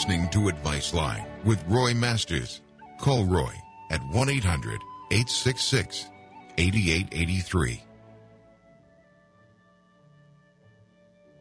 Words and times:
listening 0.00 0.30
to 0.30 0.48
Advice 0.48 0.94
Line 0.94 1.26
with 1.44 1.62
Roy 1.68 1.92
Masters. 1.92 2.62
Call 2.98 3.26
Roy 3.26 3.52
at 3.90 4.00
1 4.14 4.30
800 4.30 4.80
866 5.10 6.06
8883. 6.56 7.82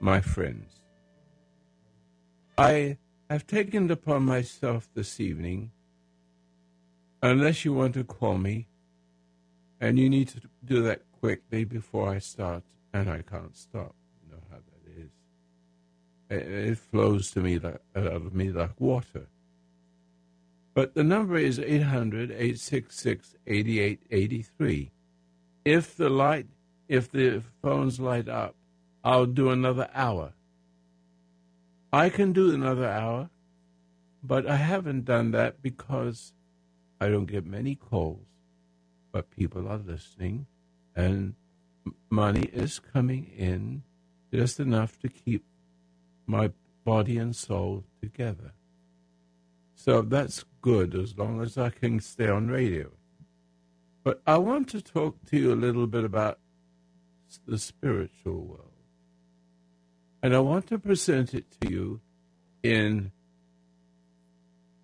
My 0.01 0.19
friends, 0.19 0.81
I 2.57 2.97
have 3.29 3.47
taken 3.47 3.85
it 3.85 3.91
upon 3.91 4.23
myself 4.23 4.89
this 4.93 5.21
evening, 5.21 5.71
unless 7.23 7.63
you 7.63 7.71
want 7.71 7.93
to 7.93 8.03
call 8.03 8.37
me, 8.37 8.67
and 9.79 9.97
you 9.97 10.09
need 10.09 10.27
to 10.27 10.41
do 10.65 10.83
that 10.83 11.03
quickly 11.21 11.63
before 11.63 12.09
I 12.09 12.19
start, 12.19 12.63
and 12.93 13.09
I 13.09 13.21
can't 13.21 13.55
stop. 13.55 13.95
You 14.21 14.33
know 14.33 14.43
how 14.51 14.57
that 14.57 15.01
is. 15.01 15.11
It, 16.29 16.77
flows 16.77 17.31
to 17.31 17.39
me 17.39 17.57
like, 17.57 17.81
out 17.95 18.07
of 18.07 18.35
me 18.35 18.51
like 18.51 18.79
water. 18.79 19.27
But 20.75 20.93
the 20.93 21.03
number 21.03 21.37
is 21.37 21.59
800 21.59 22.31
866 22.31 23.35
8883. 23.47 24.91
If 25.65 25.97
the 25.97 26.09
light, 26.09 26.47
if 26.87 27.11
the 27.11 27.41
phones 27.61 27.99
light 27.99 28.29
up, 28.29 28.55
I'll 29.03 29.25
do 29.25 29.49
another 29.49 29.89
hour. 29.93 30.33
I 31.91 32.09
can 32.09 32.33
do 32.33 32.53
another 32.53 32.87
hour, 32.87 33.29
but 34.23 34.45
I 34.45 34.57
haven't 34.57 35.05
done 35.05 35.31
that 35.31 35.61
because 35.61 36.33
I 37.01 37.09
don't 37.09 37.25
get 37.25 37.45
many 37.45 37.75
calls, 37.75 38.27
but 39.11 39.31
people 39.31 39.67
are 39.67 39.77
listening 39.77 40.45
and 40.95 41.33
money 42.09 42.49
is 42.53 42.79
coming 42.79 43.31
in 43.35 43.83
just 44.31 44.59
enough 44.59 44.99
to 44.99 45.09
keep 45.09 45.43
my 46.29 46.51
body 46.85 47.17
and 47.17 47.35
soul 47.35 47.83
together. 47.99 48.53
So 49.73 50.03
that's 50.03 50.45
good 50.61 50.93
as 50.93 51.17
long 51.17 51.41
as 51.41 51.57
I 51.57 51.71
can 51.71 51.99
stay 51.99 52.29
on 52.29 52.49
radio. 52.49 52.91
But 54.03 54.21
I 54.27 54.37
want 54.37 54.69
to 54.69 54.81
talk 54.81 55.25
to 55.25 55.37
you 55.37 55.51
a 55.51 55.55
little 55.55 55.87
bit 55.87 56.03
about 56.03 56.37
the 57.47 57.57
spiritual 57.57 58.41
world. 58.41 58.65
And 60.21 60.35
I 60.35 60.39
want 60.39 60.67
to 60.67 60.77
present 60.77 61.33
it 61.33 61.45
to 61.61 61.71
you 61.71 62.01
in, 62.61 63.11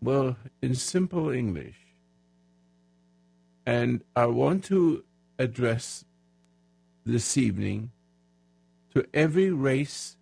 well, 0.02 0.38
in 0.64 0.74
simple 0.74 1.30
English. 1.30 1.78
And 3.68 4.04
I 4.16 4.26
want 4.26 4.64
to 4.66 5.04
address 5.38 6.06
this 7.06 7.38
evening 7.38 7.92
to 8.96 9.06
every 9.14 9.52
race, 9.52 10.15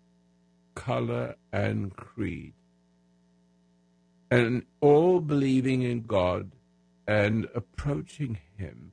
color, 0.74 1.36
and 1.52 1.94
creed, 1.96 2.54
and 4.30 4.64
all 4.80 5.20
believing 5.20 5.82
in 5.82 6.02
God 6.02 6.50
and 7.06 7.46
approaching 7.54 8.38
Him 8.56 8.92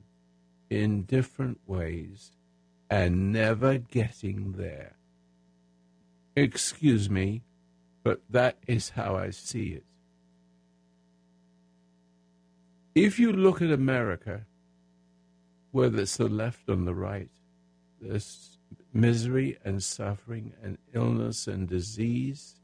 in 0.70 1.02
different 1.02 1.58
ways 1.66 2.32
and 2.88 3.32
never 3.32 3.78
getting 3.78 4.52
there. 4.52 4.96
Excuse 6.36 7.10
me, 7.10 7.42
but 8.02 8.20
that 8.30 8.58
is 8.66 8.90
how 8.90 9.16
I 9.16 9.30
see 9.30 9.68
it. 9.68 9.84
If 12.94 13.18
you 13.18 13.32
look 13.32 13.62
at 13.62 13.70
America, 13.70 14.44
whether 15.70 16.00
it's 16.02 16.18
the 16.18 16.28
left 16.28 16.68
or 16.68 16.76
the 16.76 16.94
right, 16.94 17.30
there's 18.00 18.58
misery 18.92 19.58
and 19.64 19.82
suffering 19.82 20.52
and 20.62 20.78
illness 20.92 21.46
and 21.46 21.68
disease. 21.68 22.56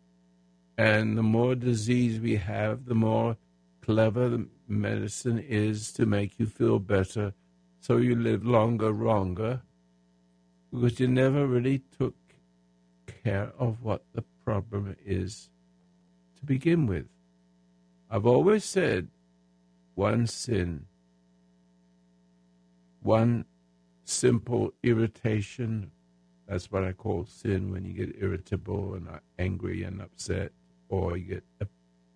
And 0.77 1.17
the 1.19 1.23
more 1.23 1.55
disease 1.55 2.21
we 2.21 2.37
have, 2.37 2.85
the 2.85 2.95
more 2.95 3.37
clever 3.81 4.29
the 4.29 4.47
medicine 4.69 5.39
is 5.39 5.93
to 5.93 6.07
make 6.07 6.39
you 6.39 6.47
feel 6.47 6.79
better 6.79 7.33
so 7.81 7.97
you 7.97 8.15
live 8.15 8.45
longer, 8.45 8.91
longer, 8.91 9.63
because 10.71 11.01
you 11.01 11.09
never 11.09 11.47
really 11.47 11.83
took 11.99 12.15
care 13.25 13.53
of 13.59 13.83
what 13.83 14.05
the 14.15 14.23
problem 14.45 14.97
is 15.05 15.49
to 16.39 16.45
begin 16.45 16.87
with. 16.87 17.07
I've 18.11 18.27
always 18.27 18.65
said 18.65 19.09
one 19.95 20.27
sin, 20.27 20.87
one 23.03 23.45
simple 24.05 24.73
irritation. 24.83 25.91
That's 26.49 26.73
what 26.73 26.83
I 26.83 26.93
call 26.93 27.27
sin 27.27 27.71
when 27.71 27.85
you 27.85 27.93
get 27.93 28.17
irritable 28.19 28.95
and 28.95 29.07
angry 29.39 29.83
and 29.83 30.01
upset, 30.01 30.53
or 30.89 31.17
you 31.17 31.25
get 31.25 31.69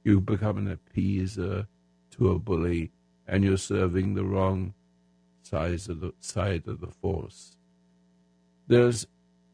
you 0.04 0.20
become 0.20 0.56
an 0.56 0.76
appeaser 0.76 1.66
to 2.12 2.30
a 2.30 2.38
bully, 2.38 2.90
and 3.28 3.44
you're 3.44 3.56
serving 3.56 4.14
the 4.14 4.24
wrong 4.24 4.74
side 5.42 5.88
of 5.88 6.00
the 6.00 6.12
side 6.20 6.66
of 6.66 6.80
the 6.80 6.86
force. 6.86 7.56
There's 8.66 9.06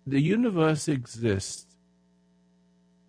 the 0.07 0.21
universe 0.21 0.87
exists, 0.87 1.77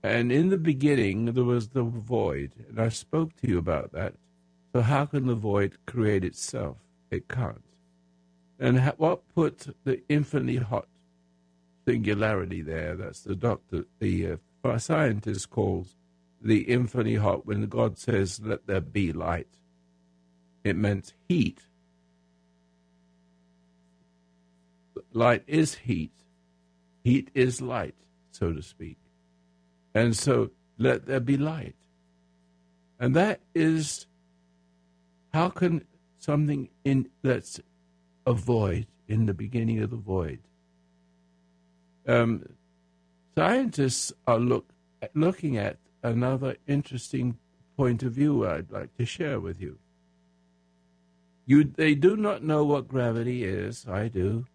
and 0.02 0.32
in 0.32 0.50
the 0.50 0.58
beginning 0.58 1.26
there 1.26 1.44
was 1.44 1.70
the 1.70 1.84
void, 1.84 2.54
and 2.68 2.80
I 2.80 2.90
spoke 2.90 3.36
to 3.38 3.48
you 3.48 3.60
about 3.60 3.92
that. 3.94 4.16
So 4.74 4.82
how 4.82 5.06
can 5.06 5.28
the 5.28 5.36
void 5.36 5.78
create 5.86 6.24
itself? 6.24 6.78
It 7.12 7.28
can't. 7.28 7.64
And 8.60 8.80
what 8.98 9.28
put 9.34 9.76
the 9.84 10.02
infinitely 10.10 10.58
hot 10.58 10.88
singularity 11.90 12.62
there? 12.62 12.96
That's 12.96 13.22
the 13.22 13.36
doctor, 13.36 13.86
the 14.00 14.38
uh, 14.64 14.78
scientist 14.78 15.50
calls 15.50 15.96
the 16.42 16.62
infinitely 16.62 17.16
hot. 17.16 17.46
When 17.46 17.66
God 17.68 17.98
says, 17.98 18.40
"Let 18.40 18.68
there 18.68 18.82
be 18.82 19.12
light," 19.12 19.48
it 20.64 20.76
meant 20.76 21.14
heat. 21.28 21.62
Light 25.14 25.44
is 25.48 25.76
heat. 25.76 26.12
Heat 27.04 27.32
is 27.34 27.62
light, 27.62 27.96
so 28.32 28.54
to 28.54 28.62
speak. 28.62 28.98
And 29.96 30.16
so, 30.16 30.52
let 30.78 31.08
there 31.08 31.20
be 31.20 31.38
light. 31.38 31.76
And 33.00 33.16
that 33.16 33.40
is 33.56 34.06
how 35.34 35.50
can 35.50 35.86
something 36.20 36.70
in 36.84 37.10
that's 37.24 37.60
a 38.28 38.34
void 38.34 38.86
in 39.08 39.26
the 39.26 39.34
beginning 39.34 39.80
of 39.80 39.90
the 39.90 39.96
void. 39.96 40.40
Um, 42.10 42.44
scientists 43.38 44.12
are 44.26 44.40
look, 44.40 44.66
looking 45.14 45.58
at 45.58 45.78
another 46.02 46.56
interesting 46.68 47.38
point 47.78 48.02
of 48.02 48.14
view 48.14 48.48
I'd 48.48 48.72
like 48.72 48.96
to 48.98 49.06
share 49.06 49.40
with 49.40 49.62
you. 49.62 49.78
You, 51.46 51.64
they 51.64 51.94
do 51.94 52.18
not 52.18 52.44
know 52.44 52.66
what 52.66 52.88
gravity 52.88 53.44
is. 53.44 53.86
I 53.88 54.08
do. 54.08 54.48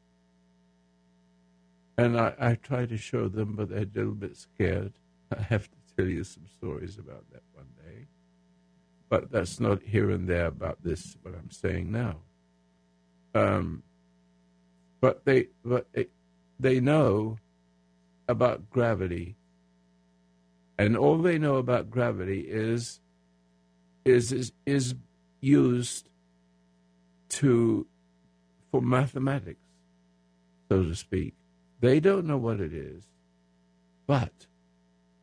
And 1.97 2.19
I, 2.19 2.35
I 2.41 2.55
try 2.57 2.87
to 2.87 2.97
show 2.97 3.29
them, 3.29 3.55
but 3.55 3.69
they're 3.69 3.83
a 3.83 3.95
little 3.95 4.15
bit 4.15 4.37
scared. 4.37 4.95
I 5.37 5.41
have 5.43 5.69
to 5.69 5.77
tell 5.97 6.07
you 6.09 6.25
some 6.25 6.47
stories 6.59 6.99
about 6.99 7.23
that 7.33 7.43
one 7.53 7.69
day. 7.87 8.07
But 9.09 9.31
that's 9.31 9.61
not 9.61 9.81
here 9.81 10.11
and 10.11 10.29
there 10.29 10.47
about 10.47 10.79
this, 10.83 11.17
what 11.23 11.35
I'm 11.35 11.51
saying 11.53 11.93
now. 11.93 12.17
Um, 13.33 13.85
but 15.01 15.25
they 15.25 15.49
but 15.65 15.87
they, 15.93 16.07
they 16.59 16.81
know 16.81 17.39
about 18.29 18.71
gravity, 18.71 19.37
and 20.79 20.97
all 20.97 21.19
they 21.19 21.39
know 21.39 21.57
about 21.57 21.91
gravity 21.91 22.41
is 22.41 23.01
is 24.05 24.33
is, 24.33 24.53
is 24.67 24.95
used 25.41 26.09
to 27.29 27.87
for 28.71 28.81
mathematics, 28.83 29.61
so 30.69 30.83
to 30.83 30.95
speak. 30.95 31.35
They 31.81 32.01
don't 32.01 32.27
know 32.27 32.39
what 32.39 32.61
it 32.61 32.73
is, 32.73 33.05
but 34.07 34.47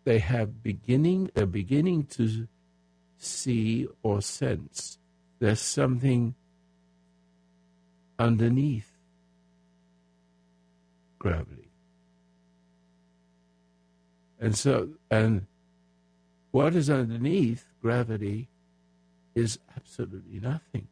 they 0.03 0.19
have 0.19 0.63
beginning 0.63 1.31
they're 1.33 1.45
beginning 1.45 2.05
to 2.05 2.47
see 3.17 3.87
or 4.01 4.21
sense 4.21 4.97
there's 5.39 5.59
something 5.59 6.35
underneath 8.19 8.91
gravity. 11.17 11.60
And 14.41 14.57
so, 14.57 14.89
and 15.09 15.45
what 16.51 16.75
is 16.75 16.89
underneath 16.89 17.65
gravity 17.81 18.49
is 19.35 19.59
absolutely 19.77 20.41
nothing. 20.41 20.87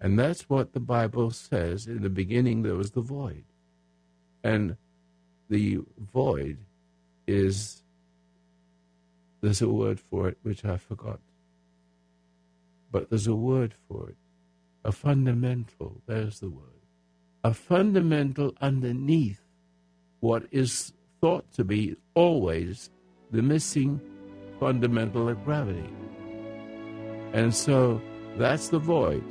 And 0.00 0.18
that's 0.18 0.50
what 0.50 0.74
the 0.74 0.80
Bible 0.80 1.30
says. 1.30 1.86
In 1.86 2.02
the 2.02 2.10
beginning, 2.10 2.62
there 2.62 2.74
was 2.74 2.90
the 2.90 3.00
void. 3.00 3.44
And 4.44 4.76
the 5.48 5.78
void 6.12 6.58
is, 7.26 7.82
there's 9.40 9.62
a 9.62 9.68
word 9.68 9.98
for 9.98 10.28
it 10.28 10.36
which 10.42 10.64
I 10.64 10.76
forgot. 10.76 11.20
But 12.92 13.08
there's 13.08 13.26
a 13.26 13.34
word 13.34 13.74
for 13.88 14.10
it 14.10 14.16
a 14.86 14.92
fundamental, 14.92 16.00
there's 16.06 16.38
the 16.38 16.48
word, 16.48 16.62
a 17.42 17.52
fundamental 17.52 18.54
underneath 18.60 19.40
what 20.20 20.44
is 20.52 20.92
thought 21.20 21.50
to 21.52 21.64
be 21.64 21.96
always 22.14 22.90
the 23.30 23.42
missing 23.42 24.00
fundamental 24.60 25.28
of 25.28 25.44
gravity. 25.44 25.90
And 27.32 27.54
so 27.54 28.00
that's 28.36 28.68
the 28.68 28.78
void. 28.78 29.24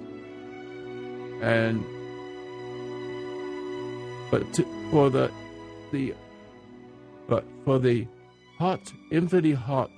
And 1.42 1.84
but 4.32 4.54
to, 4.54 4.66
for 4.92 5.10
the 5.10 5.32
the 5.92 6.14
but 7.28 7.44
for 7.64 7.80
the 7.80 8.08
hot, 8.58 8.82
infinitely 9.12 9.54
hot 9.54 9.92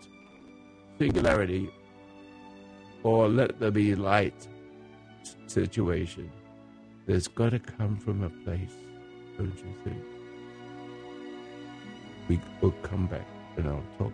singularity 0.97 1.69
or 3.03 3.27
let 3.27 3.59
there 3.59 3.71
be 3.71 3.95
light 3.95 4.47
situation, 5.47 6.31
there's 7.05 7.27
got 7.27 7.51
to 7.51 7.59
come 7.59 7.97
from 7.97 8.23
a 8.23 8.29
place, 8.43 8.73
don't 9.37 9.57
you 9.57 9.73
think? 9.83 10.16
We 12.27 12.39
will 12.61 12.73
come 12.83 13.07
back 13.07 13.25
and 13.55 13.67
I'll 13.67 13.83
talk 13.97 14.13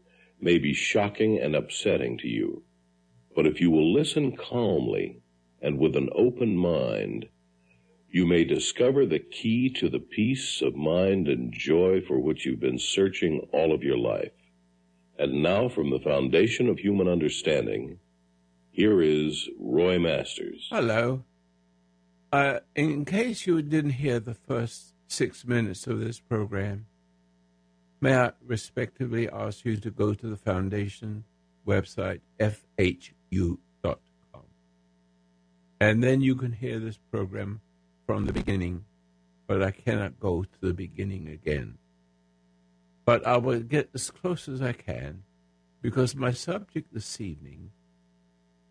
may 0.41 0.57
be 0.57 0.73
shocking 0.73 1.39
and 1.39 1.55
upsetting 1.55 2.17
to 2.17 2.27
you. 2.27 2.63
But 3.35 3.45
if 3.47 3.61
you 3.61 3.71
will 3.71 3.93
listen 3.93 4.35
calmly 4.35 5.21
and 5.61 5.77
with 5.77 5.95
an 5.95 6.09
open 6.15 6.57
mind, 6.57 7.27
you 8.09 8.25
may 8.25 8.43
discover 8.43 9.05
the 9.05 9.19
key 9.19 9.69
to 9.69 9.87
the 9.87 9.99
peace 9.99 10.61
of 10.61 10.75
mind 10.75 11.27
and 11.27 11.53
joy 11.53 12.01
for 12.01 12.19
which 12.19 12.45
you've 12.45 12.59
been 12.59 12.79
searching 12.79 13.47
all 13.53 13.73
of 13.73 13.83
your 13.83 13.97
life. 13.97 14.33
And 15.17 15.43
now, 15.43 15.69
from 15.69 15.91
the 15.91 15.99
foundation 15.99 16.67
of 16.67 16.79
human 16.79 17.07
understanding, 17.07 17.99
here 18.71 19.01
is 19.01 19.47
Roy 19.59 19.99
Masters. 19.99 20.67
Hello. 20.71 21.23
Uh, 22.33 22.59
in 22.75 23.05
case 23.05 23.45
you 23.45 23.61
didn't 23.61 23.91
hear 23.91 24.19
the 24.19 24.33
first 24.33 24.93
six 25.07 25.45
minutes 25.45 25.87
of 25.87 25.99
this 25.99 26.19
program, 26.19 26.87
May 28.03 28.17
I 28.17 28.31
respectively 28.43 29.29
ask 29.29 29.63
you 29.63 29.77
to 29.77 29.91
go 29.91 30.15
to 30.15 30.27
the 30.27 30.35
foundation 30.35 31.23
website, 31.67 32.21
fhu.com. 32.39 33.57
And 35.79 36.03
then 36.03 36.21
you 36.21 36.35
can 36.35 36.51
hear 36.51 36.79
this 36.79 36.97
program 36.97 37.61
from 38.07 38.25
the 38.25 38.33
beginning, 38.33 38.85
but 39.45 39.61
I 39.61 39.69
cannot 39.69 40.19
go 40.19 40.41
to 40.43 40.59
the 40.59 40.73
beginning 40.73 41.27
again. 41.27 41.77
But 43.05 43.25
I 43.27 43.37
will 43.37 43.59
get 43.59 43.91
as 43.93 44.09
close 44.09 44.47
as 44.47 44.63
I 44.63 44.73
can 44.73 45.21
because 45.83 46.15
my 46.15 46.31
subject 46.31 46.91
this 46.91 47.21
evening 47.21 47.69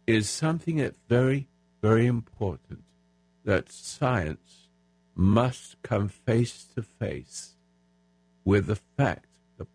is 0.08 0.28
something 0.28 0.78
that's 0.78 0.98
very, 1.08 1.48
very 1.80 2.06
important 2.06 2.82
that 3.44 3.70
science 3.70 4.68
must 5.14 5.80
come 5.82 6.08
face 6.08 6.64
to 6.74 6.82
face 6.82 7.54
with 8.50 8.66
the 8.66 8.74
fact, 8.96 9.26
the, 9.58 9.66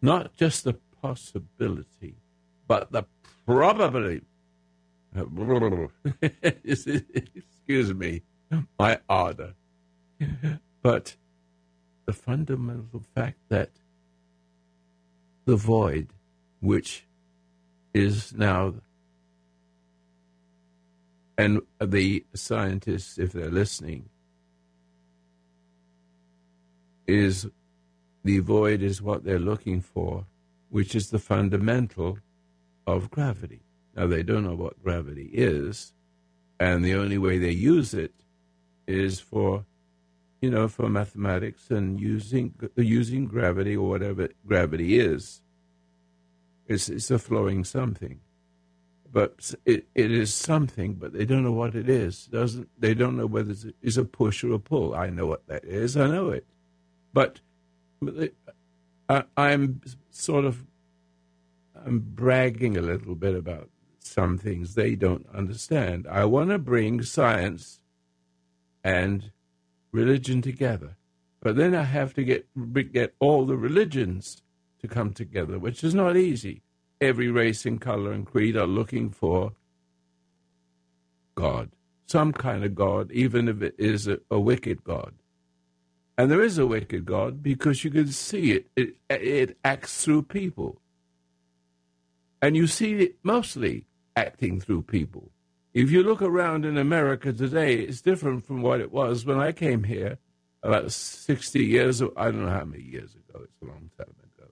not 0.00 0.32
just 0.36 0.62
the 0.62 0.74
possibility, 1.02 2.14
but 2.68 2.92
the 2.92 3.02
probability. 3.44 4.24
Excuse 6.62 7.92
me, 7.92 8.22
my 8.78 9.00
ardor. 9.08 9.54
But 10.82 11.16
the 12.06 12.12
fundamental 12.12 13.02
fact 13.12 13.38
that 13.48 13.70
the 15.44 15.56
void, 15.56 16.12
which 16.60 17.04
is 17.92 18.32
now, 18.32 18.74
and 21.36 21.60
the 21.80 22.24
scientists, 22.34 23.18
if 23.18 23.32
they're 23.32 23.50
listening, 23.50 24.08
is 27.08 27.48
the 28.24 28.38
void 28.38 28.82
is 28.82 29.02
what 29.02 29.24
they're 29.24 29.38
looking 29.38 29.80
for, 29.80 30.26
which 30.70 30.94
is 30.94 31.10
the 31.10 31.18
fundamental 31.18 32.18
of 32.86 33.10
gravity. 33.10 33.62
Now, 33.94 34.06
they 34.06 34.22
don't 34.22 34.44
know 34.44 34.54
what 34.54 34.82
gravity 34.82 35.30
is, 35.32 35.92
and 36.58 36.84
the 36.84 36.94
only 36.94 37.18
way 37.18 37.38
they 37.38 37.50
use 37.50 37.92
it 37.92 38.14
is 38.86 39.20
for, 39.20 39.64
you 40.40 40.50
know, 40.50 40.68
for 40.68 40.88
mathematics 40.88 41.70
and 41.70 42.00
using 42.00 42.54
using 42.76 43.26
gravity 43.26 43.76
or 43.76 43.88
whatever 43.88 44.28
gravity 44.46 44.98
is. 44.98 45.40
It's, 46.66 46.88
it's 46.88 47.10
a 47.10 47.18
flowing 47.18 47.64
something, 47.64 48.20
but 49.12 49.54
it, 49.66 49.86
it 49.94 50.10
is 50.10 50.32
something, 50.32 50.94
but 50.94 51.12
they 51.12 51.24
don't 51.26 51.42
know 51.42 51.52
what 51.52 51.74
it 51.74 51.88
is. 51.88 52.26
Doesn't 52.26 52.68
they 52.78 52.94
don't 52.94 53.16
know 53.16 53.26
whether 53.26 53.54
it's 53.82 53.96
a 53.96 54.04
push 54.04 54.42
or 54.42 54.54
a 54.54 54.58
pull? 54.58 54.94
I 54.94 55.10
know 55.10 55.26
what 55.26 55.46
that 55.48 55.64
is. 55.64 55.96
I 55.96 56.06
know 56.06 56.30
it, 56.30 56.46
but 57.12 57.40
I, 59.08 59.24
I'm 59.36 59.80
sort 60.10 60.44
of 60.44 60.64
I'm 61.86 62.00
bragging 62.00 62.76
a 62.76 62.82
little 62.82 63.14
bit 63.14 63.34
about 63.34 63.70
some 63.98 64.38
things 64.38 64.74
they 64.74 64.94
don't 64.94 65.26
understand. 65.34 66.06
I 66.08 66.24
want 66.26 66.50
to 66.50 66.58
bring 66.58 67.02
science 67.02 67.80
and 68.84 69.32
religion 69.92 70.42
together, 70.42 70.96
but 71.40 71.56
then 71.56 71.74
I 71.74 71.84
have 71.84 72.14
to 72.14 72.24
get 72.24 72.46
get 72.92 73.14
all 73.20 73.46
the 73.46 73.56
religions 73.56 74.42
to 74.80 74.88
come 74.88 75.12
together, 75.12 75.58
which 75.58 75.84
is 75.84 75.94
not 75.94 76.16
easy. 76.16 76.62
Every 77.00 77.28
race 77.30 77.66
and 77.66 77.80
color 77.80 78.12
and 78.12 78.26
creed 78.26 78.56
are 78.56 78.66
looking 78.66 79.10
for 79.10 79.52
God, 81.34 81.70
some 82.06 82.32
kind 82.32 82.64
of 82.64 82.74
God, 82.74 83.10
even 83.12 83.48
if 83.48 83.62
it 83.62 83.74
is 83.78 84.06
a, 84.08 84.20
a 84.30 84.38
wicked 84.38 84.84
God. 84.84 85.14
And 86.22 86.30
there 86.30 86.44
is 86.44 86.56
a 86.56 86.68
wicked 86.68 87.04
God 87.04 87.42
because 87.42 87.82
you 87.82 87.90
can 87.90 88.06
see 88.06 88.52
it. 88.52 88.66
It, 88.76 88.94
it 89.10 89.58
acts 89.64 90.04
through 90.04 90.22
people. 90.22 90.80
And 92.40 92.56
you 92.56 92.68
see 92.68 92.94
it 92.94 93.16
mostly 93.24 93.86
acting 94.14 94.60
through 94.60 94.82
people. 94.82 95.32
If 95.74 95.90
you 95.90 96.04
look 96.04 96.22
around 96.22 96.64
in 96.64 96.78
America 96.78 97.32
today, 97.32 97.74
it's 97.74 98.00
different 98.00 98.46
from 98.46 98.62
what 98.62 98.80
it 98.80 98.92
was 98.92 99.26
when 99.26 99.40
I 99.40 99.50
came 99.50 99.82
here 99.82 100.18
about 100.62 100.92
60 100.92 101.58
years, 101.58 102.00
I 102.16 102.26
don't 102.26 102.44
know 102.44 102.50
how 102.50 102.66
many 102.66 102.84
years 102.84 103.16
ago. 103.16 103.40
It's 103.42 103.60
a 103.60 103.64
long 103.64 103.90
time 103.98 104.14
ago. 104.36 104.48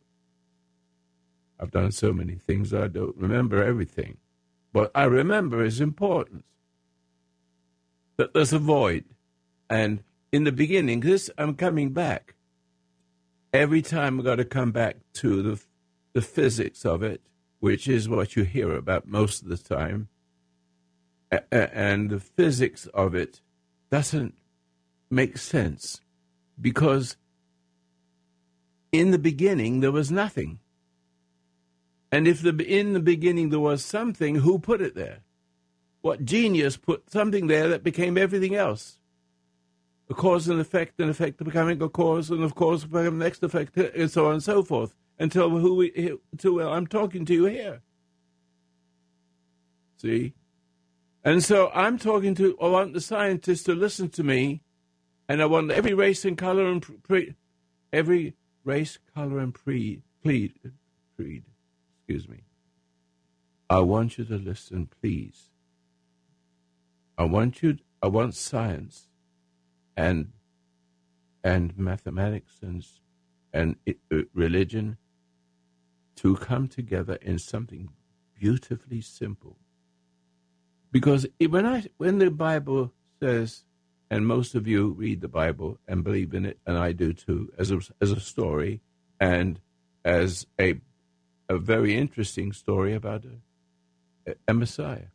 I've 1.61 1.71
done 1.71 1.93
so 1.93 2.13
many 2.13 2.35
things 2.35 2.75
I 2.75 2.89
don't 2.89 3.17
remember 3.17 3.63
everything. 3.63 4.17
But 4.73 4.91
I 4.93 5.05
remember 5.05 5.63
is 5.63 5.81
important. 5.81 6.45
That 8.17 8.35
there's 8.35 8.53
a 8.53 8.59
void. 8.59 9.05
And 9.69 10.03
in 10.33 10.45
the 10.45 10.53
beginning, 10.53 11.01
this 11.01 11.31
I'm 11.37 11.55
coming 11.55 11.93
back. 11.93 12.35
Every 13.53 13.83
time 13.83 14.19
I've 14.19 14.25
got 14.25 14.37
to 14.37 14.45
come 14.45 14.73
back 14.73 14.97
to 15.15 15.43
the 15.43 15.63
the 16.13 16.23
physics 16.23 16.85
of 16.85 17.03
it, 17.03 17.21
which 17.61 17.87
is 17.87 18.09
what 18.09 18.35
you 18.37 18.43
hear 18.43 18.75
about 18.75 19.07
most 19.07 19.43
of 19.43 19.49
the 19.49 19.57
time, 19.57 20.09
and 21.53 22.11
the 22.11 22.21
physics 22.21 22.87
of 22.87 23.15
it 23.15 23.41
doesn't 23.91 24.35
make 25.11 25.39
sense 25.39 26.01
because 26.61 27.17
in 28.93 29.11
the 29.11 29.19
beginning 29.19 29.81
there 29.81 29.93
was 29.93 30.11
nothing. 30.11 30.59
And 32.13 32.27
if 32.27 32.43
the, 32.43 32.57
in 32.65 32.93
the 32.93 33.01
beginning 33.01 33.51
there 33.51 33.61
was 33.61 33.85
something, 33.85 34.37
who 34.37 34.59
put 34.59 34.81
it 34.81 34.97
there? 34.97 35.21
What 36.01 36.25
genius 36.25 36.77
put 36.77 37.11
something 37.11 37.47
there 37.47 37.69
that 37.69 37.85
became 37.85 38.19
everything 38.19 38.55
else? 38.55 39.00
A 40.11 40.15
cause 40.15 40.49
and 40.49 40.61
effect, 40.61 40.99
and 40.99 41.09
effect 41.09 41.43
becoming 41.43 41.81
a 41.81 41.89
cause, 41.89 42.31
and 42.31 42.43
of 42.43 42.57
course 42.57 42.85
becoming 42.85 43.19
the 43.19 43.25
next 43.25 43.43
effect, 43.45 43.77
and 43.77 44.11
so 44.11 44.27
on 44.27 44.35
and 44.35 44.43
so 44.43 44.63
forth, 44.63 44.95
until 45.21 45.49
who 45.51 45.77
we, 45.77 46.19
until 46.33 46.61
I'm 46.61 46.89
talking 46.89 47.25
to 47.27 47.33
you 47.33 47.45
here. 47.45 47.81
See? 49.99 50.35
And 51.23 51.45
so 51.45 51.71
I'm 51.75 51.97
talking 51.97 52.35
to, 52.37 52.59
I 52.61 52.67
want 52.67 52.93
the 52.93 53.01
scientists 53.01 53.63
to 53.65 53.75
listen 53.75 54.09
to 54.11 54.25
me, 54.25 54.63
and 55.29 55.41
I 55.41 55.47
want 55.47 55.71
every 55.71 55.95
race 55.95 56.25
and 56.25 56.37
color 56.37 56.67
and 56.67 56.85
pre, 57.05 57.37
every 57.93 58.35
race, 58.65 58.99
color, 59.15 59.39
and 59.39 59.55
pre, 59.55 60.03
creed, 60.23 60.55
creed, 61.15 61.45
excuse 61.99 62.29
me. 62.29 62.43
I 63.69 63.79
want 63.81 64.19
you 64.19 64.25
to 64.25 64.37
listen, 64.37 64.89
please. 65.01 65.51
I 67.17 67.25
want 67.25 67.63
you, 67.63 67.79
I 68.03 68.09
want 68.09 68.35
science 68.35 69.07
and 69.97 70.33
and 71.43 71.77
mathematics 71.77 72.59
and 72.63 72.87
and 73.53 73.77
uh, 73.89 74.19
religion 74.35 74.97
to 76.17 76.37
come 76.37 76.69
together 76.69 77.15
in 77.23 77.39
something 77.39 77.91
beautifully 78.39 79.01
simple. 79.01 79.57
Because 80.93 81.27
when 81.49 81.67
I 81.67 81.85
when 81.97 82.19
the 82.19 82.31
Bible 82.31 82.93
says, 83.21 83.65
and 84.11 84.27
most 84.27 84.55
of 84.55 84.67
you 84.67 84.89
read 84.91 85.21
the 85.21 85.29
Bible 85.29 85.79
and 85.87 86.05
believe 86.05 86.35
in 86.35 86.45
it, 86.45 86.59
and 86.67 86.77
I 86.77 86.93
do 86.93 87.13
too, 87.13 87.53
as 87.59 87.71
a, 87.71 87.81
as 88.01 88.11
a 88.11 88.21
story 88.21 88.81
and 89.19 89.61
as 90.05 90.47
a 90.61 90.75
a 91.49 91.59
very 91.59 91.97
interesting 91.97 92.53
story 92.53 92.95
about 92.95 93.25
a, 94.27 94.35
a 94.47 94.55
Messiah 94.55 95.09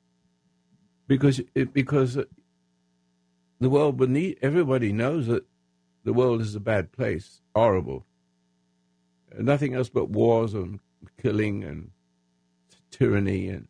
because 1.07 1.41
it, 1.53 1.73
because 1.73 2.17
the 3.59 3.69
world 3.69 3.97
beneath 3.97 4.37
everybody 4.41 4.91
knows 4.91 5.27
that 5.27 5.45
the 6.03 6.13
world 6.13 6.41
is 6.41 6.55
a 6.55 6.59
bad 6.59 6.91
place, 6.91 7.41
horrible. 7.55 8.05
Nothing 9.37 9.73
else 9.73 9.89
but 9.89 10.09
wars 10.09 10.53
and 10.53 10.79
killing 11.21 11.63
and 11.63 11.91
tyranny 12.91 13.49
and 13.49 13.67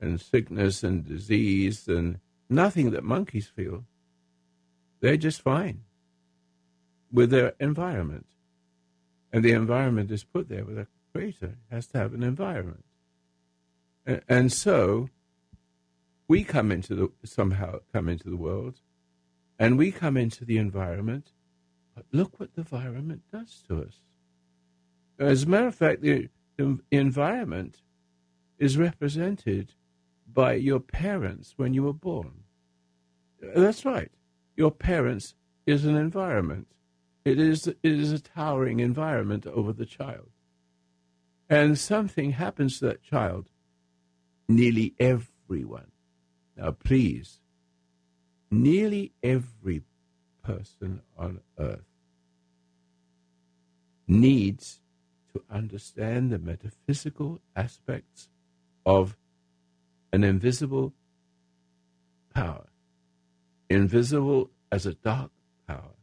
and 0.00 0.20
sickness 0.20 0.82
and 0.82 1.06
disease 1.06 1.88
and 1.88 2.18
nothing 2.48 2.90
that 2.90 3.02
monkeys 3.02 3.46
feel. 3.46 3.84
They're 5.00 5.16
just 5.16 5.42
fine 5.42 5.82
with 7.12 7.30
their 7.30 7.54
environment. 7.58 8.26
And 9.32 9.44
the 9.44 9.52
environment 9.52 10.10
is 10.10 10.24
put 10.24 10.48
there 10.48 10.64
with 10.64 10.78
a 10.78 10.86
creator. 11.12 11.56
It 11.70 11.74
has 11.74 11.86
to 11.88 11.98
have 11.98 12.14
an 12.14 12.22
environment. 12.22 12.84
And, 14.04 14.22
and 14.28 14.52
so 14.52 15.08
we 16.28 16.44
come 16.44 16.70
into 16.70 16.94
the 16.94 17.10
somehow 17.24 17.80
come 17.92 18.08
into 18.08 18.28
the 18.28 18.36
world 18.36 18.80
and 19.58 19.78
we 19.78 19.90
come 19.90 20.16
into 20.16 20.44
the 20.44 20.58
environment 20.58 21.32
but 21.94 22.04
look 22.12 22.38
what 22.38 22.54
the 22.54 22.60
environment 22.60 23.22
does 23.32 23.62
to 23.66 23.82
us. 23.82 24.02
As 25.18 25.44
a 25.44 25.48
matter 25.48 25.68
of 25.68 25.74
fact 25.74 26.02
the, 26.02 26.28
the 26.58 26.78
environment 26.90 27.80
is 28.58 28.76
represented 28.76 29.72
by 30.30 30.54
your 30.54 30.80
parents 30.80 31.54
when 31.56 31.72
you 31.72 31.82
were 31.82 31.94
born. 31.94 32.42
That's 33.40 33.84
right. 33.84 34.10
Your 34.56 34.70
parents 34.70 35.34
is 35.66 35.84
an 35.84 35.96
environment. 35.96 36.68
It 37.24 37.40
is 37.40 37.66
it 37.66 37.78
is 37.82 38.12
a 38.12 38.20
towering 38.20 38.80
environment 38.80 39.46
over 39.46 39.72
the 39.72 39.86
child. 39.86 40.30
And 41.48 41.78
something 41.78 42.32
happens 42.32 42.78
to 42.78 42.86
that 42.86 43.02
child. 43.02 43.48
Nearly 44.48 44.94
everyone. 44.98 45.90
Now, 46.56 46.72
please, 46.72 47.40
nearly 48.50 49.12
every 49.22 49.82
person 50.42 51.00
on 51.18 51.40
earth 51.58 51.84
needs 54.06 54.80
to 55.32 55.42
understand 55.50 56.30
the 56.30 56.38
metaphysical 56.38 57.40
aspects 57.54 58.28
of 58.84 59.16
an 60.12 60.22
invisible 60.24 60.92
power, 62.32 62.66
invisible 63.68 64.50
as 64.70 64.86
a 64.86 64.94
dark 64.94 65.30
power, 65.66 65.96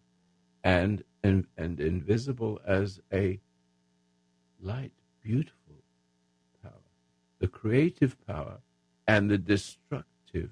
and, 0.64 1.04
and, 1.24 1.46
and 1.58 1.80
invisible 1.80 2.60
as 2.66 3.00
a 3.12 3.40
light, 4.62 4.92
beautiful 5.22 5.84
power, 6.62 6.72
the 7.40 7.48
creative 7.48 8.18
power 8.28 8.58
and 9.08 9.30
the 9.30 9.38
destructive. 9.38 10.52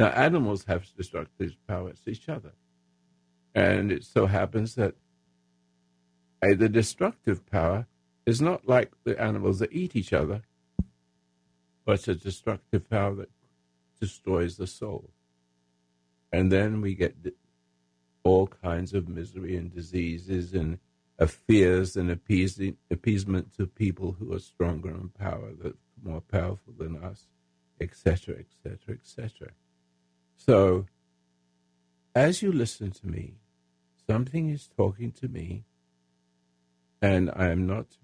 Now, 0.00 0.08
animals 0.12 0.64
have 0.64 0.86
destructive 0.96 1.56
powers 1.68 2.00
each 2.06 2.30
other. 2.30 2.52
And 3.54 3.92
it 3.92 4.02
so 4.02 4.24
happens 4.24 4.74
that 4.76 4.94
the 6.40 6.70
destructive 6.70 7.44
power 7.50 7.86
is 8.24 8.40
not 8.40 8.66
like 8.66 8.92
the 9.04 9.20
animals 9.20 9.58
that 9.58 9.74
eat 9.74 9.94
each 9.94 10.14
other, 10.14 10.40
but 11.84 12.08
a 12.08 12.14
destructive 12.14 12.88
power 12.88 13.14
that 13.16 13.28
destroys 14.00 14.56
the 14.56 14.66
soul. 14.66 15.10
And 16.32 16.50
then 16.50 16.80
we 16.80 16.94
get 16.94 17.14
all 18.22 18.46
kinds 18.46 18.94
of 18.94 19.06
misery 19.06 19.54
and 19.54 19.70
diseases 19.70 20.54
and 20.54 20.78
fears 21.46 21.94
and 21.94 22.10
appeasing, 22.10 22.78
appeasement 22.90 23.54
to 23.58 23.66
people 23.66 24.16
who 24.18 24.32
are 24.32 24.38
stronger 24.38 24.88
in 24.88 25.10
power, 25.10 25.50
that 25.62 25.76
more 26.02 26.22
powerful 26.22 26.72
than 26.78 26.96
us, 27.04 27.26
etc., 27.78 28.36
etc., 28.36 28.94
etc. 28.94 29.50
So, 30.46 30.86
as 32.14 32.40
you 32.40 32.50
listen 32.50 32.92
to 32.92 33.06
me, 33.06 33.34
something 34.08 34.48
is 34.48 34.70
talking 34.74 35.12
to 35.12 35.28
me, 35.28 35.64
and 37.02 37.30
I 37.36 37.50
am 37.50 37.66
not 37.66 37.98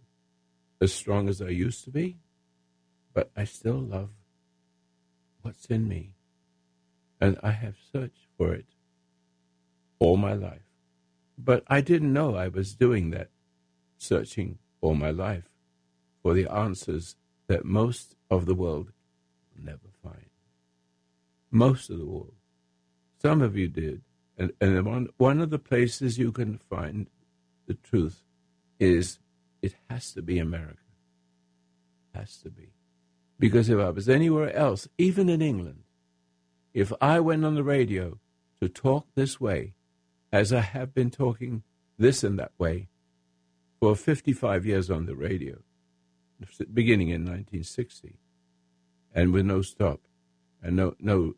as 0.83 0.93
strong 0.93 1.31
as 1.31 1.41
I 1.41 1.49
used 1.49 1.85
to 1.85 1.91
be, 1.91 2.19
but 3.15 3.31
I 3.35 3.45
still 3.45 3.79
love 3.79 4.11
what's 5.41 5.65
in 5.67 5.89
me, 5.89 6.13
and 7.23 7.39
I 7.43 7.53
have 7.53 7.77
searched 7.91 8.27
for 8.37 8.53
it 8.53 8.67
all 9.99 10.19
my 10.19 10.35
life. 10.35 10.69
But 11.39 11.65
I 11.69 11.81
didn't 11.81 12.13
know 12.13 12.37
I 12.37 12.49
was 12.49 12.75
doing 12.75 13.11
that, 13.11 13.31
searching 13.97 14.59
all 14.83 14.95
my 14.95 15.11
life 15.11 15.49
for 16.23 16.35
the 16.35 16.53
answers 16.53 17.17
that 17.47 17.65
most 17.65 18.15
of 18.31 18.45
the 18.45 18.55
world 18.55 18.93
never 19.59 19.89
find. 20.03 20.36
Most 21.57 21.89
of 21.89 21.99
the 21.99 22.07
world. 22.07 22.35
Some 23.23 23.41
of 23.41 23.57
you 23.57 23.69
did. 23.69 24.03
And, 24.37 24.53
and 24.61 24.85
one, 24.85 25.09
one 25.17 25.41
of 25.41 25.49
the 25.49 25.59
places 25.59 26.19
you 26.19 26.31
can 26.31 26.61
find 26.69 27.07
the 27.67 27.75
truth 27.75 28.23
is 28.79 29.19
it 29.63 29.75
has 29.89 30.13
to 30.13 30.21
be 30.21 30.39
America. 30.39 30.77
Has 32.15 32.37
to 32.39 32.51
be. 32.51 32.75
Because 33.39 33.71
if 33.71 33.79
I 33.79 33.89
was 33.89 34.07
anywhere 34.07 34.55
else, 34.55 34.87
even 34.99 35.31
in 35.31 35.41
England, 35.41 35.85
if 36.75 36.93
I 37.01 37.21
went 37.21 37.45
on 37.47 37.55
the 37.55 37.65
radio 37.65 38.19
to 38.61 38.69
talk 38.69 39.07
this 39.15 39.41
way, 39.41 39.73
as 40.31 40.53
I 40.53 40.61
have 40.61 40.93
been 40.93 41.11
talking 41.11 41.63
this 41.99 42.23
and 42.23 42.39
that 42.39 42.53
way 42.59 42.89
for 43.81 43.97
55 43.97 44.67
years 44.67 44.91
on 44.91 45.07
the 45.07 45.17
radio, 45.17 45.57
beginning 46.73 47.09
in 47.09 47.23
1960, 47.23 48.19
and 49.15 49.33
with 49.33 49.47
no 49.47 49.63
stop, 49.63 50.01
and 50.63 50.77
no 50.77 50.95
no 50.99 51.35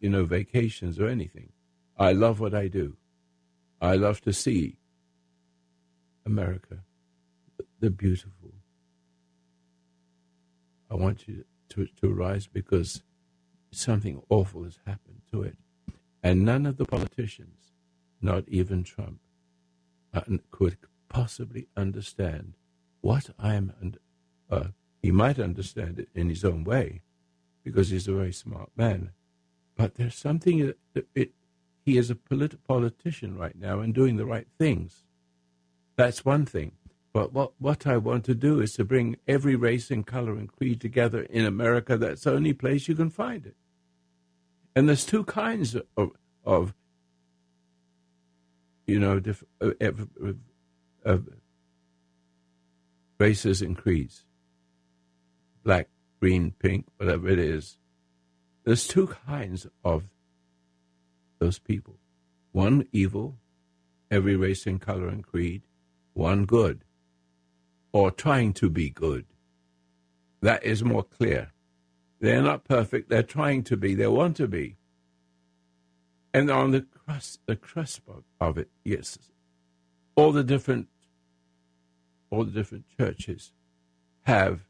you 0.00 0.10
know 0.10 0.24
vacations 0.24 0.98
or 0.98 1.08
anything. 1.08 1.50
I 1.98 2.12
love 2.12 2.40
what 2.40 2.54
I 2.54 2.68
do. 2.68 2.96
I 3.80 3.96
love 3.96 4.20
to 4.22 4.32
see 4.32 4.76
America, 6.24 6.78
the 7.80 7.90
beautiful. 7.90 8.52
I 10.90 10.94
want 10.94 11.26
you 11.26 11.44
to, 11.70 11.88
to 12.00 12.08
rise 12.08 12.46
because 12.46 13.02
something 13.70 14.22
awful 14.28 14.64
has 14.64 14.78
happened 14.86 15.22
to 15.32 15.42
it. 15.42 15.56
And 16.22 16.44
none 16.44 16.66
of 16.66 16.76
the 16.76 16.84
politicians, 16.84 17.72
not 18.20 18.44
even 18.48 18.84
Trump, 18.84 19.18
uh, 20.14 20.20
could 20.50 20.76
possibly 21.08 21.66
understand 21.76 22.54
what 23.00 23.30
I 23.38 23.54
am 23.54 23.72
uh, 24.50 24.68
he 25.02 25.10
might 25.10 25.40
understand 25.40 25.98
it 25.98 26.08
in 26.14 26.28
his 26.28 26.44
own 26.44 26.62
way 26.62 27.00
because 27.64 27.90
he's 27.90 28.06
a 28.06 28.12
very 28.12 28.32
smart 28.32 28.70
man. 28.76 29.10
But 29.82 29.96
there's 29.96 30.14
something 30.14 30.64
that 30.94 31.06
it, 31.12 31.32
he 31.84 31.98
is 31.98 32.08
a 32.08 32.14
polit- 32.14 32.62
politician 32.68 33.36
right 33.36 33.58
now 33.58 33.80
and 33.80 33.92
doing 33.92 34.14
the 34.14 34.24
right 34.24 34.46
things. 34.56 35.02
That's 35.96 36.24
one 36.24 36.46
thing. 36.46 36.70
But 37.12 37.32
what, 37.32 37.54
what 37.58 37.84
I 37.84 37.96
want 37.96 38.24
to 38.26 38.34
do 38.36 38.60
is 38.60 38.74
to 38.74 38.84
bring 38.84 39.16
every 39.26 39.56
race 39.56 39.90
and 39.90 40.06
color 40.06 40.34
and 40.34 40.52
creed 40.52 40.80
together 40.80 41.22
in 41.22 41.44
America. 41.44 41.96
That's 41.96 42.22
the 42.22 42.30
only 42.30 42.52
place 42.52 42.86
you 42.86 42.94
can 42.94 43.10
find 43.10 43.44
it. 43.44 43.56
And 44.76 44.88
there's 44.88 45.04
two 45.04 45.24
kinds 45.24 45.74
of, 45.96 46.12
of 46.44 46.74
you 48.86 49.00
know, 49.00 49.18
diff, 49.18 49.42
uh, 49.60 49.72
uh, 51.04 51.18
races 53.18 53.60
and 53.60 53.76
creeds 53.76 54.24
black, 55.64 55.88
green, 56.20 56.52
pink, 56.60 56.86
whatever 56.98 57.28
it 57.28 57.40
is. 57.40 57.78
There's 58.64 58.86
two 58.86 59.08
kinds 59.26 59.66
of 59.84 60.04
those 61.38 61.58
people. 61.58 61.98
One 62.52 62.86
evil, 62.92 63.38
every 64.10 64.36
race 64.36 64.66
and 64.66 64.80
color 64.80 65.08
and 65.08 65.24
creed, 65.24 65.62
one 66.12 66.44
good, 66.44 66.84
or 67.92 68.10
trying 68.10 68.52
to 68.54 68.70
be 68.70 68.90
good. 68.90 69.26
That 70.40 70.62
is 70.64 70.84
more 70.84 71.02
clear. 71.02 71.52
They're 72.20 72.42
not 72.42 72.64
perfect, 72.64 73.08
they're 73.08 73.22
trying 73.22 73.64
to 73.64 73.76
be, 73.76 73.94
they 73.94 74.06
want 74.06 74.36
to 74.36 74.46
be. 74.46 74.76
And 76.32 76.50
on 76.50 76.70
the 76.70 76.82
crust, 76.82 77.40
the 77.46 77.56
crust 77.56 78.00
of 78.40 78.58
it, 78.58 78.70
yes, 78.84 79.18
all 80.14 80.30
the 80.30 80.44
different, 80.44 80.88
all 82.30 82.44
the 82.44 82.52
different 82.52 82.84
churches 82.96 83.52
have 84.22 84.60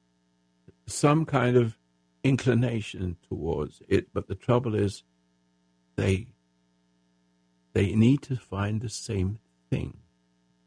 some 0.86 1.26
kind 1.26 1.56
of 1.56 1.76
inclination 2.24 3.16
towards 3.28 3.82
it, 3.88 4.08
but 4.12 4.28
the 4.28 4.34
trouble 4.34 4.74
is, 4.74 5.02
they 5.96 6.28
they 7.74 7.94
need 7.94 8.22
to 8.22 8.36
find 8.36 8.80
the 8.80 8.88
same 8.88 9.38
thing. 9.70 9.98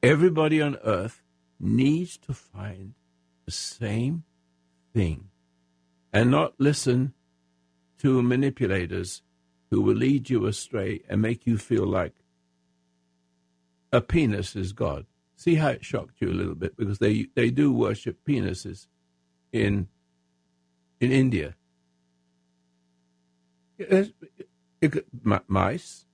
Everybody 0.02 0.62
on 0.62 0.78
earth 0.84 1.22
needs 1.60 2.18
to 2.18 2.34
find 2.34 2.94
the 3.46 3.52
same 3.52 4.24
thing 4.94 5.30
and 6.12 6.32
not 6.32 6.54
listen 6.58 7.14
to 8.00 8.22
manipulators 8.24 9.22
who 9.70 9.82
will 9.82 9.96
lead 9.96 10.30
you 10.30 10.46
astray 10.46 11.02
and 11.10 11.22
make 11.22 11.46
you 11.46 11.58
feel 11.58 11.86
like 11.86 12.14
a 13.92 14.02
penis 14.02 14.56
is 14.56 14.74
God. 14.74 15.06
See 15.36 15.56
how 15.56 15.70
it 15.70 15.86
shocked 15.86 16.16
you 16.22 16.30
a 16.30 16.34
little 16.34 16.56
bit 16.56 16.78
because 16.78 17.00
they 17.00 17.28
they 17.36 17.50
do 17.50 17.72
worship 17.72 18.18
penises 18.28 18.88
in 19.52 19.88
in 21.06 21.12
India. 21.12 21.56
It, 23.78 24.14
it, 24.82 25.06
mice, 25.48 26.06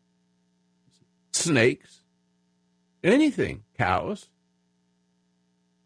snakes, 1.31 2.01
anything, 3.03 3.63
cows. 3.77 4.27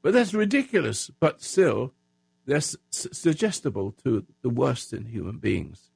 But 0.01 0.13
that's 0.13 0.33
ridiculous. 0.33 1.11
But 1.19 1.41
still, 1.41 1.93
that's 2.45 2.75
suggestible 2.91 3.93
to 4.03 4.25
the 4.41 4.49
worst 4.49 4.93
in 4.93 5.05
human 5.05 5.37
beings. 5.37 5.89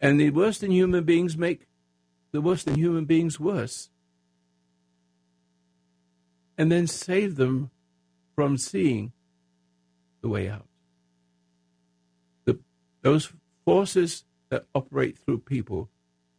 And 0.00 0.20
the 0.20 0.30
worst 0.30 0.62
in 0.62 0.70
human 0.70 1.04
beings 1.04 1.36
make 1.36 1.66
the 2.32 2.40
worst 2.40 2.68
in 2.68 2.74
human 2.74 3.04
beings 3.04 3.40
worse. 3.40 3.90
And 6.58 6.70
then 6.70 6.86
save 6.86 7.36
them 7.36 7.70
from 8.34 8.56
seeing 8.56 9.12
the 10.22 10.28
way 10.28 10.48
out. 10.48 10.66
Those 13.06 13.32
forces 13.64 14.24
that 14.48 14.66
operate 14.74 15.16
through 15.16 15.38
people 15.38 15.90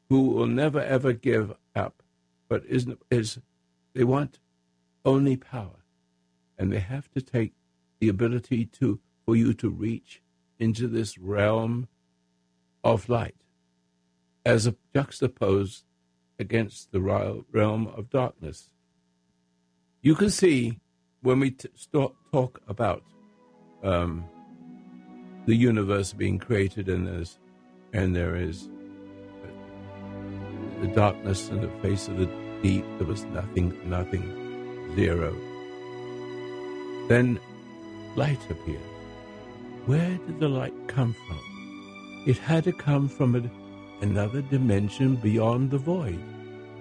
who 0.10 0.24
will 0.24 0.48
never 0.48 0.82
ever 0.82 1.14
give 1.14 1.54
up, 1.74 2.04
but 2.50 2.66
is, 2.66 2.86
is 3.10 3.40
they 3.94 4.04
want 4.04 4.40
only 5.06 5.38
power. 5.38 5.86
And 6.60 6.70
they 6.70 6.82
have 6.82 7.10
to 7.14 7.22
take 7.22 7.54
the 8.02 8.10
ability 8.10 8.66
to 8.80 9.00
for 9.26 9.34
you 9.34 9.54
to 9.54 9.70
reach 9.70 10.22
into 10.60 10.90
this 10.90 11.18
realm 11.18 11.88
of 12.84 13.08
light 13.08 13.38
as 14.46 14.68
a 14.68 14.76
juxtaposed 14.94 15.86
against 16.38 16.92
the 16.92 17.00
realm 17.00 17.88
of 17.88 18.10
darkness. 18.10 18.70
You 20.02 20.16
can 20.16 20.30
see 20.30 20.82
when 21.22 21.40
we 21.40 21.52
t- 21.52 21.70
talk 21.94 22.62
about 22.68 23.04
um, 23.84 24.26
the 25.48 25.56
universe 25.56 26.12
being 26.12 26.38
created 26.38 26.90
and 26.90 27.08
there's 27.08 27.40
and 27.94 28.14
there 28.16 28.36
is 28.36 28.68
the 30.82 30.88
darkness 30.88 31.50
in 31.50 31.62
the 31.62 31.70
face 31.82 32.08
of 32.10 32.18
the 32.18 32.30
deep. 32.62 32.86
There 32.98 33.08
was 33.08 33.24
nothing, 33.24 33.76
nothing, 33.90 34.94
zero. 34.96 35.34
Then 37.08 37.40
light 38.16 38.40
appeared. 38.50 38.82
Where 39.86 40.18
did 40.28 40.40
the 40.42 40.50
light 40.50 40.76
come 40.88 41.16
from? 41.26 42.24
It 42.28 42.38
had 42.38 42.66
to 42.66 42.74
come 42.74 43.08
from 43.08 43.36
a, 43.36 44.04
another 44.04 44.42
dimension 44.42 45.16
beyond 45.16 45.72
the 45.72 45.78
void. 45.78 46.20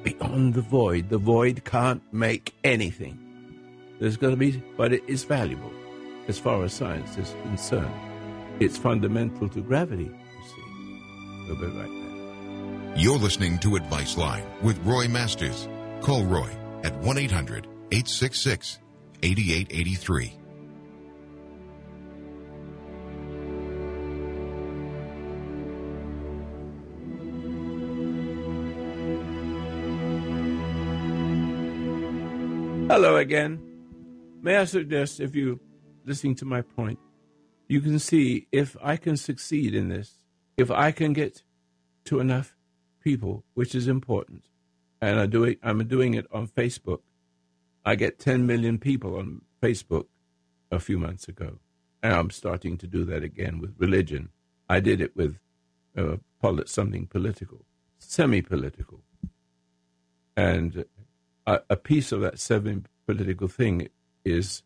Beyond 0.03 0.55
the 0.55 0.63
void. 0.63 1.09
The 1.09 1.19
void 1.19 1.65
can't 1.65 2.03
make 2.13 2.53
anything. 2.65 3.17
There's 4.01 4.17
going 4.17 4.33
to 4.33 4.37
be, 4.37 4.63
but 4.77 4.93
it 4.93 5.05
is 5.07 5.23
valuable 5.23 5.73
as 6.27 6.39
far 6.41 6.65
as 6.65 6.73
science 6.73 7.17
is 7.17 7.33
concerned. 7.45 7.95
It's 8.59 8.79
fundamental 8.79 9.51
to 9.51 9.61
gravity, 9.61 10.05
you 10.05 10.45
see. 10.49 11.47
We'll 11.47 11.57
be 11.57 11.67
right 11.67 11.87
back. 11.87 12.99
You're 12.99 13.19
listening 13.19 13.59
to 13.59 13.77
Advice 13.77 14.17
Line 14.17 14.45
with 14.63 14.79
Roy 14.85 15.09
Masters. 15.09 15.69
Call 16.01 16.25
Roy 16.25 16.49
at 16.83 16.95
1 16.97 17.19
800 17.19 17.67
866 17.93 18.79
8883. 19.23 20.39
Hello 32.89 33.17
again. 33.17 33.61
May 34.41 34.57
I 34.57 34.65
suggest, 34.65 35.21
if 35.21 35.35
you 35.35 35.61
listening 36.07 36.37
to 36.37 36.45
my 36.47 36.63
point, 36.63 36.99
you 37.69 37.81
can 37.81 37.99
see 37.99 38.47
if 38.53 38.77
I 38.83 38.97
can 38.97 39.17
succeed 39.17 39.75
in 39.75 39.89
this, 39.89 40.19
if 40.57 40.71
I 40.71 40.93
can 40.93 41.13
get 41.13 41.43
to 42.05 42.21
enough 42.21 42.55
people, 43.03 43.45
which 43.55 43.75
is 43.75 43.89
important, 43.89 44.45
and 45.01 45.19
I 45.19 45.27
do 45.27 45.45
it, 45.45 45.59
I'm 45.63 45.87
doing 45.87 46.15
it 46.15 46.27
on 46.33 46.49
Facebook. 46.49 47.01
I 47.85 47.95
get 47.95 48.19
10 48.19 48.47
million 48.47 48.79
people 48.79 49.17
on 49.17 49.43
Facebook 49.63 50.07
a 50.71 50.81
few 50.81 50.99
months 50.99 51.29
ago, 51.29 51.59
and 52.03 52.13
I'm 52.13 52.31
starting 52.31 52.77
to 52.79 52.87
do 52.87 53.05
that 53.05 53.23
again 53.23 53.61
with 53.61 53.75
religion. 53.79 54.31
I 54.69 54.81
did 54.81 55.01
it 55.01 55.17
with 55.17 55.39
uh, 55.97 56.17
something 56.67 57.07
political, 57.07 57.65
semi-political, 57.99 59.01
and 60.37 60.85
a, 61.47 61.61
a 61.71 61.77
piece 61.77 62.13
of 62.13 62.21
that 62.21 62.39
seven 62.39 62.87
political 63.07 63.49
thing 63.49 63.89
is 64.25 64.63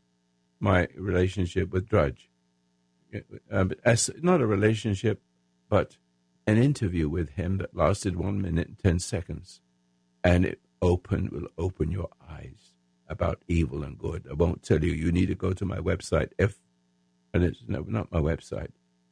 my 0.58 0.88
relationship 0.96 1.70
with 1.70 1.88
Drudge. 1.88 2.29
Um, 3.50 3.72
as 3.84 4.10
not 4.22 4.40
a 4.40 4.46
relationship, 4.46 5.22
but 5.68 5.96
an 6.46 6.58
interview 6.58 7.08
with 7.08 7.30
him 7.30 7.58
that 7.58 7.76
lasted 7.76 8.16
one 8.16 8.40
minute 8.40 8.68
and 8.68 8.78
ten 8.78 8.98
seconds, 8.98 9.60
and 10.24 10.44
it 10.44 10.60
opened 10.82 11.30
will 11.30 11.48
open 11.58 11.90
your 11.90 12.08
eyes 12.28 12.74
about 13.08 13.42
evil 13.48 13.82
and 13.82 13.98
good. 13.98 14.26
I 14.30 14.34
won't 14.34 14.62
tell 14.62 14.82
you. 14.82 14.92
You 14.92 15.12
need 15.12 15.26
to 15.26 15.34
go 15.34 15.52
to 15.52 15.64
my 15.64 15.78
website. 15.78 16.30
If 16.38 16.58
and 17.34 17.44
it's 17.44 17.60
no, 17.66 17.84
not 17.86 18.12
my 18.12 18.20
website. 18.20 18.70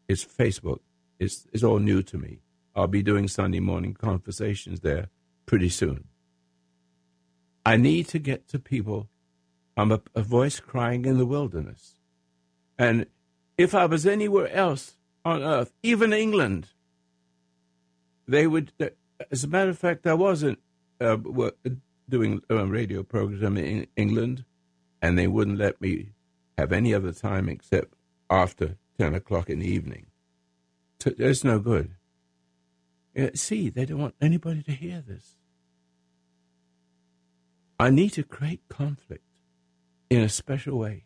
It's 0.09 0.25
Facebook. 0.25 0.81
It's 1.19 1.47
it's 1.53 1.65
all 1.65 1.79
new 1.79 2.03
to 2.05 2.19
me. 2.19 2.41
I'll 2.75 2.87
be 2.87 3.03
doing 3.03 3.29
Sunday 3.29 3.61
morning 3.61 3.95
conversations 3.95 4.81
there 4.81 5.09
pretty 5.47 5.69
soon. 5.69 6.05
I 7.67 7.77
need 7.77 8.09
to 8.09 8.19
get 8.19 8.49
to 8.49 8.59
people. 8.59 9.09
I'm 9.77 9.93
a, 9.93 10.01
a 10.15 10.23
voice 10.23 10.61
crying 10.61 11.05
in 11.05 11.19
the 11.19 11.27
wilderness. 11.27 11.95
And 12.79 13.07
if 13.59 13.75
I 13.75 13.85
was 13.87 14.07
anywhere 14.07 14.51
else 14.51 14.95
on 15.25 15.43
earth, 15.43 15.73
even 15.83 16.13
England, 16.13 16.69
they 18.27 18.47
would. 18.47 18.73
Uh, 18.81 18.87
as 19.33 19.43
a 19.45 19.49
matter 19.49 19.71
of 19.71 19.79
fact, 19.79 20.07
I 20.07 20.15
wasn't 20.15 20.61
uh, 21.01 21.17
doing 22.09 22.41
a 22.49 22.65
radio 22.65 23.03
program 23.03 23.57
in 23.59 23.89
England, 23.97 24.45
and 25.03 25.19
they 25.19 25.27
wouldn't 25.27 25.59
let 25.59 25.81
me 25.81 26.11
have 26.57 26.73
any 26.73 26.95
other 26.95 27.13
time 27.13 27.49
except 27.49 27.95
after 28.31 28.77
ten 28.97 29.15
o'clock 29.15 29.51
in 29.51 29.59
the 29.59 29.69
evening. 29.69 30.07
It's 31.05 31.45
no 31.45 31.59
good. 31.59 31.95
Uh, 33.19 33.31
see, 33.35 33.69
they 33.71 33.85
don't 33.85 33.99
want 33.99 34.15
anybody 34.21 34.63
to 34.63 34.73
hear 34.73 35.03
this. 35.07 35.35
I 37.81 37.91
need 37.91 38.11
to 38.15 38.23
create 38.23 38.63
conflict 38.69 39.25
in 40.11 40.21
a 40.21 40.29
special 40.29 40.79
way. 40.79 41.05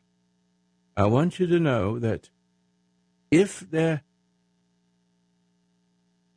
I 0.96 1.06
want 1.06 1.38
you 1.38 1.46
to 1.46 1.58
know 1.58 1.98
that 1.98 2.30
if 3.32 3.60
there 3.70 4.02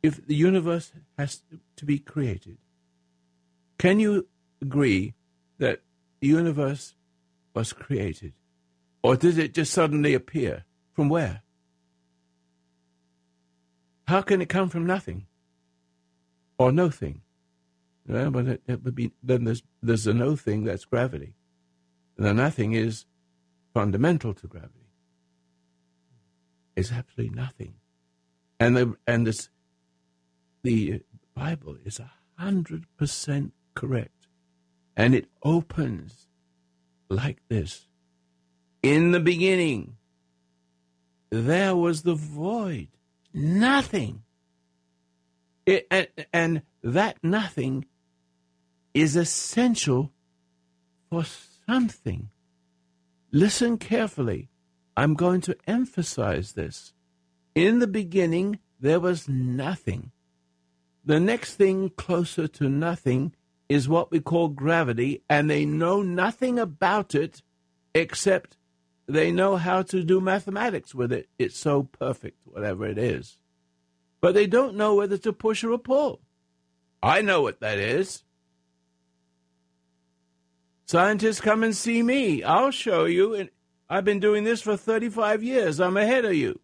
if 0.02 0.26
the 0.26 0.34
universe 0.34 0.92
has 1.18 1.42
to 1.76 1.84
be 1.84 1.98
created, 1.98 2.58
can 3.78 4.00
you 4.00 4.26
agree 4.62 5.14
that 5.58 5.82
the 6.20 6.28
universe 6.28 6.94
was 7.54 7.72
created? 7.72 8.32
Or 9.02 9.16
did 9.16 9.38
it 9.38 9.54
just 9.54 9.72
suddenly 9.72 10.14
appear? 10.14 10.64
From 10.94 11.08
where? 11.08 11.42
How 14.08 14.22
can 14.22 14.40
it 14.40 14.48
come 14.48 14.68
from 14.70 14.86
nothing? 14.86 15.26
Or 16.58 16.72
no 16.72 16.88
thing? 16.88 17.20
Yeah, 18.08 18.30
but 18.30 18.46
it, 18.46 18.62
it, 18.66 18.84
would 18.84 18.94
be 18.94 19.12
then 19.22 19.44
there's 19.44 19.62
there's 19.82 20.06
a 20.06 20.14
no 20.14 20.36
thing 20.36 20.64
that's 20.64 20.84
gravity. 20.84 21.34
The 22.16 22.32
nothing 22.32 22.72
is 22.72 23.04
fundamental 23.74 24.32
to 24.34 24.46
gravity. 24.46 24.85
It's 26.76 26.92
absolutely 26.92 27.34
nothing, 27.34 27.74
and 28.60 28.76
the 28.76 28.96
and 29.06 29.26
this 29.26 29.48
the 30.62 31.00
Bible 31.34 31.76
is 31.84 31.98
a 31.98 32.10
100% 32.40 33.50
correct. 33.74 34.26
And 34.96 35.14
it 35.14 35.28
opens 35.42 36.26
like 37.08 37.38
this 37.48 37.86
In 38.82 39.12
the 39.12 39.20
beginning, 39.20 39.96
there 41.30 41.76
was 41.76 42.02
the 42.02 42.14
void, 42.14 42.88
nothing. 43.32 44.22
It, 45.66 45.86
and, 45.90 46.08
and 46.32 46.62
that 46.82 47.18
nothing 47.22 47.86
is 48.94 49.16
essential 49.16 50.12
for 51.10 51.24
something. 51.66 52.30
Listen 53.32 53.76
carefully. 53.76 54.48
I'm 54.96 55.14
going 55.14 55.40
to 55.42 55.56
emphasize 55.66 56.52
this. 56.52 56.92
In 57.54 57.78
the 57.80 57.86
beginning, 57.86 58.58
there 58.80 59.00
was 59.00 59.28
nothing. 59.28 60.12
The 61.04 61.20
next 61.20 61.54
thing 61.54 61.90
closer 61.90 62.48
to 62.48 62.68
nothing 62.68 63.34
is 63.68 63.88
what 63.88 64.10
we 64.10 64.20
call 64.20 64.48
gravity, 64.48 65.22
and 65.28 65.50
they 65.50 65.64
know 65.64 66.02
nothing 66.02 66.58
about 66.58 67.14
it 67.14 67.42
except 67.94 68.56
they 69.06 69.30
know 69.30 69.56
how 69.56 69.82
to 69.82 70.02
do 70.02 70.20
mathematics 70.20 70.94
with 70.94 71.12
it. 71.12 71.28
It's 71.38 71.58
so 71.58 71.84
perfect, 71.84 72.38
whatever 72.44 72.86
it 72.86 72.98
is. 72.98 73.38
But 74.20 74.34
they 74.34 74.46
don't 74.46 74.76
know 74.76 74.94
whether 74.96 75.18
to 75.18 75.32
push 75.32 75.62
or 75.62 75.78
pull. 75.78 76.20
I 77.02 77.22
know 77.22 77.42
what 77.42 77.60
that 77.60 77.78
is. 77.78 78.24
Scientists 80.86 81.40
come 81.40 81.62
and 81.62 81.76
see 81.76 82.02
me. 82.02 82.42
I'll 82.42 82.70
show 82.70 83.04
you. 83.04 83.48
I've 83.88 84.04
been 84.04 84.20
doing 84.20 84.44
this 84.44 84.62
for 84.62 84.76
35 84.76 85.42
years. 85.42 85.80
I'm 85.80 85.96
ahead 85.96 86.24
of 86.24 86.34
you. 86.34 86.60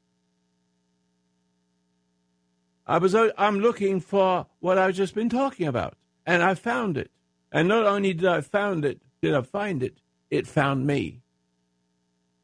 I 2.86 2.98
was 2.98 3.14
uh, 3.14 3.30
I'm 3.38 3.60
looking 3.60 4.00
for 4.00 4.46
what 4.58 4.76
I've 4.76 4.94
just 4.94 5.14
been 5.14 5.28
talking 5.28 5.68
about, 5.68 5.94
and 6.26 6.42
I 6.42 6.54
found 6.54 6.98
it. 6.98 7.10
And 7.52 7.68
not 7.68 7.86
only 7.86 8.12
did 8.12 8.26
I 8.26 8.40
found 8.40 8.84
it, 8.84 9.00
did 9.20 9.34
I 9.34 9.42
find 9.42 9.82
it, 9.82 9.98
it 10.30 10.46
found 10.46 10.86
me. 10.86 11.20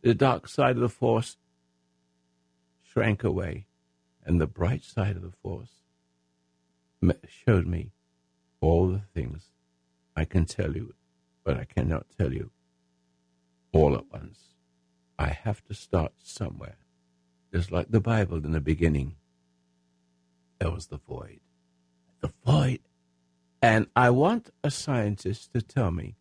The 0.03 0.15
dark 0.15 0.49
side 0.49 0.77
of 0.77 0.83
the 0.83 0.89
force 0.89 1.37
shrank 2.85 3.25
away, 3.25 3.67
and 4.25 4.41
the 4.41 4.47
bright 4.47 4.85
side 4.85 5.17
of 5.17 5.23
the 5.23 5.33
force 5.43 5.71
showed 7.27 7.67
me 7.67 7.91
all 8.61 8.89
the 8.89 9.03
things 9.15 9.47
I 10.17 10.25
can 10.25 10.45
tell 10.45 10.77
you, 10.77 10.95
but 11.45 11.57
I 11.59 11.65
cannot 11.65 12.07
tell 12.17 12.33
you 12.33 12.51
all 13.73 13.95
at 13.97 14.11
once. 14.13 14.39
I 15.19 15.29
have 15.29 15.65
to 15.65 15.75
start 15.75 16.13
somewhere, 16.23 16.79
just 17.53 17.73
like 17.73 17.91
the 17.91 18.01
Bible 18.01 18.37
in 18.37 18.53
the 18.53 18.61
beginning 18.61 19.17
there 20.59 20.71
was 20.71 20.87
the 20.89 20.99
void. 20.99 21.41
The 22.21 22.33
void. 22.45 22.81
And 23.63 23.87
I 23.95 24.11
want 24.11 24.51
a 24.63 24.71
scientist 24.71 25.53
to 25.53 25.63
tell 25.63 25.91
me 25.91 26.17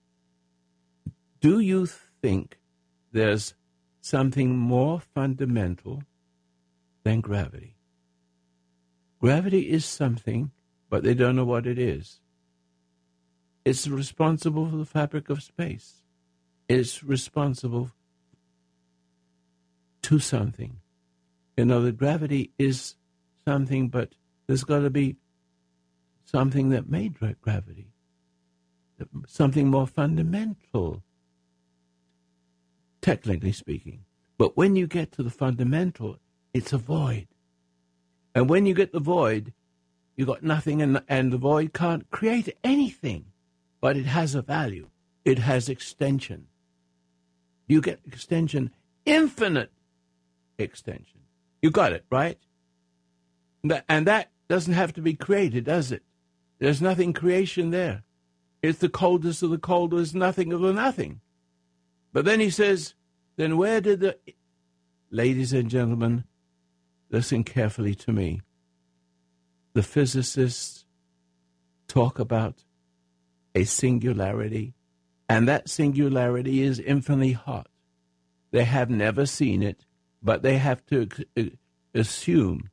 do 1.39 1.59
you 1.59 1.85
think 1.85 2.57
there's 3.11 3.53
something 4.01 4.57
more 4.57 4.99
fundamental 4.99 6.03
than 7.03 7.21
gravity? 7.21 7.75
Gravity 9.21 9.69
is 9.69 9.85
something, 9.85 10.51
but 10.89 11.03
they 11.03 11.13
don't 11.13 11.35
know 11.35 11.45
what 11.45 11.67
it 11.67 11.77
is. 11.77 12.19
It's 13.63 13.87
responsible 13.87 14.67
for 14.69 14.77
the 14.77 14.85
fabric 14.85 15.29
of 15.29 15.43
space. 15.43 16.01
It's 16.67 17.03
responsible 17.03 17.91
to 20.03 20.19
something. 20.19 20.79
You 21.55 21.65
know, 21.65 21.81
the 21.81 21.91
gravity 21.91 22.51
is 22.57 22.95
something, 23.45 23.89
but 23.89 24.13
there's 24.45 24.63
got 24.63 24.79
to 24.79 24.89
be 24.89 25.17
something 26.25 26.69
that 26.69 26.89
made 26.89 27.15
gravity, 27.41 27.87
something 29.25 29.67
more 29.67 29.87
fundamental, 29.87 31.03
technically 33.01 33.51
speaking. 33.51 34.01
But 34.37 34.55
when 34.55 34.75
you 34.75 34.87
get 34.87 35.11
to 35.13 35.23
the 35.23 35.29
fundamental, 35.29 36.19
it's 36.53 36.73
a 36.73 36.77
void. 36.77 37.27
And 38.35 38.49
when 38.49 38.65
you 38.65 38.73
get 38.73 38.91
the 38.91 38.99
void, 38.99 39.53
you 40.15 40.25
got 40.25 40.43
nothing, 40.43 40.81
and, 40.81 41.01
and 41.07 41.31
the 41.31 41.37
void 41.37 41.73
can't 41.73 42.09
create 42.11 42.55
anything, 42.63 43.25
but 43.81 43.97
it 43.97 44.05
has 44.05 44.35
a 44.35 44.41
value. 44.41 44.89
It 45.25 45.39
has 45.39 45.69
extension. 45.69 46.47
You 47.67 47.81
get 47.81 47.99
extension, 48.05 48.71
infinite 49.05 49.71
extension. 50.57 51.21
You 51.61 51.71
got 51.71 51.93
it, 51.93 52.05
right? 52.11 52.37
And 53.89 54.07
that 54.07 54.31
doesn't 54.47 54.73
have 54.73 54.93
to 54.93 55.01
be 55.01 55.13
created, 55.13 55.65
does 55.65 55.91
it? 55.91 56.03
There's 56.59 56.81
nothing 56.81 57.13
creation 57.13 57.71
there. 57.71 58.03
It's 58.61 58.79
the 58.79 58.89
coldest 58.89 59.43
of 59.43 59.51
the 59.51 59.57
cold, 59.57 59.91
there's 59.91 60.15
nothing 60.15 60.51
of 60.53 60.61
the 60.61 60.73
nothing. 60.73 61.21
But 62.13 62.25
then 62.25 62.39
he 62.39 62.49
says, 62.49 62.95
then 63.35 63.57
where 63.57 63.81
did 63.81 63.99
the. 63.99 64.17
Ladies 65.09 65.53
and 65.53 65.69
gentlemen, 65.69 66.25
listen 67.09 67.45
carefully 67.45 67.95
to 67.95 68.11
me. 68.11 68.41
The 69.73 69.83
physicists 69.83 70.83
talk 71.87 72.19
about 72.19 72.65
a 73.55 73.63
singularity, 73.63 74.73
and 75.29 75.47
that 75.47 75.69
singularity 75.69 76.61
is 76.61 76.79
infinitely 76.79 77.31
hot. 77.31 77.69
They 78.51 78.65
have 78.65 78.89
never 78.89 79.25
seen 79.25 79.63
it, 79.63 79.85
but 80.21 80.41
they 80.41 80.57
have 80.57 80.85
to 80.87 81.07
assume 81.93 82.69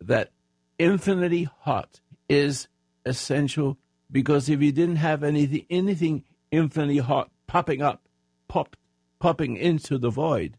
that 0.00 0.30
infinitely 0.78 1.48
hot 1.60 2.00
is 2.28 2.68
essential 3.04 3.78
because 4.10 4.48
if 4.48 4.60
you 4.60 4.72
didn't 4.72 4.96
have 4.96 5.22
anything 5.22 5.66
anything 5.70 6.24
infinitely 6.50 6.98
hot 6.98 7.30
popping 7.46 7.82
up, 7.82 8.02
pop 8.48 8.76
popping 9.18 9.56
into 9.56 9.98
the 9.98 10.10
void, 10.10 10.56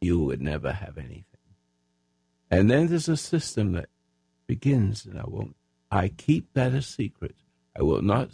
you 0.00 0.18
would 0.18 0.42
never 0.42 0.72
have 0.72 0.98
anything. 0.98 1.24
And 2.50 2.70
then 2.70 2.88
there's 2.88 3.08
a 3.08 3.16
system 3.16 3.72
that 3.72 3.88
begins, 4.46 5.06
and 5.06 5.18
I 5.18 5.24
won't. 5.26 5.56
I 5.90 6.08
keep 6.08 6.52
that 6.54 6.74
a 6.74 6.82
secret. 6.82 7.36
I 7.78 7.82
will 7.82 8.02
not. 8.02 8.30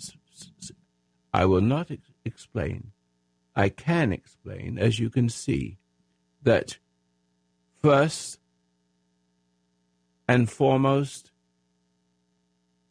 I 1.33 1.45
will 1.45 1.61
not 1.61 1.90
ex- 1.90 2.11
explain. 2.25 2.92
I 3.55 3.69
can 3.69 4.12
explain, 4.12 4.79
as 4.79 4.99
you 4.99 5.11
can 5.11 5.29
see, 5.29 5.79
that 6.42 6.79
first 7.87 8.40
and 10.27 10.51
foremost, 10.51 11.31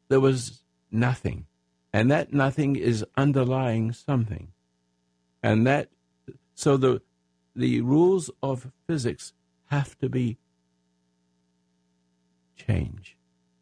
there 0.07 0.21
was 0.21 0.61
nothing. 0.89 1.47
And 1.91 2.09
that 2.11 2.31
nothing 2.31 2.77
is 2.77 3.05
underlying 3.17 3.91
something. 3.91 4.53
And 5.43 5.67
that, 5.67 5.89
so 6.53 6.77
the, 6.77 7.01
the 7.53 7.81
rules 7.81 8.31
of 8.41 8.71
physics 8.87 9.33
have 9.65 9.97
to 9.99 10.07
be 10.07 10.37
changed. 12.55 13.15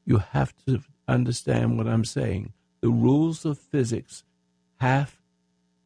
You 0.06 0.18
have 0.18 0.54
to 0.68 0.82
understand 1.08 1.80
what 1.80 1.88
I'm 1.88 2.06
saying. 2.06 2.54
The 2.82 2.90
rules 2.90 3.44
of 3.44 3.58
physics 3.58 4.24
have 4.82 5.20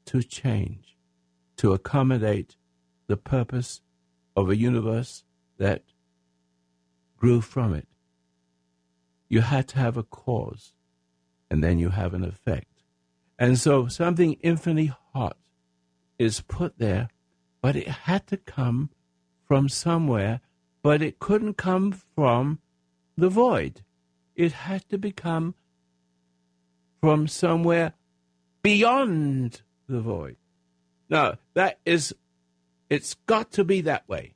to 0.07 0.21
change 0.23 0.97
to 1.55 1.71
accommodate 1.71 2.57
the 3.07 3.15
purpose 3.15 3.79
of 4.35 4.49
a 4.49 4.57
universe 4.57 5.23
that 5.57 5.83
grew 7.17 7.41
from 7.41 7.73
it. 7.73 7.87
You 9.29 9.41
had 9.41 9.67
to 9.69 9.79
have 9.79 9.97
a 9.97 10.03
cause, 10.03 10.73
and 11.49 11.63
then 11.63 11.79
you 11.79 11.89
have 11.89 12.13
an 12.13 12.23
effect. 12.23 12.83
And 13.39 13.59
so 13.59 13.87
something 13.87 14.33
infinitely 14.41 14.93
hot 15.13 15.37
is 16.17 16.41
put 16.41 16.77
there, 16.79 17.09
but 17.61 17.75
it 17.75 17.87
had 17.87 18.27
to 18.27 18.37
come 18.37 18.89
from 19.45 19.69
somewhere, 19.69 20.41
but 20.81 21.01
it 21.01 21.19
couldn't 21.19 21.55
come 21.55 21.91
from 21.91 22.59
the 23.15 23.29
void. 23.29 23.81
It 24.35 24.51
had 24.51 24.87
to 24.89 24.97
become 24.97 25.55
from 27.01 27.27
somewhere 27.27 27.93
beyond 28.61 29.61
the 29.87 30.01
void. 30.01 30.37
Now, 31.09 31.35
that 31.53 31.79
is, 31.85 32.13
it's 32.89 33.15
got 33.25 33.51
to 33.53 33.63
be 33.63 33.81
that 33.81 34.07
way. 34.09 34.33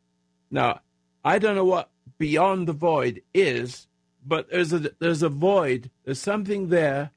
Now, 0.49 0.81
I 1.23 1.39
don't 1.39 1.55
know 1.55 1.65
what 1.65 1.89
beyond 2.17 2.67
the 2.67 2.73
void 2.73 3.21
is, 3.34 3.88
but 4.25 4.49
there's 4.49 4.73
a 4.73 4.91
there's 4.99 5.23
a 5.23 5.29
void. 5.29 5.91
There's 6.03 6.19
something 6.19 6.69
there 6.69 7.12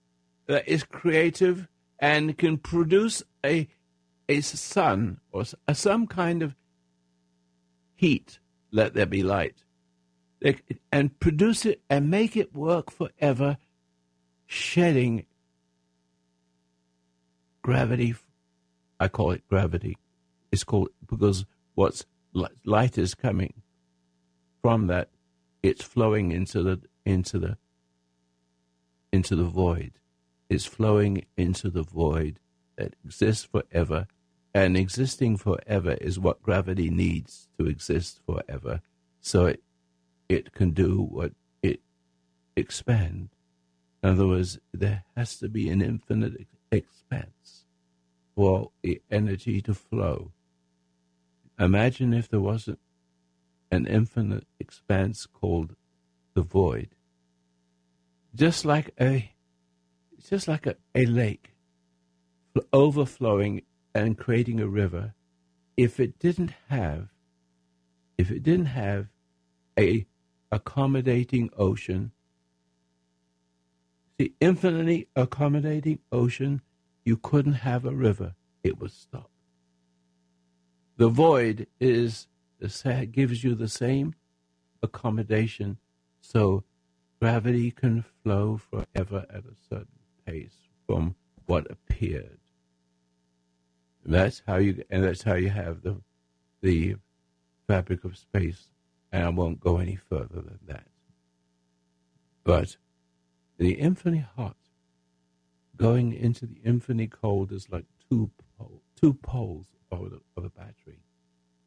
that 0.47 0.69
is 0.69 0.85
creative 0.85 1.69
and 1.99 2.37
can 2.37 2.59
produce 2.59 3.23
a 3.45 3.69
a 4.29 4.41
sun 4.41 5.21
or 5.33 5.45
a, 5.67 5.75
some 5.75 6.07
kind 6.07 6.43
of 6.43 6.55
heat. 7.95 8.39
Let 8.71 8.95
there 8.95 9.07
be 9.07 9.23
light, 9.23 9.65
and 10.91 11.19
produce 11.21 11.65
it 11.65 11.81
and 11.89 12.11
make 12.11 12.37
it 12.37 12.55
work 12.55 12.91
forever, 12.91 13.57
shedding 14.47 15.27
gravity. 17.63 18.15
I 18.99 19.09
call 19.09 19.31
it 19.31 19.47
gravity. 19.49 19.97
It's 20.51 20.65
called 20.65 20.89
because 21.09 21.47
what's 21.75 22.05
light 22.65 22.99
is 22.99 23.15
coming 23.15 23.63
from 24.65 24.87
that, 24.87 25.11
it's 25.63 25.85
flowing 25.85 26.33
into 26.33 26.63
the 26.63 26.81
into 27.05 27.39
the 27.39 27.59
into 29.13 29.37
the 29.37 29.45
void. 29.45 29.93
It's 30.49 30.65
flowing 30.65 31.27
into 31.37 31.69
the 31.69 31.83
void 31.83 32.41
that 32.79 32.95
exists 33.05 33.45
forever. 33.45 34.07
And 34.55 34.75
existing 34.75 35.37
forever 35.37 35.99
is 36.01 36.19
what 36.19 36.43
gravity 36.43 36.89
needs 36.89 37.49
to 37.59 37.67
exist 37.67 38.21
forever. 38.25 38.81
So 39.21 39.45
it, 39.45 39.63
it 40.31 40.55
can 40.55 40.71
do 40.71 41.03
what 41.03 41.33
it 41.63 41.81
expand. 42.57 43.29
In 44.03 44.11
other 44.11 44.29
words, 44.29 44.59
there 44.73 45.05
has 45.15 45.37
to 45.41 45.51
be 45.51 45.69
an 45.69 45.83
infinite 45.83 46.47
expanse 46.73 47.67
for 48.35 48.71
the 48.81 49.03
energy 49.11 49.61
to 49.61 49.75
flow. 49.75 50.33
Imagine 51.59 52.15
if 52.15 52.31
there 52.31 52.41
wasn't 52.41 52.79
an 53.75 53.87
infinite 53.87 54.47
expanse 54.59 55.27
called 55.27 55.75
the 56.35 56.43
void. 56.43 56.91
Just 58.35 58.65
like 58.65 58.95
a 59.01 59.33
just 60.29 60.49
like 60.49 60.67
a, 60.67 60.77
a 60.95 61.05
lake 61.07 61.51
overflowing 62.73 63.63
and 63.95 64.17
creating 64.17 64.61
a 64.61 64.67
river, 64.67 65.15
if 65.77 66.01
it 66.01 66.19
didn't 66.19 66.53
have 66.69 67.09
if 68.17 68.31
it 68.31 68.43
didn't 68.43 68.67
have 68.67 69.09
a 69.79 70.07
accommodating 70.53 71.51
ocean, 71.59 72.13
the 74.19 74.33
infinitely 74.41 75.09
accommodating 75.17 75.99
ocean, 76.13 76.61
you 77.05 77.17
couldn't 77.17 77.55
have 77.55 77.85
a 77.85 77.91
river. 77.91 78.35
It 78.63 78.79
would 78.79 78.93
stop. 78.93 79.31
The 80.97 81.09
void 81.09 81.67
is 81.81 82.29
the 82.69 83.07
gives 83.07 83.45
you 83.45 83.55
the 83.55 83.69
same 83.69 84.15
accommodation, 84.83 85.79
so 86.21 86.65
gravity 87.21 87.71
can 87.71 88.05
flow 88.23 88.57
forever 88.57 89.27
at 89.29 89.45
a 89.45 89.55
certain 89.69 89.99
pace 90.27 90.57
from 90.87 91.15
what 91.47 91.71
appeared. 91.71 92.39
And 94.05 94.15
that's 94.15 94.43
how 94.47 94.57
you, 94.57 94.83
and 94.91 95.05
that's 95.05 95.23
how 95.23 95.35
you 95.35 95.51
have 95.51 95.83
the 95.83 96.01
the 96.63 96.97
fabric 97.67 98.05
of 98.05 98.17
space. 98.17 98.69
And 99.13 99.25
I 99.25 99.29
won't 99.29 99.61
go 99.61 99.77
any 99.77 99.97
further 99.97 100.41
than 100.41 100.59
that. 100.67 100.87
But 102.43 102.77
the 103.59 103.75
infinite 103.75 104.27
hot 104.37 104.57
going 105.77 106.13
into 106.13 106.47
the 106.47 106.61
infinite 106.65 107.11
cold 107.11 107.53
is 107.53 107.69
like 107.71 107.85
two 108.11 108.31
pole, 108.59 108.83
two 109.01 109.15
poles 109.15 109.67
of, 109.93 110.11
the, 110.11 110.21
of 110.37 110.45
a 110.45 110.51
battery, 110.51 111.04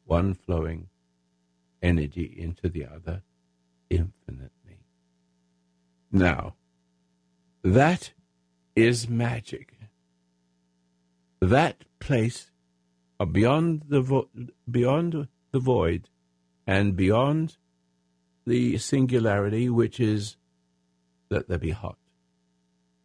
one 0.08 0.34
flowing 0.34 0.88
energy 1.82 2.34
into 2.36 2.68
the 2.68 2.84
other 2.84 3.22
infinitely. 3.90 4.80
Now, 6.10 6.54
that 7.62 8.12
is 8.74 9.08
magic. 9.08 9.74
That 11.40 11.84
place 12.00 12.50
beyond 13.32 13.84
the 13.88 14.00
vo- 14.00 14.28
beyond 14.68 15.28
the 15.52 15.58
void 15.58 16.08
and 16.66 16.96
beyond 16.96 17.56
the 18.46 18.78
singularity, 18.78 19.68
which 19.68 20.00
is 20.00 20.36
let 21.30 21.48
there 21.48 21.58
be 21.58 21.70
hot, 21.70 21.98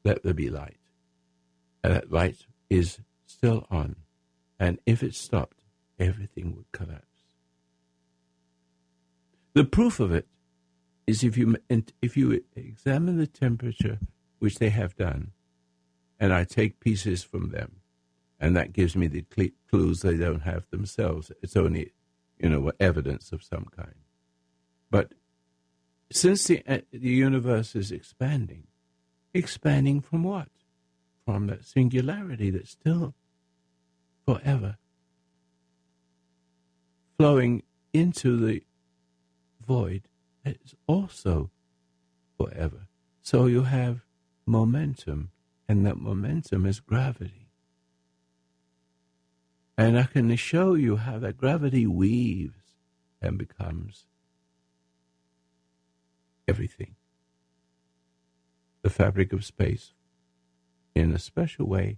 let 0.06 0.24
there 0.24 0.34
be 0.34 0.50
light. 0.50 0.78
And 1.84 1.94
that 1.94 2.12
light 2.12 2.48
is 2.70 3.00
still 3.26 3.68
on. 3.70 3.98
And 4.58 4.80
if 4.86 5.04
it 5.04 5.16
stopped, 5.16 5.63
everything 6.00 6.56
would 6.56 6.72
collapse. 6.72 7.08
The 9.54 9.66
proof 9.66 10.00
of 10.00 10.12
it 10.12 10.28
is 11.06 11.24
if 11.24 11.38
you 11.38 11.56
if 12.02 12.18
you 12.18 12.44
examine 12.56 13.18
the 13.18 13.28
temperature, 13.28 14.00
which 14.40 14.56
they 14.56 14.70
have 14.70 14.96
done, 14.96 15.32
and 16.20 16.34
I 16.34 16.44
take 16.44 16.80
pieces 16.80 17.24
from 17.24 17.50
them, 17.50 17.78
and 18.40 18.56
that 18.56 18.74
gives 18.74 18.96
me 18.96 19.08
the 19.08 19.26
clues 19.70 20.02
they 20.02 20.18
don't 20.18 20.42
have 20.42 20.70
themselves. 20.70 21.32
It's 21.42 21.56
only, 21.56 21.92
you 22.40 22.50
know, 22.50 22.72
evidence 22.80 23.32
of 23.32 23.44
some 23.44 23.68
kind. 23.76 23.96
But 24.90 25.14
since 26.12 26.46
the 26.46 26.64
uh, 26.68 26.80
the 26.92 27.10
universe 27.10 27.76
is 27.76 27.92
expanding, 27.92 28.68
expanding 29.34 30.02
from 30.02 30.24
what? 30.24 30.50
From 31.26 31.48
that 31.48 31.64
singularity 31.64 32.50
that's 32.50 32.72
still 32.72 33.14
forever 34.26 34.78
flowing 37.18 37.64
into 37.94 38.38
the 38.38 38.64
void 39.66 40.08
is 40.46 40.76
also 40.88 41.52
forever. 42.38 42.88
So 43.22 43.46
you 43.46 43.64
have 43.64 44.06
momentum, 44.46 45.32
and 45.68 45.86
that 45.86 45.98
momentum 45.98 46.66
is 46.66 46.80
gravity. 46.80 47.48
And 49.78 49.98
I 49.98 50.04
can 50.04 50.36
show 50.36 50.74
you 50.76 50.98
how 50.98 51.20
that 51.20 51.38
gravity 51.38 51.88
weaves 51.88 52.76
and 53.22 53.38
becomes 53.38 54.06
everything. 56.48 56.96
The 58.82 58.90
fabric 58.90 59.32
of 59.34 59.46
space. 59.46 59.94
In 60.94 61.12
a 61.12 61.20
special 61.20 61.68
way, 61.68 61.98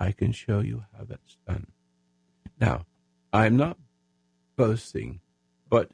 I 0.00 0.10
can 0.10 0.32
show 0.32 0.60
you 0.60 0.86
how 0.96 1.04
that's 1.04 1.36
done. 1.46 1.68
Now, 2.58 2.86
I'm 3.32 3.56
not 3.56 3.76
boasting, 4.56 5.20
but 5.68 5.90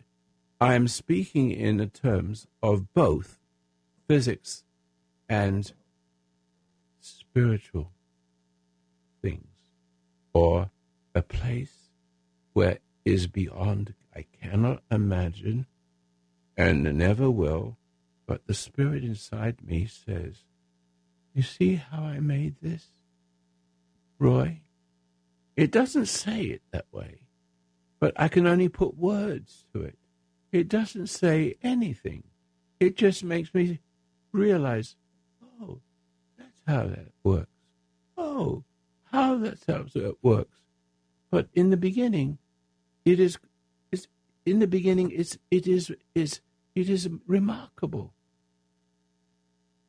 I 0.60 0.74
am 0.74 0.88
speaking 0.88 1.50
in 1.50 1.78
the 1.78 1.86
terms 1.86 2.46
of 2.62 2.92
both 2.92 3.38
physics 4.06 4.64
and 5.28 5.72
spiritual 7.00 7.92
things, 9.22 9.48
or 10.32 10.70
a 11.14 11.22
place 11.22 11.90
where 12.52 12.78
is 13.04 13.26
beyond 13.26 13.94
I 14.14 14.26
cannot 14.42 14.82
imagine 14.90 15.66
and 16.56 16.82
never 16.98 17.30
will, 17.30 17.78
but 18.26 18.46
the 18.46 18.54
spirit 18.54 19.02
inside 19.02 19.64
me 19.64 19.86
says, 19.86 20.44
You 21.32 21.42
see 21.42 21.76
how 21.76 22.02
I 22.02 22.20
made 22.20 22.56
this, 22.60 22.88
Roy? 24.18 24.60
It 25.56 25.70
doesn't 25.70 26.06
say 26.06 26.42
it 26.42 26.62
that 26.70 26.86
way, 26.92 27.20
but 28.00 28.14
I 28.16 28.28
can 28.28 28.46
only 28.46 28.68
put 28.68 28.96
words 28.96 29.66
to 29.74 29.82
it. 29.82 29.98
It 30.50 30.68
doesn't 30.68 31.08
say 31.08 31.56
anything. 31.62 32.24
It 32.80 32.96
just 32.96 33.22
makes 33.22 33.54
me 33.54 33.78
realize, 34.32 34.96
oh, 35.62 35.80
that's 36.38 36.62
how 36.66 36.86
that 36.86 37.12
works. 37.22 37.46
Oh, 38.16 38.64
how 39.12 39.36
that's 39.36 39.64
how 39.66 39.84
it 39.94 40.16
works. 40.22 40.58
But 41.30 41.48
in 41.54 41.70
the 41.70 41.76
beginning, 41.76 42.38
it 43.04 43.20
is, 43.20 43.38
it's, 43.92 44.08
in 44.46 44.58
the 44.58 44.66
beginning, 44.66 45.12
it's, 45.14 45.36
it 45.50 45.66
is, 45.66 45.92
is, 46.14 46.40
it 46.74 46.88
is 46.88 47.08
remarkable. 47.26 48.14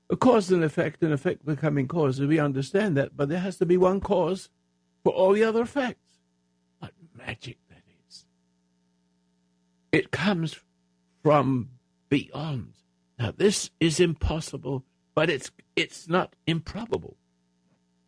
A 0.10 0.18
cause 0.18 0.52
and 0.52 0.64
effect, 0.64 1.02
and 1.02 1.14
effect 1.14 1.46
becoming 1.46 1.88
cause, 1.88 2.20
we 2.20 2.40
understand 2.40 2.98
that, 2.98 3.16
but 3.16 3.30
there 3.30 3.40
has 3.40 3.58
to 3.58 3.66
be 3.66 3.78
one 3.78 4.02
cause 4.02 4.50
for 5.04 5.14
all 5.14 5.32
the 5.32 5.46
other 5.46 5.62
effects. 5.62 6.20
What 6.80 6.92
magic 7.18 7.58
it 9.92 10.12
comes 10.12 10.60
from 11.24 11.70
beyond. 12.10 12.74
Now, 13.20 13.34
this 13.36 13.70
is 13.80 14.00
impossible, 14.00 14.84
but 15.16 15.30
it's 15.30 15.52
it's 15.76 16.08
not 16.08 16.36
improbable. 16.48 17.18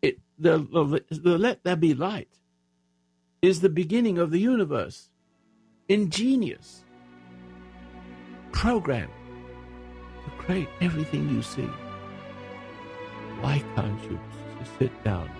It 0.02 0.18
the, 0.38 0.58
the, 0.58 1.04
the 1.16 1.38
let 1.38 1.64
there 1.64 1.76
be 1.76 1.94
light 1.94 2.40
is 3.42 3.60
the 3.60 3.68
beginning 3.68 4.18
of 4.18 4.30
the 4.30 4.40
universe. 4.40 5.10
Ingenious 5.88 6.84
program 8.52 9.10
to 10.24 10.30
create 10.42 10.68
everything 10.80 11.28
you 11.28 11.42
see. 11.42 11.68
Why 13.40 13.62
can't 13.74 14.02
you 14.04 14.18
sit 14.78 15.04
down 15.04 15.30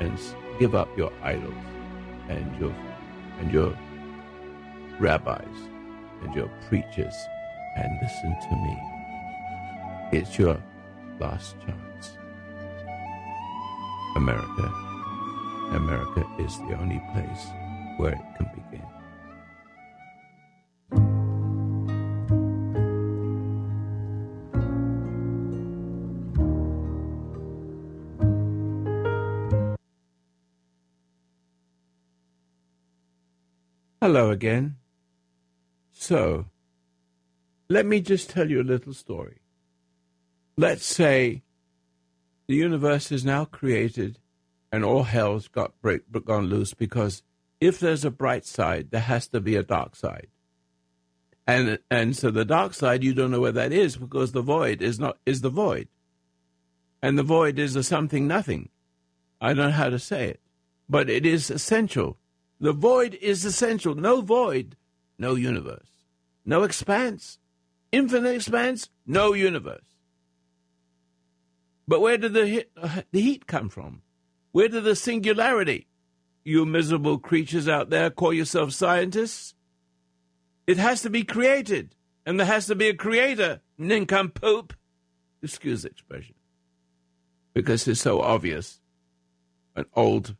and 0.00 0.18
give 0.58 0.74
up 0.74 0.88
your 0.96 1.12
idols 1.22 1.54
and 2.28 2.60
your 2.60 2.74
and 3.40 3.50
your 3.50 3.76
rabbis 5.02 5.58
and 6.22 6.32
your 6.32 6.48
preachers 6.68 7.14
and 7.74 7.98
listen 8.00 8.36
to 8.48 8.54
me. 8.54 8.78
It's 10.12 10.38
your 10.38 10.62
last 11.18 11.56
chance. 11.66 12.16
America. 14.14 14.72
America 15.72 16.24
is 16.38 16.56
the 16.58 16.78
only 16.78 17.02
place 17.12 17.46
where 17.96 18.12
it 18.12 18.22
can 18.36 18.48
begin. 18.54 18.86
Hello 34.00 34.30
again. 34.30 34.81
So, 35.92 36.46
let 37.68 37.86
me 37.86 38.00
just 38.00 38.30
tell 38.30 38.50
you 38.50 38.60
a 38.60 38.64
little 38.64 38.94
story. 38.94 39.38
Let's 40.56 40.84
say 40.84 41.42
the 42.46 42.54
universe 42.54 43.12
is 43.12 43.24
now 43.24 43.44
created 43.44 44.18
and 44.70 44.84
all 44.84 45.04
hell's 45.04 45.48
got 45.48 45.80
break, 45.80 46.02
gone 46.24 46.46
loose 46.46 46.74
because 46.74 47.22
if 47.60 47.78
there's 47.78 48.04
a 48.04 48.10
bright 48.10 48.44
side, 48.44 48.90
there 48.90 49.00
has 49.00 49.28
to 49.28 49.40
be 49.40 49.56
a 49.56 49.62
dark 49.62 49.94
side. 49.94 50.28
And 51.46 51.78
and 51.90 52.16
so 52.16 52.30
the 52.30 52.44
dark 52.44 52.74
side 52.74 53.02
you 53.02 53.14
don't 53.14 53.30
know 53.30 53.40
where 53.40 53.52
that 53.52 53.72
is 53.72 53.96
because 53.96 54.32
the 54.32 54.42
void 54.42 54.80
is 54.80 54.98
not 54.98 55.18
is 55.26 55.40
the 55.40 55.50
void. 55.50 55.88
And 57.02 57.18
the 57.18 57.22
void 57.22 57.58
is 57.58 57.74
a 57.74 57.82
something 57.82 58.26
nothing. 58.26 58.68
I 59.40 59.48
don't 59.48 59.66
know 59.66 59.70
how 59.72 59.90
to 59.90 59.98
say 59.98 60.28
it. 60.28 60.40
But 60.88 61.10
it 61.10 61.26
is 61.26 61.50
essential. 61.50 62.16
The 62.60 62.72
void 62.72 63.14
is 63.20 63.44
essential. 63.44 63.94
No 63.94 64.20
void, 64.20 64.76
no 65.22 65.36
universe. 65.36 65.88
No 66.44 66.64
expanse. 66.64 67.38
Infinite 67.92 68.34
expanse, 68.34 68.90
no 69.06 69.32
universe. 69.32 69.84
But 71.86 72.00
where 72.00 72.18
did 72.18 72.34
the, 72.34 72.66
uh, 72.76 73.02
the 73.12 73.20
heat 73.20 73.46
come 73.46 73.68
from? 73.68 74.02
Where 74.50 74.68
did 74.68 74.84
the 74.84 74.96
singularity? 74.96 75.86
You 76.44 76.66
miserable 76.66 77.18
creatures 77.18 77.68
out 77.68 77.90
there 77.90 78.10
call 78.10 78.32
yourselves 78.32 78.74
scientists? 78.74 79.54
It 80.66 80.78
has 80.78 81.02
to 81.02 81.10
be 81.10 81.22
created, 81.22 81.94
and 82.26 82.38
there 82.38 82.46
has 82.46 82.66
to 82.66 82.74
be 82.74 82.88
a 82.88 82.94
creator, 82.94 83.60
nincompoop. 83.78 84.74
Excuse 85.40 85.82
the 85.82 85.90
expression. 85.90 86.34
Because 87.54 87.86
it's 87.86 88.00
so 88.00 88.20
obvious. 88.20 88.80
An 89.76 89.84
old, 89.94 90.34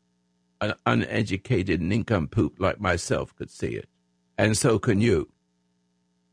an 0.61 0.75
uneducated 0.87 1.81
nincompoop 1.81 2.57
like 2.59 2.81
myself 2.81 3.35
could 3.37 3.51
see 3.51 3.75
it. 3.77 3.89
And 4.43 4.59
so 4.59 4.81
can 4.81 5.01
you. 5.01 5.29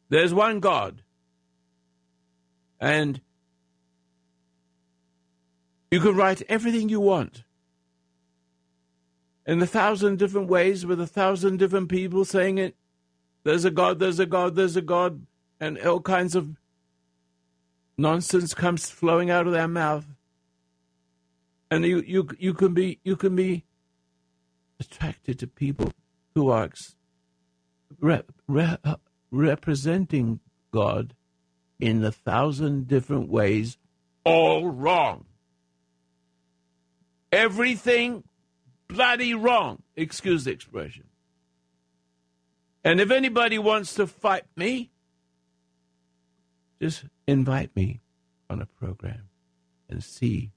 There's 0.10 0.34
one 0.34 0.60
God. 0.60 1.04
And 2.80 3.22
you 5.92 6.00
can 6.00 6.16
write 6.16 6.42
everything 6.50 6.90
you 6.90 7.00
want 7.00 7.44
in 9.46 9.62
a 9.62 9.68
thousand 9.68 10.18
different 10.18 10.50
ways 10.50 10.88
with 10.88 11.00
a 11.00 11.06
thousand 11.06 11.58
different 11.58 11.90
people 11.90 12.26
saying 12.26 12.58
it. 12.58 12.76
There's 13.44 13.64
a 13.64 13.70
God, 13.70 14.00
there's 14.00 14.20
a 14.20 14.26
God, 14.26 14.56
there's 14.56 14.76
a 14.76 14.82
God, 14.82 15.28
and 15.60 15.78
all 15.78 16.02
kinds 16.02 16.34
of 16.34 16.58
nonsense 17.96 18.56
comes 18.56 18.90
flowing 18.90 19.30
out 19.30 19.46
of 19.46 19.54
their 19.54 19.68
mouth. 19.68 20.08
And 21.70 21.86
you, 21.86 22.02
you, 22.08 22.28
you 22.40 22.56
can 22.56 22.74
be 22.74 23.00
you 23.04 23.16
can 23.16 23.36
be 23.36 23.66
attracted 24.80 25.38
to 25.38 25.46
people 25.46 25.92
who 26.34 26.50
are 26.50 26.64
rep, 28.00 28.32
rep, 28.48 28.80
uh, 28.84 28.96
representing 29.32 30.40
God 30.72 31.14
in 31.80 32.04
a 32.04 32.12
thousand 32.12 32.88
different 32.88 33.30
ways, 33.30 33.78
all 34.24 34.70
wrong. 34.70 35.26
Everything 37.32 38.24
bloody 38.88 39.34
wrong. 39.34 39.82
Excuse 39.96 40.44
the 40.44 40.52
expression. 40.52 41.06
And 42.84 43.00
if 43.00 43.12
anybody 43.12 43.60
wants 43.60 43.94
to 43.96 44.08
fight 44.08 44.46
me, 44.56 44.92
just 46.82 47.06
invite 47.28 47.76
me 47.76 48.02
on 48.50 48.62
a 48.62 48.66
program 48.66 49.30
and 49.90 50.04
see 50.04 50.52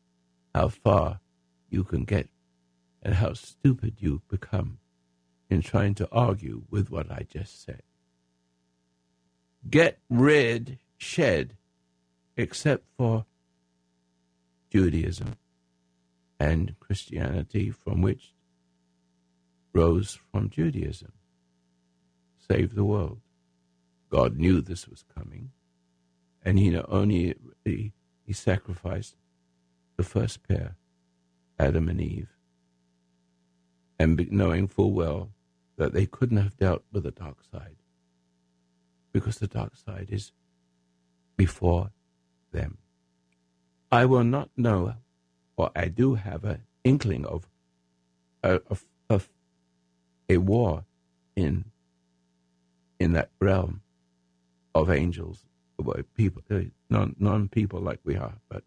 how 0.54 0.68
far 0.68 1.20
you 1.68 1.84
can 1.84 2.04
get 2.04 2.28
and 3.02 3.14
how 3.14 3.32
stupid 3.32 3.96
you 3.98 4.22
become 4.28 4.78
in 5.52 5.60
trying 5.60 5.94
to 5.94 6.08
argue 6.10 6.62
with 6.70 6.90
what 6.90 7.10
I 7.10 7.26
just 7.30 7.62
said. 7.62 7.82
Get 9.68 9.98
rid, 10.08 10.78
shed, 10.96 11.56
except 12.36 12.84
for 12.96 13.26
Judaism 14.70 15.36
and 16.40 16.74
Christianity, 16.80 17.70
from 17.70 18.00
which 18.00 18.32
rose 19.74 20.18
from 20.32 20.48
Judaism. 20.48 21.12
Save 22.50 22.74
the 22.74 22.84
world. 22.84 23.20
God 24.10 24.36
knew 24.38 24.60
this 24.60 24.88
was 24.88 25.04
coming, 25.14 25.50
and 26.42 26.58
he 26.58 26.70
not 26.70 26.86
only 26.88 27.34
he, 27.64 27.92
he 28.24 28.32
sacrificed 28.32 29.16
the 29.96 30.02
first 30.02 30.46
pair, 30.48 30.76
Adam 31.58 31.88
and 31.88 32.00
Eve, 32.00 32.34
and 33.98 34.28
knowing 34.32 34.66
full 34.66 34.92
well 34.92 35.30
that 35.76 35.92
they 35.92 36.06
couldn't 36.06 36.36
have 36.38 36.56
dealt 36.56 36.84
with 36.92 37.04
the 37.04 37.10
dark 37.10 37.38
side 37.50 37.76
because 39.12 39.38
the 39.38 39.46
dark 39.46 39.76
side 39.76 40.08
is 40.10 40.32
before 41.36 41.90
them. 42.52 42.78
I 43.90 44.06
will 44.06 44.24
not 44.24 44.50
know, 44.56 44.94
or 45.56 45.70
I 45.76 45.88
do 45.88 46.14
have 46.14 46.44
an 46.44 46.62
inkling 46.84 47.26
of 47.26 47.48
a, 48.42 48.60
a, 48.70 48.78
a, 49.10 49.20
a 50.28 50.36
war 50.38 50.84
in 51.36 51.66
in 52.98 53.12
that 53.12 53.30
realm 53.40 53.82
of 54.74 54.90
angels, 54.90 55.40
people, 56.14 56.42
uh, 56.50 56.60
non 56.88 57.16
non 57.18 57.48
people 57.48 57.80
like 57.80 58.00
we 58.04 58.16
are, 58.16 58.34
but 58.48 58.62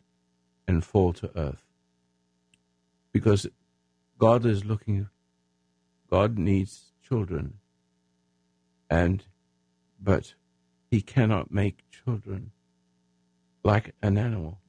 and 0.67 0.83
fall 0.83 1.13
to 1.13 1.29
earth 1.37 1.63
because 3.13 3.47
God 4.17 4.45
is 4.45 4.65
looking. 4.65 5.09
God 6.09 6.37
needs 6.37 6.91
children, 7.07 7.55
and 8.89 9.23
but 10.01 10.33
he 10.91 11.01
cannot 11.01 11.51
make 11.51 11.83
children 11.91 12.51
like 13.63 13.93
an 14.01 14.17
animal, 14.17 14.59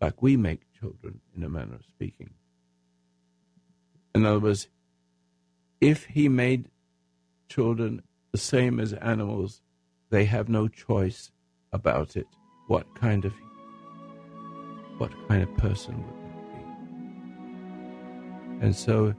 like 0.00 0.22
we 0.22 0.36
make 0.36 0.60
children, 0.78 1.20
in 1.36 1.42
a 1.42 1.48
manner 1.48 1.74
of 1.76 1.84
speaking. 1.88 2.30
In 4.14 4.26
other 4.26 4.38
words, 4.38 4.68
if 5.80 6.04
he 6.04 6.28
made 6.28 6.68
children 7.48 8.02
the 8.32 8.38
same 8.38 8.78
as 8.80 8.92
animals, 8.94 9.62
they 10.10 10.24
have 10.24 10.48
no 10.48 10.66
choice 10.68 11.30
about 11.72 12.16
it. 12.16 12.26
What 12.66 12.94
kind 12.94 13.24
of 13.24 13.32
what 14.98 15.12
kind 15.28 15.42
of 15.42 15.56
person 15.56 15.96
would 16.04 16.24
that 16.24 16.52
be? 16.52 16.58
And 18.66 18.76
so 18.76 19.14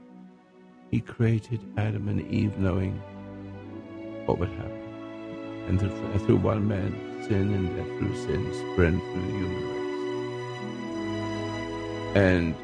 he 0.90 1.00
created 1.00 1.60
Adam 1.76 2.08
and 2.08 2.20
Eve 2.32 2.56
knowing 2.58 3.00
what 4.26 4.38
would 4.38 4.50
happen. 4.50 4.72
And 5.68 5.80
through, 5.80 6.18
through 6.20 6.36
one 6.36 6.68
man, 6.68 6.92
sin 7.26 7.52
and 7.52 7.74
death 7.76 7.86
through 7.98 8.14
sin 8.16 8.52
spread 8.72 8.94
through 8.94 9.26
the 9.26 9.32
human 9.32 9.62
race. 9.68 9.86
And 12.16 12.54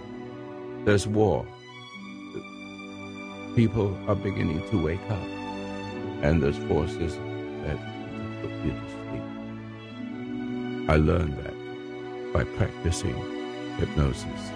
there's 0.86 1.06
war. 1.06 1.46
People 3.56 3.96
are 4.08 4.14
beginning 4.14 4.62
to 4.70 4.82
wake 4.82 5.10
up. 5.10 5.28
And 6.22 6.42
there's 6.42 6.58
forces 6.68 7.16
that 7.64 7.78
put 8.40 8.50
you 8.64 8.70
to 8.70 8.80
sleep. 8.90 9.24
I 10.88 10.96
learned 10.96 11.36
that 11.38 11.54
by 12.32 12.44
practicing 12.56 13.16
hypnosis. 13.78 14.52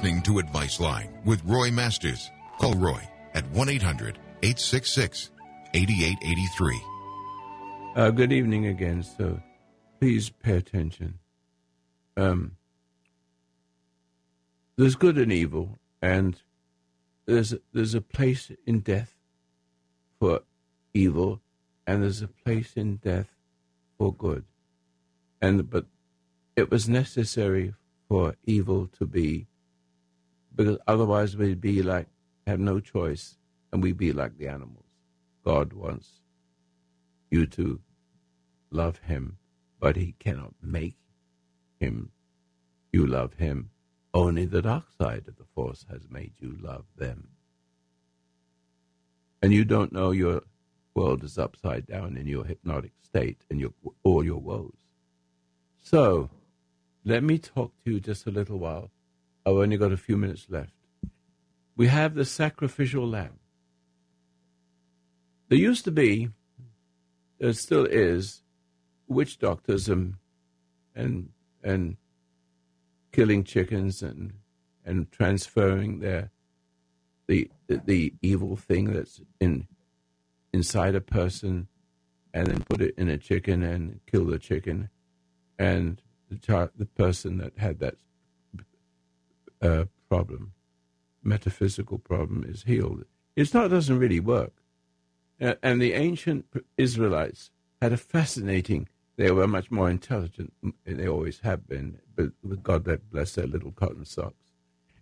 Listening 0.00 0.22
to 0.22 0.38
Advice 0.38 0.80
Line 0.80 1.12
with 1.26 1.44
Roy 1.44 1.70
Masters. 1.70 2.30
Call 2.58 2.72
Roy 2.72 3.06
at 3.34 3.46
1 3.50 3.68
800 3.68 4.18
866 4.42 5.30
8883. 5.74 6.82
Uh, 7.96 8.08
good 8.08 8.32
evening 8.32 8.64
again. 8.64 9.02
So 9.02 9.42
please 10.00 10.30
pay 10.30 10.56
attention. 10.56 11.18
Um, 12.16 12.52
there's 14.78 14.94
good 14.94 15.18
and 15.18 15.30
evil, 15.30 15.78
and 16.00 16.40
there's 17.26 17.52
there's 17.74 17.94
a 17.94 18.00
place 18.00 18.50
in 18.64 18.80
death 18.80 19.14
for 20.18 20.44
evil, 20.94 21.42
and 21.86 22.02
there's 22.02 22.22
a 22.22 22.28
place 22.28 22.72
in 22.74 22.96
death 22.96 23.28
for 23.98 24.14
good. 24.14 24.46
And 25.42 25.68
but 25.68 25.84
it 26.56 26.70
was 26.70 26.88
necessary 26.88 27.74
for 28.08 28.36
evil 28.46 28.88
to 28.98 29.04
be 29.04 29.49
because 30.60 30.76
otherwise 30.86 31.38
we'd 31.38 31.58
be 31.58 31.82
like, 31.82 32.06
have 32.46 32.60
no 32.60 32.80
choice, 32.80 33.38
and 33.72 33.82
we'd 33.82 33.96
be 33.96 34.12
like 34.12 34.36
the 34.36 34.46
animals. 34.46 34.84
God 35.42 35.72
wants 35.72 36.20
you 37.30 37.46
to 37.46 37.80
love 38.70 38.98
Him, 38.98 39.38
but 39.80 39.96
He 39.96 40.16
cannot 40.18 40.52
make 40.62 40.98
Him, 41.78 42.10
you 42.92 43.06
love 43.06 43.32
Him. 43.38 43.70
Only 44.12 44.44
the 44.44 44.60
dark 44.60 44.84
side 45.00 45.24
of 45.28 45.38
the 45.38 45.46
force 45.54 45.86
has 45.90 46.02
made 46.10 46.32
you 46.40 46.58
love 46.60 46.84
them. 46.94 47.28
And 49.40 49.54
you 49.54 49.64
don't 49.64 49.94
know 49.94 50.10
your 50.10 50.42
world 50.94 51.24
is 51.24 51.38
upside 51.38 51.86
down 51.86 52.18
in 52.18 52.26
your 52.26 52.44
hypnotic 52.44 52.92
state 53.02 53.44
and 53.48 53.58
your, 53.58 53.70
all 54.02 54.22
your 54.22 54.40
woes. 54.40 54.76
So, 55.80 56.28
let 57.02 57.22
me 57.22 57.38
talk 57.38 57.72
to 57.82 57.92
you 57.92 57.98
just 57.98 58.26
a 58.26 58.30
little 58.30 58.58
while 58.58 58.90
I've 59.50 59.56
only 59.56 59.76
got 59.76 59.92
a 59.92 59.96
few 59.96 60.16
minutes 60.16 60.46
left. 60.48 60.72
we 61.76 61.88
have 61.88 62.14
the 62.14 62.24
sacrificial 62.24 63.06
lamb. 63.06 63.38
There 65.48 65.58
used 65.58 65.84
to 65.84 65.90
be, 65.90 66.28
there 67.38 67.52
still 67.54 67.84
is, 67.84 68.42
witch 69.08 69.38
doctors 69.38 69.88
and 69.88 70.14
and 70.94 71.30
and 71.64 71.96
killing 73.10 73.42
chickens 73.42 74.02
and 74.02 74.34
and 74.84 75.10
transferring 75.10 75.98
their 75.98 76.30
the 77.26 77.50
the 77.66 78.14
evil 78.22 78.54
thing 78.54 78.92
that's 78.92 79.20
in 79.40 79.66
inside 80.52 80.94
a 80.94 81.00
person 81.00 81.66
and 82.32 82.46
then 82.46 82.62
put 82.68 82.80
it 82.80 82.94
in 82.96 83.08
a 83.08 83.18
chicken 83.18 83.64
and 83.64 83.98
kill 84.06 84.26
the 84.26 84.38
chicken 84.38 84.88
and 85.58 86.02
the, 86.28 86.70
the 86.76 86.86
person 86.86 87.38
that 87.38 87.52
had 87.58 87.80
that 87.80 87.96
uh, 89.62 89.84
problem 90.08 90.52
metaphysical 91.22 91.98
problem 91.98 92.44
is 92.48 92.64
healed 92.64 93.04
it's 93.36 93.54
not 93.54 93.70
doesn't 93.70 93.98
really 93.98 94.20
work 94.20 94.54
uh, 95.40 95.54
and 95.62 95.80
the 95.80 95.92
ancient 95.92 96.46
israelites 96.76 97.50
had 97.80 97.92
a 97.92 97.96
fascinating 97.96 98.88
they 99.20 99.30
were 99.30 99.46
much 99.46 99.70
more 99.70 99.90
intelligent. 99.90 100.54
They 100.86 101.06
always 101.06 101.40
have 101.40 101.68
been, 101.68 101.98
but 102.16 102.32
God 102.62 102.88
bless 103.10 103.34
their 103.34 103.46
little 103.46 103.70
cotton 103.70 104.06
socks. 104.06 104.46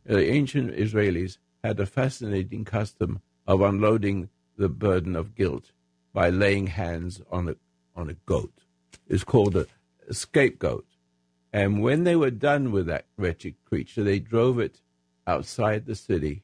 The 0.05 0.29
ancient 0.29 0.75
Israelis 0.75 1.39
had 1.63 1.79
a 1.79 1.87
fascinating 1.87 2.65
custom 2.65 3.23
of 3.47 3.61
unloading 3.61 4.29
the 4.57 4.69
burden 4.69 5.15
of 5.15 5.37
guilt 5.37 5.71
by 6.13 6.31
laying 6.31 6.67
hands 6.67 7.23
on 7.31 7.49
a 7.49 7.55
on 7.95 8.11
a 8.11 8.15
goat. 8.27 8.65
It's 9.07 9.23
called 9.23 9.55
a, 9.55 9.69
a 10.09 10.15
scapegoat. 10.15 10.87
And 11.53 11.83
when 11.83 12.05
they 12.05 12.17
were 12.17 12.31
done 12.31 12.73
with 12.73 12.87
that 12.87 13.07
wretched 13.17 13.55
creature, 13.65 14.03
they 14.03 14.19
drove 14.19 14.59
it 14.59 14.81
outside 15.27 15.87
the 15.87 15.95
city, 15.95 16.43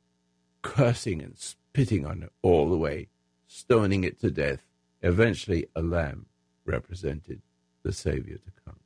cursing 0.62 1.22
and 1.22 1.36
spitting 1.36 2.06
on 2.06 2.22
it 2.22 2.32
all 2.42 2.68
the 2.70 2.76
way, 2.76 3.08
stoning 3.46 4.04
it 4.04 4.20
to 4.20 4.30
death. 4.30 4.60
Eventually, 5.02 5.66
a 5.74 5.82
lamb 5.82 6.26
represented 6.64 7.42
the 7.82 7.92
Savior 7.92 8.36
to 8.38 8.50
come. 8.64 8.76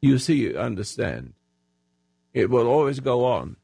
You 0.00 0.18
see, 0.18 0.34
you 0.34 0.58
understand. 0.58 1.34
It 2.34 2.50
will 2.50 2.66
always 2.66 2.98
go 3.00 3.24
on 3.24 3.56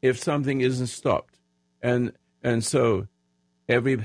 if 0.00 0.18
something 0.18 0.60
isn't 0.60 0.86
stopped. 0.86 1.38
And 1.82 2.12
and 2.42 2.64
so 2.64 3.08
every 3.68 4.02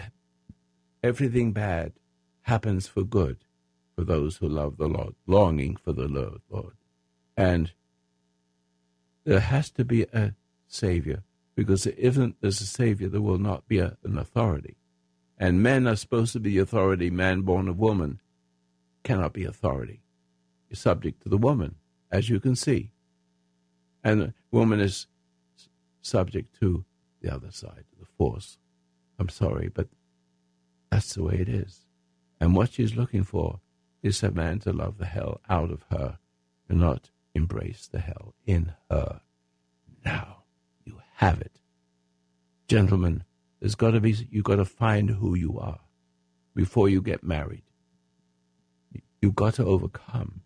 everything 1.01 1.53
bad 1.53 1.93
happens 2.41 2.87
for 2.87 3.03
good 3.03 3.37
for 3.95 4.03
those 4.03 4.37
who 4.37 4.49
love 4.49 4.77
the 4.77 4.87
Lord, 4.87 5.15
longing 5.27 5.77
for 5.77 5.93
the 5.93 6.07
Lord, 6.07 6.41
Lord. 6.49 6.73
And 7.39 7.71
there 9.23 9.39
has 9.39 9.69
to 9.71 9.85
be 9.85 10.03
a 10.11 10.35
Savior, 10.67 11.23
because 11.55 11.87
if 11.87 12.15
there's 12.41 12.59
a 12.59 12.65
Savior, 12.65 13.07
there 13.07 13.21
will 13.21 13.37
not 13.37 13.65
be 13.65 13.79
a, 13.79 13.95
an 14.03 14.17
authority. 14.17 14.75
And 15.37 15.63
men 15.63 15.87
are 15.87 15.95
supposed 15.95 16.33
to 16.33 16.41
be 16.41 16.57
authority, 16.57 17.09
man 17.09 17.43
born 17.43 17.69
of 17.69 17.79
woman 17.79 18.19
cannot 19.05 19.31
be 19.31 19.45
authority 19.45 20.01
is 20.69 20.79
subject 20.79 21.23
to 21.23 21.29
the 21.29 21.37
woman, 21.37 21.75
as 22.11 22.29
you 22.29 22.41
can 22.41 22.57
see. 22.57 22.91
And 24.03 24.21
the 24.21 24.33
woman 24.51 24.81
is 24.81 25.07
subject 26.01 26.59
to 26.59 26.83
the 27.21 27.33
other 27.33 27.51
side, 27.51 27.85
the 27.97 28.05
force. 28.05 28.57
I'm 29.17 29.29
sorry, 29.29 29.69
but 29.73 29.87
that's 30.91 31.13
the 31.13 31.23
way 31.23 31.35
it 31.35 31.47
is. 31.47 31.85
And 32.41 32.53
what 32.53 32.73
she's 32.73 32.97
looking 32.97 33.23
for 33.23 33.61
is 34.03 34.21
a 34.23 34.31
man 34.31 34.59
to 34.59 34.73
love 34.73 34.97
the 34.97 35.05
hell 35.05 35.39
out 35.49 35.71
of 35.71 35.85
her 35.89 36.19
and 36.67 36.81
not 36.81 37.11
embrace 37.33 37.87
the 37.91 37.99
hell 37.99 38.33
in 38.45 38.73
her. 38.89 39.21
Now 40.03 40.43
you 40.85 40.99
have 41.15 41.41
it. 41.41 41.59
Gentlemen, 42.67 43.23
there's 43.59 43.75
got 43.75 43.91
to 43.91 43.99
be, 43.99 44.15
you've 44.29 44.43
got 44.45 44.57
to 44.57 44.65
find 44.65 45.09
who 45.09 45.35
you 45.35 45.59
are 45.59 45.79
before 46.55 46.89
you 46.89 47.01
get 47.01 47.23
married. 47.23 47.63
You've 49.21 49.35
got 49.35 49.55
to 49.55 49.65
overcome 49.65 50.41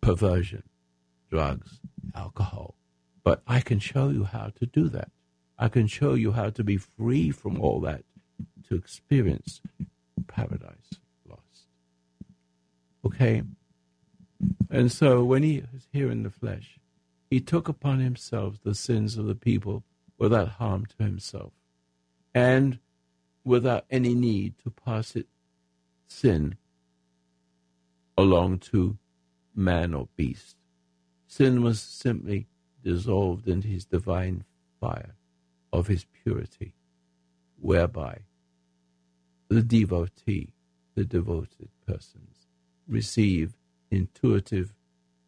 perversion, 0.00 0.62
drugs, 1.30 1.80
alcohol. 2.14 2.76
But 3.24 3.42
I 3.46 3.60
can 3.60 3.80
show 3.80 4.08
you 4.08 4.24
how 4.24 4.52
to 4.58 4.66
do 4.66 4.88
that. 4.90 5.10
I 5.58 5.68
can 5.68 5.86
show 5.86 6.14
you 6.14 6.32
how 6.32 6.50
to 6.50 6.62
be 6.62 6.76
free 6.76 7.30
from 7.30 7.60
all 7.60 7.80
that 7.80 8.04
to 8.68 8.76
experience 8.76 9.60
paradise 10.28 11.00
lost. 11.28 11.68
Okay? 13.04 13.42
And 14.70 14.90
so 14.90 15.24
when 15.24 15.42
he 15.42 15.62
was 15.72 15.88
here 15.92 16.10
in 16.10 16.22
the 16.22 16.30
flesh, 16.30 16.78
he 17.30 17.40
took 17.40 17.68
upon 17.68 18.00
himself 18.00 18.58
the 18.62 18.74
sins 18.74 19.16
of 19.16 19.26
the 19.26 19.34
people 19.34 19.84
without 20.18 20.48
harm 20.48 20.86
to 20.86 21.04
himself 21.04 21.52
and 22.34 22.78
without 23.44 23.84
any 23.90 24.14
need 24.14 24.54
to 24.58 24.70
pass 24.70 25.16
it 25.16 25.26
sin 26.08 26.56
along 28.18 28.58
to 28.58 28.98
man 29.54 29.94
or 29.94 30.08
beast. 30.16 30.56
Sin 31.26 31.62
was 31.62 31.80
simply 31.80 32.46
dissolved 32.82 33.48
into 33.48 33.68
his 33.68 33.84
divine 33.84 34.44
fire 34.80 35.14
of 35.72 35.86
his 35.86 36.06
purity, 36.22 36.72
whereby 37.60 38.20
the 39.48 39.62
devotee, 39.62 40.52
the 40.94 41.04
devoted 41.04 41.68
persons, 41.86 42.46
receive 42.88 43.54
intuitive, 43.96 44.74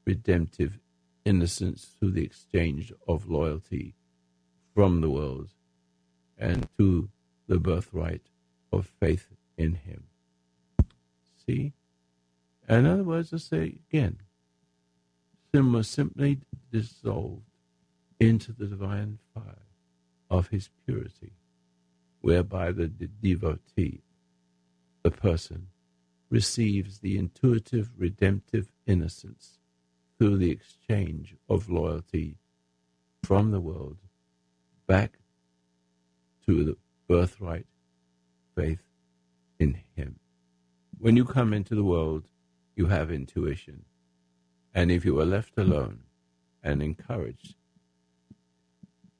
redemptive 0.04 0.78
innocence 1.24 1.86
through 1.98 2.12
the 2.12 2.24
exchange 2.24 2.92
of 3.06 3.28
loyalty 3.28 3.94
from 4.74 5.00
the 5.00 5.10
world 5.10 5.50
and 6.36 6.68
to 6.78 7.08
the 7.46 7.58
birthright 7.58 8.22
of 8.72 8.92
faith 9.00 9.26
in 9.56 9.74
him. 9.74 10.04
See? 11.46 11.72
In 12.68 12.86
other 12.86 13.02
words, 13.02 13.32
I 13.32 13.38
say 13.38 13.78
again, 13.88 14.18
sin 15.52 15.72
was 15.72 15.88
simply 15.88 16.40
dissolved 16.70 17.42
into 18.20 18.52
the 18.52 18.66
divine 18.66 19.18
fire 19.34 19.66
of 20.30 20.48
his 20.48 20.68
purity, 20.84 21.32
whereby 22.20 22.72
the 22.72 22.88
devotee, 22.88 24.02
the 25.02 25.10
person, 25.10 25.68
receives 26.30 26.98
the 26.98 27.16
intuitive 27.16 27.90
redemptive 27.96 28.70
innocence 28.86 29.58
through 30.18 30.36
the 30.36 30.50
exchange 30.50 31.36
of 31.48 31.70
loyalty 31.70 32.36
from 33.22 33.50
the 33.50 33.60
world 33.60 33.98
back 34.86 35.18
to 36.46 36.64
the 36.64 36.76
birthright 37.08 37.66
faith 38.54 38.82
in 39.58 39.80
him. 39.94 40.18
When 40.98 41.16
you 41.16 41.24
come 41.24 41.52
into 41.52 41.74
the 41.74 41.84
world, 41.84 42.24
you 42.74 42.86
have 42.86 43.10
intuition. 43.10 43.84
And 44.74 44.90
if 44.90 45.04
you 45.04 45.18
are 45.20 45.24
left 45.24 45.56
alone 45.58 46.00
and 46.62 46.82
encouraged 46.82 47.54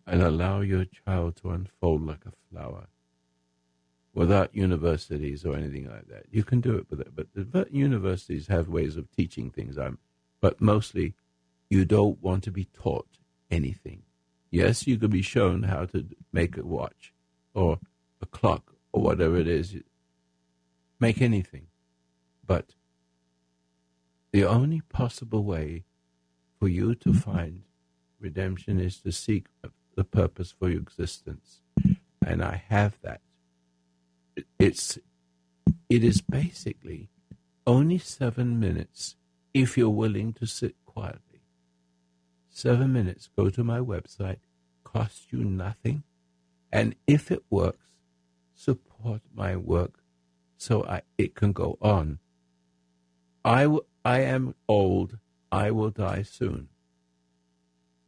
and 0.06 0.22
allow 0.22 0.60
your 0.60 0.84
child 0.84 1.36
to 1.36 1.50
unfold 1.50 2.06
like 2.06 2.24
a 2.26 2.32
flower 2.50 2.88
without 4.18 4.52
universities 4.52 5.44
or 5.44 5.54
anything 5.56 5.88
like 5.88 6.08
that, 6.08 6.24
you 6.28 6.42
can 6.42 6.60
do 6.60 6.74
it 6.76 6.86
with 6.90 7.00
it. 7.00 7.14
But 7.14 7.28
the 7.34 7.68
universities 7.70 8.48
have 8.48 8.68
ways 8.68 8.96
of 8.96 9.08
teaching 9.12 9.48
things. 9.48 9.78
I'm, 9.78 9.98
but 10.40 10.60
mostly 10.60 11.14
you 11.70 11.84
don't 11.84 12.20
want 12.20 12.42
to 12.44 12.50
be 12.50 12.64
taught 12.64 13.06
anything. 13.48 14.02
Yes, 14.50 14.88
you 14.88 14.96
can 14.96 15.10
be 15.10 15.22
shown 15.22 15.62
how 15.62 15.84
to 15.86 16.04
make 16.32 16.56
a 16.56 16.64
watch 16.64 17.12
or 17.54 17.78
a 18.20 18.26
clock 18.26 18.74
or 18.92 19.02
whatever 19.02 19.36
it 19.36 19.46
is. 19.46 19.76
Make 20.98 21.22
anything. 21.22 21.68
But 22.44 22.74
the 24.32 24.44
only 24.44 24.80
possible 24.80 25.44
way 25.44 25.84
for 26.58 26.66
you 26.66 26.96
to 26.96 27.10
mm-hmm. 27.10 27.18
find 27.18 27.62
redemption 28.18 28.80
is 28.80 28.98
to 29.02 29.12
seek 29.12 29.46
the 29.94 30.02
purpose 30.02 30.52
for 30.58 30.68
your 30.70 30.80
existence. 30.80 31.60
And 32.26 32.42
I 32.42 32.64
have 32.68 32.98
that. 33.02 33.20
It's 34.58 34.98
it 35.88 36.04
is 36.04 36.20
basically 36.20 37.08
only 37.66 37.98
seven 37.98 38.58
minutes 38.60 39.16
if 39.54 39.76
you're 39.76 39.88
willing 39.88 40.32
to 40.34 40.46
sit 40.46 40.74
quietly. 40.84 41.42
Seven 42.48 42.92
minutes, 42.92 43.28
go 43.36 43.50
to 43.50 43.62
my 43.62 43.78
website, 43.78 44.40
cost 44.84 45.32
you 45.32 45.44
nothing. 45.44 46.02
And 46.72 46.94
if 47.06 47.30
it 47.30 47.44
works, 47.50 47.86
support 48.54 49.22
my 49.34 49.56
work 49.56 50.02
so 50.56 50.84
I, 50.84 51.02
it 51.16 51.34
can 51.34 51.52
go 51.52 51.78
on. 51.80 52.18
I, 53.44 53.62
w- 53.62 53.86
I 54.04 54.20
am 54.20 54.54
old. 54.68 55.18
I 55.50 55.70
will 55.70 55.90
die 55.90 56.22
soon. 56.22 56.68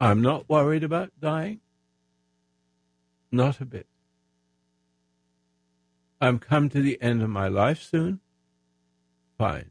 I'm 0.01 0.21
not 0.21 0.49
worried 0.49 0.85
about 0.85 1.13
dying. 1.21 1.61
Not 3.31 3.61
a 3.61 3.65
bit. 3.65 3.87
I'm 6.21 6.39
come 6.39 6.69
to 6.71 6.83
the 6.83 7.01
end 7.01 7.23
of 7.23 7.31
my 7.31 7.49
life 7.49 7.83
soon. 7.83 8.21
Fine. 9.39 9.71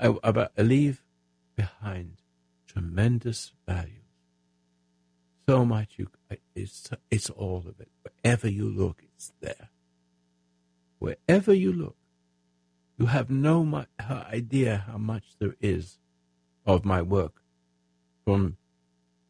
I, 0.00 0.14
I 0.22 0.62
leave 0.62 1.02
behind 1.56 2.22
tremendous 2.66 3.52
values. 3.66 3.94
so 5.48 5.64
much. 5.64 5.94
You, 5.96 6.08
it's, 6.54 6.90
it's 7.10 7.30
all 7.30 7.58
of 7.58 7.80
it. 7.80 7.88
Wherever 8.02 8.48
you 8.48 8.68
look, 8.68 9.02
it's 9.14 9.32
there. 9.40 9.70
Wherever 10.98 11.54
you 11.54 11.72
look, 11.72 11.96
you 12.98 13.06
have 13.06 13.30
no 13.30 13.64
mu- 13.64 13.84
idea 14.00 14.84
how 14.88 14.98
much 14.98 15.24
there 15.38 15.54
is 15.60 15.98
of 16.66 16.84
my 16.84 17.00
work 17.00 17.42
from 18.24 18.56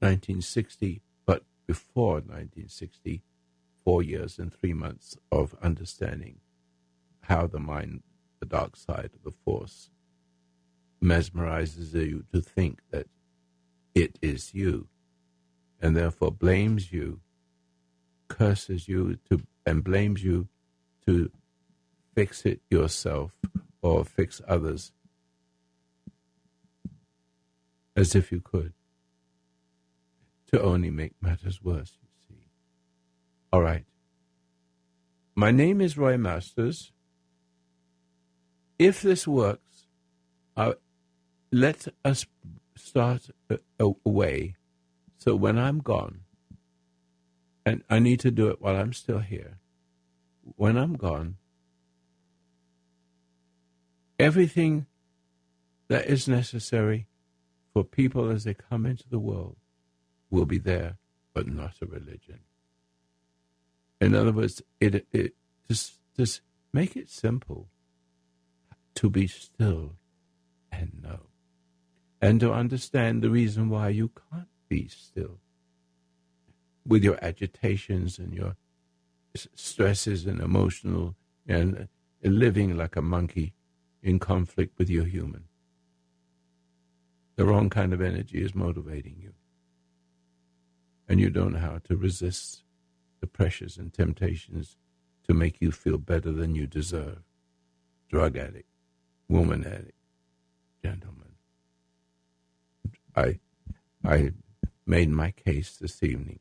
1960, 0.01 1.03
but 1.27 1.45
before 1.67 2.15
1960, 2.15 3.23
four 3.89 4.03
years 4.03 4.39
and 4.39 4.53
three 4.53 4.75
months 4.75 5.17
of 5.33 5.57
understanding 5.63 6.37
how 7.23 7.47
the 7.47 7.59
mind, 7.59 8.03
the 8.39 8.45
dark 8.45 8.77
side 8.77 9.09
of 9.15 9.25
the 9.25 9.31
force, 9.31 9.89
mesmerizes 11.03 11.95
you 11.95 12.23
to 12.31 12.43
think 12.43 12.81
that 12.91 13.07
it 13.95 14.19
is 14.21 14.53
you, 14.53 14.89
and 15.81 15.97
therefore 15.97 16.31
blames 16.31 16.93
you, 16.93 17.21
curses 18.29 18.89
you 18.89 19.17
to, 19.31 19.41
and 19.65 19.83
blames 19.83 20.23
you 20.23 20.49
to 21.07 21.31
fix 22.15 22.45
it 22.45 22.61
yourself 22.71 23.33
or 23.81 24.05
fix 24.05 24.43
others 24.47 24.93
as 27.97 28.15
if 28.15 28.31
you 28.31 28.43
could, 28.43 28.75
to 30.53 30.61
only 30.61 30.91
make 30.91 31.15
matters 31.23 31.63
worse. 31.63 31.97
All 33.53 33.63
right. 33.63 33.85
My 35.35 35.51
name 35.51 35.81
is 35.81 35.97
Roy 35.97 36.17
Masters. 36.17 36.93
If 38.79 39.03
this 39.03 39.27
works, 39.27 39.87
uh, 40.57 40.75
let 41.51 41.89
us 42.05 42.27
start 42.77 43.31
a, 43.49 43.59
a, 43.81 43.93
a 44.05 44.09
way 44.09 44.57
so 45.19 45.35
when 45.35 45.59
I'm 45.59 45.81
gone, 45.81 46.21
and 47.67 47.83
I 47.91 47.99
need 47.99 48.21
to 48.21 48.31
do 48.31 48.49
it 48.49 48.61
while 48.61 48.77
I'm 48.77 48.93
still 48.93 49.19
here, 49.19 49.59
when 50.57 50.77
I'm 50.77 50.95
gone, 50.95 51.37
everything 54.19 54.87
that 55.89 56.07
is 56.07 56.29
necessary 56.29 57.09
for 57.73 57.83
people 57.85 58.31
as 58.31 58.45
they 58.45 58.55
come 58.55 58.87
into 58.87 59.09
the 59.09 59.19
world 59.19 59.57
will 60.31 60.47
be 60.47 60.59
there, 60.59 60.99
but 61.35 61.47
not 61.47 61.75
a 61.83 61.87
religion. 61.87 62.41
In 64.01 64.15
other 64.15 64.33
words, 64.33 64.63
it, 64.81 65.07
it 65.13 65.35
just 65.69 65.95
just 66.17 66.41
make 66.73 66.97
it 66.97 67.09
simple 67.09 67.69
to 68.95 69.11
be 69.11 69.27
still 69.27 69.97
and 70.71 70.93
know, 71.03 71.21
and 72.21 72.41
to 72.41 72.53
understand 72.53 73.23
the 73.23 73.31
reason 73.31 73.69
why 73.69 73.89
you 73.89 74.11
can't 74.31 74.49
be 74.69 74.89
still 74.89 75.39
with 76.87 77.05
your 77.05 77.19
agitations 77.23 78.19
and 78.19 78.33
your 78.33 78.57
stresses 79.55 80.27
and 80.27 80.41
emotional 80.41 81.15
and 81.47 81.89
living 82.23 82.77
like 82.77 82.97
a 82.97 83.03
monkey 83.03 83.53
in 84.03 84.19
conflict 84.19 84.79
with 84.79 84.89
your 84.89 85.05
human. 85.05 85.45
The 87.37 87.45
wrong 87.45 87.71
kind 87.71 87.93
of 87.93 88.01
energy 88.01 88.43
is 88.43 88.55
motivating 88.55 89.17
you. 89.23 89.33
And 91.09 91.21
you 91.21 91.31
don't 91.31 91.53
know 91.53 91.61
how 91.61 91.79
to 91.85 91.97
resist 91.97 92.63
the 93.21 93.27
pressures 93.27 93.77
and 93.77 93.93
temptations 93.93 94.77
to 95.27 95.35
make 95.35 95.61
you 95.61 95.71
feel 95.71 95.99
better 95.99 96.33
than 96.33 96.55
you 96.55 96.67
deserve. 96.67 97.23
Drug 98.09 98.37
addict, 98.37 98.69
woman 99.29 99.65
addict, 99.67 99.93
gentlemen. 100.83 101.35
I, 103.15 103.39
I 104.05 104.33
made 104.87 105.11
my 105.11 105.33
case 105.33 105.77
this 105.77 106.03
evening. 106.03 106.39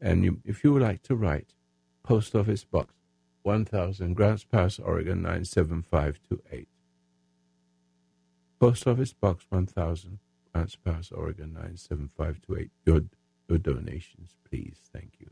And 0.00 0.24
you, 0.24 0.40
if 0.44 0.62
you 0.62 0.72
would 0.72 0.82
like 0.82 1.02
to 1.04 1.14
write, 1.14 1.54
Post 2.02 2.34
Office 2.34 2.64
Box 2.64 2.94
1000, 3.42 4.14
Grants 4.14 4.44
Pass, 4.44 4.78
Oregon 4.78 5.22
97528. 5.22 6.68
Post 8.58 8.86
Office 8.86 9.12
Box 9.12 9.46
1000, 9.48 10.18
Grants 10.52 10.76
Pass, 10.76 11.12
Oregon 11.12 11.54
97528. 11.54 12.70
Your, 12.84 13.00
your 13.48 13.58
donations, 13.58 14.36
please. 14.48 14.76
Thank 14.92 15.14
you. 15.18 15.30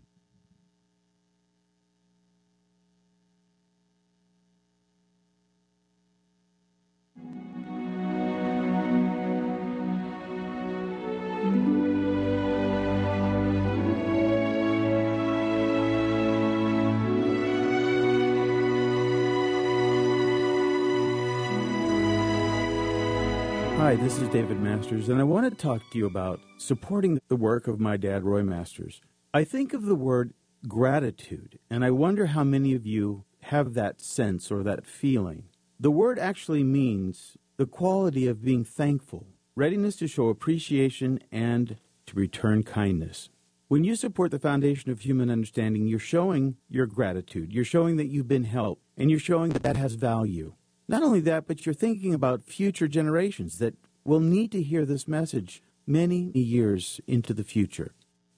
Hi, 23.77 23.97
this 23.97 24.18
is 24.18 24.29
David 24.29 24.61
Masters, 24.61 25.09
and 25.09 25.20
I 25.20 25.25
want 25.25 25.51
to 25.51 25.55
talk 25.55 25.83
to 25.91 25.99
you 25.99 26.07
about 26.07 26.41
supporting 26.57 27.20
the 27.29 27.37
work 27.37 27.66
of 27.66 27.81
my 27.81 27.97
dad, 27.97 28.25
Roy 28.25 28.43
Masters. 28.43 29.03
I 29.35 29.45
think 29.45 29.75
of 29.75 29.85
the 29.85 29.97
word 29.97 30.33
gratitude, 30.66 31.59
and 31.68 31.85
I 31.85 31.91
wonder 31.91 32.27
how 32.27 32.45
many 32.45 32.72
of 32.75 32.87
you 32.87 33.25
have 33.43 33.75
that 33.75 34.01
sense 34.01 34.51
or 34.51 34.62
that 34.62 34.87
feeling. 34.87 35.45
The 35.79 35.91
word 35.91 36.18
actually 36.18 36.62
means 36.62 37.37
the 37.57 37.66
quality 37.66 38.27
of 38.27 38.45
being 38.45 38.64
thankful, 38.64 39.27
readiness 39.55 39.97
to 39.97 40.07
show 40.07 40.29
appreciation, 40.29 41.20
and 41.31 41.77
to 42.07 42.14
return 42.14 42.62
kindness. 42.62 43.29
When 43.68 43.83
you 43.83 43.97
support 43.97 44.31
the 44.31 44.39
foundation 44.39 44.93
of 44.93 45.01
human 45.01 45.31
understanding, 45.31 45.89
you're 45.89 45.99
showing 45.99 46.57
your 46.70 46.87
gratitude. 46.87 47.53
You're 47.53 47.64
showing 47.64 47.97
that 47.97 48.07
you've 48.07 48.29
been 48.29 48.45
helped, 48.45 48.83
and 48.97 49.11
you're 49.11 49.18
showing 49.18 49.51
that 49.51 49.64
that 49.64 49.77
has 49.77 49.95
value. 49.95 50.55
Not 50.87 51.03
only 51.03 51.20
that, 51.20 51.47
but 51.47 51.64
you're 51.64 51.74
thinking 51.74 52.12
about 52.12 52.45
future 52.45 52.89
generations 52.89 53.59
that 53.59 53.74
will 54.05 54.20
need 54.20 54.53
to 54.53 54.62
hear 54.62 54.85
this 54.85 55.09
message 55.09 55.62
many 55.87 56.30
years 56.32 57.01
into 57.07 57.32
the 57.32 57.45
future. 57.45 57.93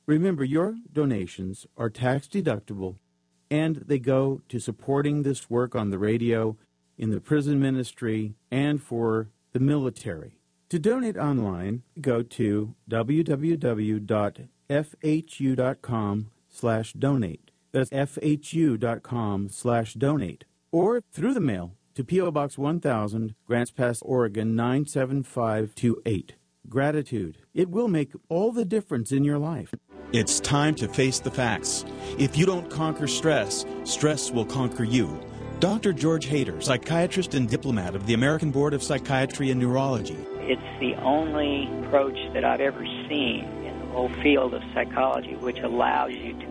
Remember, 0.06 0.44
your 0.44 0.76
donations 0.92 1.66
are 1.76 1.90
tax 1.90 2.28
deductible 2.28 2.96
and 3.50 3.76
they 3.86 3.98
go 3.98 4.40
to 4.48 4.58
supporting 4.58 5.22
this 5.22 5.50
work 5.50 5.74
on 5.74 5.90
the 5.90 5.98
radio, 5.98 6.56
in 6.98 7.10
the 7.10 7.20
prison 7.20 7.60
ministry, 7.60 8.34
and 8.50 8.82
for 8.82 9.28
the 9.52 9.60
military. 9.60 10.38
To 10.70 10.78
donate 10.78 11.16
online, 11.16 11.82
go 12.00 12.22
to 12.22 12.74
www.fhu.com 12.90 14.00
slash 16.48 16.92
donate. 16.94 17.50
That's 17.72 17.90
fhu.com 17.90 19.48
slash 19.48 19.94
donate. 19.94 20.44
Or 20.72 21.02
through 21.12 21.34
the 21.34 21.40
mail 21.40 21.74
to 21.96 22.04
P.O. 22.04 22.30
Box 22.30 22.58
1000, 22.58 23.34
Grants 23.46 23.70
Pass, 23.70 24.02
Oregon 24.02 24.54
97528. 24.54 26.34
Gratitude. 26.68 27.38
It 27.54 27.70
will 27.70 27.88
make 27.88 28.12
all 28.28 28.52
the 28.52 28.66
difference 28.66 29.12
in 29.12 29.24
your 29.24 29.38
life. 29.38 29.74
It's 30.12 30.38
time 30.38 30.74
to 30.74 30.88
face 30.88 31.20
the 31.20 31.30
facts. 31.30 31.86
If 32.18 32.36
you 32.36 32.44
don't 32.44 32.70
conquer 32.70 33.06
stress, 33.06 33.64
stress 33.84 34.30
will 34.30 34.44
conquer 34.44 34.84
you. 34.84 35.18
Dr. 35.58 35.94
George 35.94 36.26
Hader, 36.26 36.62
psychiatrist 36.62 37.34
and 37.34 37.48
diplomat 37.48 37.94
of 37.94 38.06
the 38.06 38.12
American 38.12 38.50
Board 38.50 38.74
of 38.74 38.82
Psychiatry 38.82 39.50
and 39.50 39.58
Neurology. 39.58 40.18
It's 40.40 40.80
the 40.80 40.94
only 40.96 41.66
approach 41.84 42.18
that 42.34 42.44
I've 42.44 42.60
ever 42.60 42.84
seen 43.08 43.44
in 43.64 43.78
the 43.78 43.86
whole 43.86 44.10
field 44.22 44.52
of 44.52 44.62
psychology 44.74 45.34
which 45.36 45.60
allows 45.60 46.12
you 46.12 46.34
to 46.34 46.46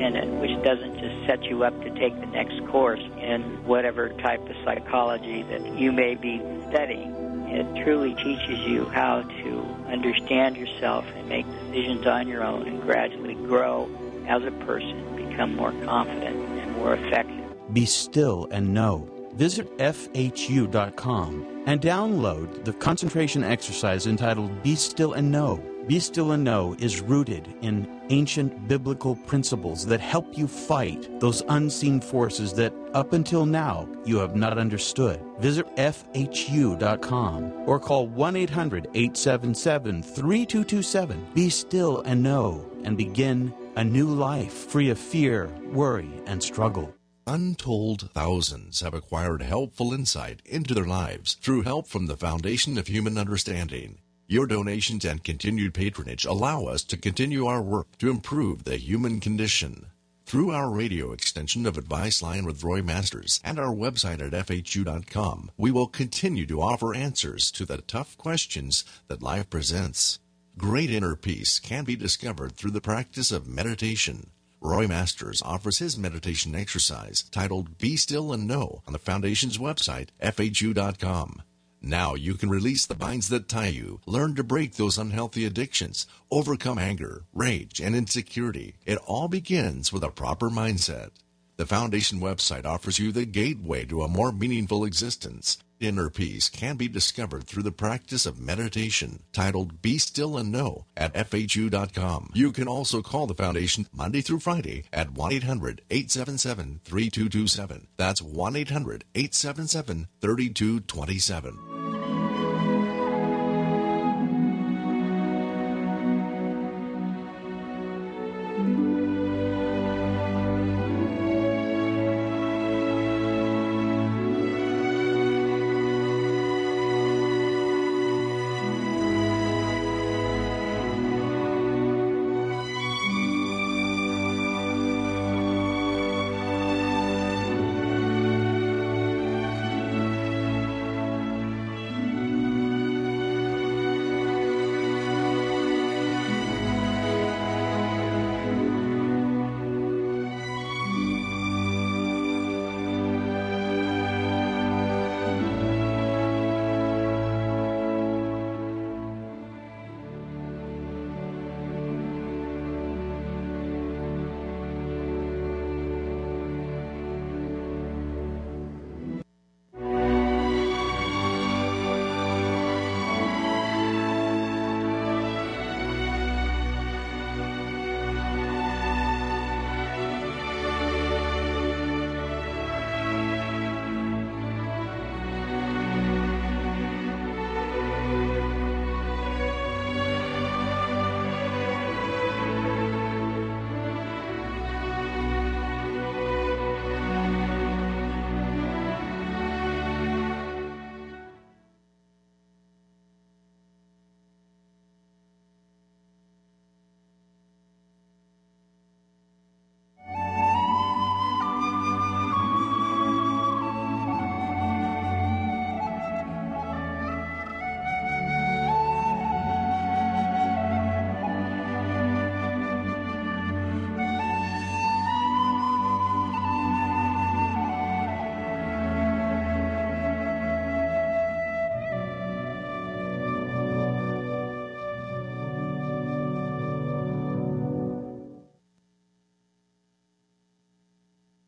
become 0.00 0.16
it, 0.16 0.28
which 0.40 0.62
doesn't 0.62 0.98
just 0.98 1.26
set 1.26 1.44
you 1.44 1.64
up 1.64 1.80
to 1.82 1.90
take 1.90 2.18
the 2.20 2.26
next 2.26 2.64
course 2.66 3.02
in 3.20 3.42
whatever 3.64 4.08
type 4.10 4.48
of 4.48 4.56
psychology 4.64 5.42
that 5.44 5.78
you 5.78 5.92
may 5.92 6.14
be 6.14 6.38
studying. 6.68 7.14
It 7.48 7.84
truly 7.84 8.14
teaches 8.16 8.58
you 8.60 8.86
how 8.86 9.22
to 9.22 9.60
understand 9.88 10.56
yourself 10.56 11.06
and 11.14 11.28
make 11.28 11.46
decisions 11.46 12.06
on 12.06 12.28
your 12.28 12.42
own 12.42 12.66
and 12.66 12.82
gradually 12.82 13.34
grow 13.34 13.88
as 14.26 14.42
a 14.42 14.50
person, 14.50 15.16
become 15.16 15.54
more 15.54 15.72
confident 15.84 16.36
and 16.36 16.72
more 16.72 16.94
effective. 16.94 17.44
Be 17.72 17.86
still 17.86 18.48
and 18.50 18.74
know. 18.74 19.08
Visit 19.34 19.76
FHU.com 19.78 21.62
and 21.66 21.80
download 21.80 22.64
the 22.64 22.72
concentration 22.72 23.44
exercise 23.44 24.06
entitled 24.06 24.62
Be 24.62 24.74
Still 24.74 25.12
and 25.12 25.30
Know. 25.30 25.62
Be 25.86 26.00
Still 26.00 26.32
and 26.32 26.42
Know 26.42 26.74
is 26.78 27.00
rooted 27.00 27.54
in 27.62 27.95
ancient 28.10 28.68
biblical 28.68 29.16
principles 29.16 29.86
that 29.86 30.00
help 30.00 30.36
you 30.36 30.46
fight 30.46 31.20
those 31.20 31.42
unseen 31.48 32.00
forces 32.00 32.52
that 32.54 32.72
up 32.94 33.12
until 33.12 33.46
now 33.46 33.88
you 34.04 34.18
have 34.18 34.36
not 34.36 34.58
understood. 34.58 35.20
Visit 35.38 35.66
FHU.com 35.76 37.52
or 37.66 37.78
call 37.78 38.06
1 38.06 38.36
800 38.36 38.88
877 38.94 40.02
3227. 40.02 41.26
Be 41.34 41.50
still 41.50 42.00
and 42.02 42.22
know 42.22 42.70
and 42.84 42.96
begin 42.96 43.52
a 43.76 43.84
new 43.84 44.06
life 44.06 44.52
free 44.52 44.90
of 44.90 44.98
fear, 44.98 45.48
worry, 45.70 46.10
and 46.26 46.42
struggle. 46.42 46.94
Untold 47.26 48.08
thousands 48.14 48.80
have 48.80 48.94
acquired 48.94 49.42
helpful 49.42 49.92
insight 49.92 50.40
into 50.46 50.74
their 50.74 50.86
lives 50.86 51.34
through 51.34 51.62
help 51.62 51.88
from 51.88 52.06
the 52.06 52.16
Foundation 52.16 52.78
of 52.78 52.86
Human 52.86 53.18
Understanding. 53.18 53.98
Your 54.28 54.48
donations 54.48 55.04
and 55.04 55.22
continued 55.22 55.72
patronage 55.72 56.24
allow 56.24 56.64
us 56.64 56.82
to 56.84 56.96
continue 56.96 57.46
our 57.46 57.62
work 57.62 57.96
to 57.98 58.10
improve 58.10 58.64
the 58.64 58.76
human 58.76 59.20
condition. 59.20 59.86
Through 60.24 60.50
our 60.50 60.68
radio 60.68 61.12
extension 61.12 61.64
of 61.64 61.78
Advice 61.78 62.20
Line 62.20 62.44
with 62.44 62.64
Roy 62.64 62.82
Masters 62.82 63.38
and 63.44 63.56
our 63.56 63.72
website 63.72 64.20
at 64.20 64.46
FHU.com, 64.46 65.52
we 65.56 65.70
will 65.70 65.86
continue 65.86 66.44
to 66.46 66.60
offer 66.60 66.92
answers 66.92 67.52
to 67.52 67.64
the 67.64 67.78
tough 67.78 68.18
questions 68.18 68.84
that 69.06 69.22
life 69.22 69.48
presents. 69.48 70.18
Great 70.58 70.90
inner 70.90 71.14
peace 71.14 71.60
can 71.60 71.84
be 71.84 71.94
discovered 71.94 72.56
through 72.56 72.72
the 72.72 72.80
practice 72.80 73.30
of 73.30 73.46
meditation. 73.46 74.30
Roy 74.60 74.88
Masters 74.88 75.40
offers 75.40 75.78
his 75.78 75.96
meditation 75.96 76.56
exercise 76.56 77.22
titled 77.30 77.78
Be 77.78 77.96
Still 77.96 78.32
and 78.32 78.48
Know 78.48 78.82
on 78.88 78.92
the 78.92 78.98
Foundation's 78.98 79.58
website, 79.58 80.08
FHU.com. 80.20 81.42
Now 81.86 82.16
you 82.16 82.34
can 82.34 82.50
release 82.50 82.84
the 82.84 82.96
binds 82.96 83.28
that 83.28 83.48
tie 83.48 83.68
you, 83.68 84.00
learn 84.06 84.34
to 84.34 84.42
break 84.42 84.74
those 84.74 84.98
unhealthy 84.98 85.44
addictions, 85.44 86.08
overcome 86.32 86.80
anger, 86.80 87.22
rage, 87.32 87.80
and 87.80 87.94
insecurity. 87.94 88.74
It 88.84 88.98
all 89.06 89.28
begins 89.28 89.92
with 89.92 90.02
a 90.02 90.10
proper 90.10 90.50
mindset. 90.50 91.10
The 91.58 91.64
Foundation 91.64 92.18
website 92.18 92.64
offers 92.64 92.98
you 92.98 93.12
the 93.12 93.24
gateway 93.24 93.84
to 93.84 94.02
a 94.02 94.08
more 94.08 94.32
meaningful 94.32 94.84
existence. 94.84 95.58
Inner 95.78 96.10
peace 96.10 96.48
can 96.48 96.76
be 96.76 96.88
discovered 96.88 97.46
through 97.46 97.62
the 97.62 97.70
practice 97.70 98.26
of 98.26 98.40
meditation 98.40 99.22
titled 99.32 99.80
Be 99.80 99.96
Still 99.98 100.36
and 100.36 100.50
Know 100.50 100.86
at 100.96 101.14
FHU.com. 101.14 102.30
You 102.34 102.50
can 102.50 102.66
also 102.66 103.00
call 103.00 103.28
the 103.28 103.34
Foundation 103.34 103.86
Monday 103.92 104.22
through 104.22 104.40
Friday 104.40 104.84
at 104.92 105.12
1 105.12 105.32
800 105.32 105.82
877 105.88 106.80
3227. 106.84 107.86
That's 107.96 108.20
1 108.20 108.56
800 108.56 109.04
877 109.14 110.08
3227. 110.20 111.75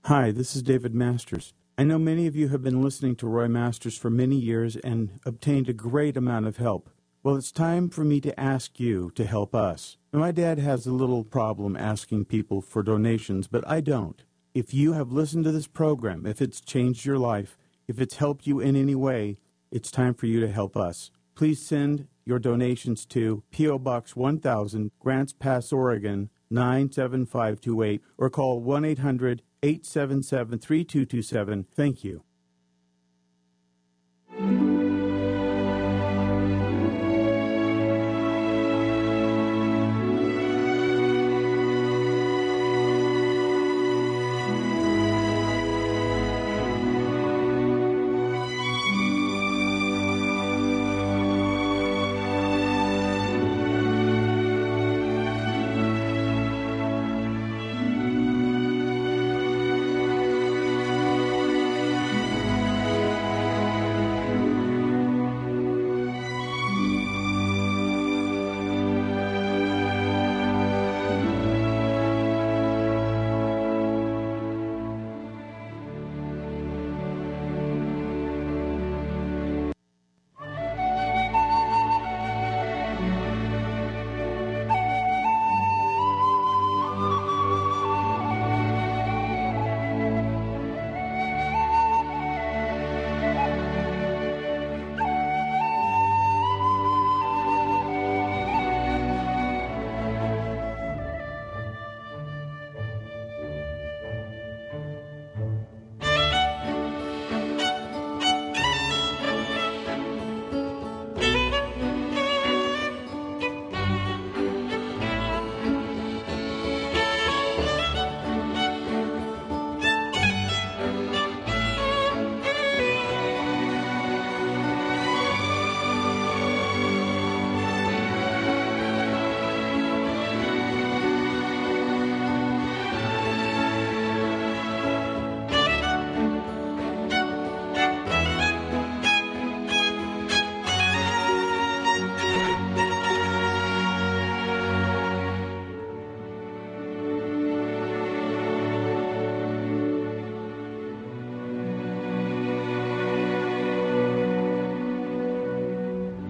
Hi, 0.08 0.30
this 0.30 0.56
is 0.56 0.62
David 0.62 0.94
Masters. 0.94 1.52
I 1.76 1.84
know 1.84 1.98
many 1.98 2.26
of 2.26 2.34
you 2.34 2.48
have 2.48 2.62
been 2.62 2.80
listening 2.80 3.14
to 3.16 3.26
Roy 3.26 3.46
Masters 3.46 3.98
for 3.98 4.08
many 4.08 4.36
years 4.36 4.74
and 4.76 5.20
obtained 5.26 5.68
a 5.68 5.74
great 5.74 6.16
amount 6.16 6.46
of 6.46 6.56
help. 6.56 6.88
Well, 7.22 7.36
it's 7.36 7.52
time 7.52 7.90
for 7.90 8.06
me 8.06 8.18
to 8.22 8.40
ask 8.40 8.80
you 8.80 9.12
to 9.16 9.26
help 9.26 9.54
us. 9.54 9.98
My 10.10 10.32
dad 10.32 10.60
has 10.60 10.86
a 10.86 10.92
little 10.92 11.24
problem 11.24 11.76
asking 11.76 12.24
people 12.24 12.62
for 12.62 12.82
donations, 12.82 13.48
but 13.48 13.68
I 13.68 13.82
don't. 13.82 14.22
If 14.54 14.72
you 14.72 14.94
have 14.94 15.12
listened 15.12 15.44
to 15.44 15.52
this 15.52 15.66
program, 15.66 16.24
if 16.24 16.40
it's 16.40 16.62
changed 16.62 17.04
your 17.04 17.18
life, 17.18 17.58
if 17.86 18.00
it's 18.00 18.16
helped 18.16 18.46
you 18.46 18.60
in 18.60 18.76
any 18.76 18.94
way, 18.94 19.36
it's 19.70 19.90
time 19.90 20.14
for 20.14 20.24
you 20.24 20.40
to 20.40 20.50
help 20.50 20.74
us. 20.74 21.10
Please 21.34 21.60
send 21.60 22.08
your 22.24 22.38
donations 22.38 23.04
to 23.04 23.42
P.O. 23.50 23.78
Box 23.80 24.16
1000, 24.16 24.90
Grants 25.00 25.34
Pass, 25.34 25.70
Oregon 25.70 26.30
97528, 26.50 28.00
or 28.16 28.30
call 28.30 28.60
1 28.62 28.86
800 28.86 29.42
877 29.62 30.58
3227. 30.58 31.66
Thank 31.74 32.04
you. 32.04 32.22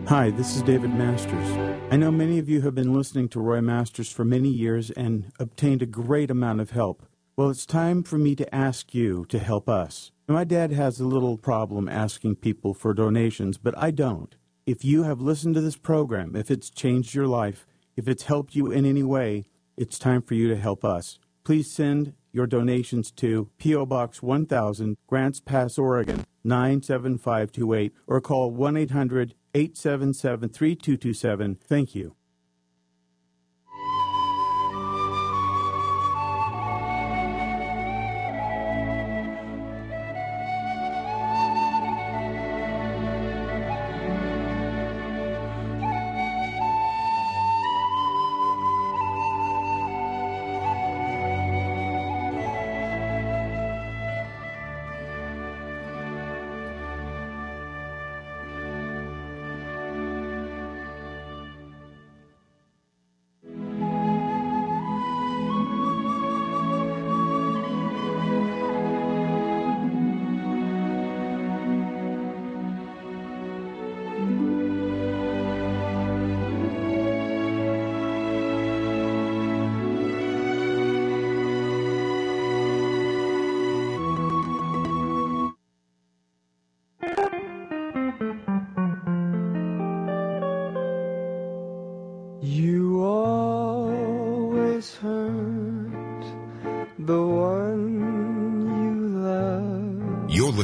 Hi, 0.08 0.30
this 0.30 0.56
is 0.56 0.62
David 0.62 0.94
Masters. 0.94 1.50
I 1.90 1.96
know 1.96 2.10
many 2.10 2.38
of 2.38 2.48
you 2.48 2.62
have 2.62 2.74
been 2.74 2.94
listening 2.94 3.28
to 3.28 3.40
Roy 3.40 3.60
Masters 3.60 4.10
for 4.10 4.24
many 4.24 4.48
years 4.48 4.90
and 4.90 5.30
obtained 5.38 5.82
a 5.82 5.86
great 5.86 6.30
amount 6.30 6.62
of 6.62 6.70
help. 6.70 7.02
Well, 7.36 7.50
it's 7.50 7.66
time 7.66 8.02
for 8.02 8.16
me 8.16 8.34
to 8.36 8.54
ask 8.54 8.94
you 8.94 9.26
to 9.26 9.38
help 9.38 9.68
us. 9.68 10.10
My 10.26 10.44
dad 10.44 10.72
has 10.72 10.98
a 10.98 11.06
little 11.06 11.36
problem 11.36 11.90
asking 11.90 12.36
people 12.36 12.72
for 12.72 12.94
donations, 12.94 13.58
but 13.58 13.76
I 13.76 13.90
don't. 13.90 14.34
If 14.64 14.82
you 14.82 15.02
have 15.02 15.20
listened 15.20 15.56
to 15.56 15.60
this 15.60 15.76
program, 15.76 16.34
if 16.34 16.50
it's 16.50 16.70
changed 16.70 17.12
your 17.12 17.26
life, 17.26 17.66
if 17.94 18.08
it's 18.08 18.22
helped 18.22 18.54
you 18.54 18.70
in 18.70 18.86
any 18.86 19.02
way, 19.02 19.44
it's 19.76 19.98
time 19.98 20.22
for 20.22 20.32
you 20.32 20.48
to 20.48 20.56
help 20.56 20.86
us. 20.86 21.18
Please 21.44 21.70
send 21.70 22.14
your 22.32 22.46
donations 22.46 23.10
to 23.10 23.50
P.O. 23.58 23.84
Box 23.84 24.22
1000, 24.22 24.96
Grants 25.06 25.40
Pass, 25.40 25.76
Oregon 25.76 26.24
97528, 26.44 27.92
or 28.06 28.22
call 28.22 28.50
1 28.50 28.76
800 28.78 29.34
877 29.58 30.50
3227. 30.50 31.56
Thank 31.56 31.94
you. 31.96 32.04
You 32.04 32.17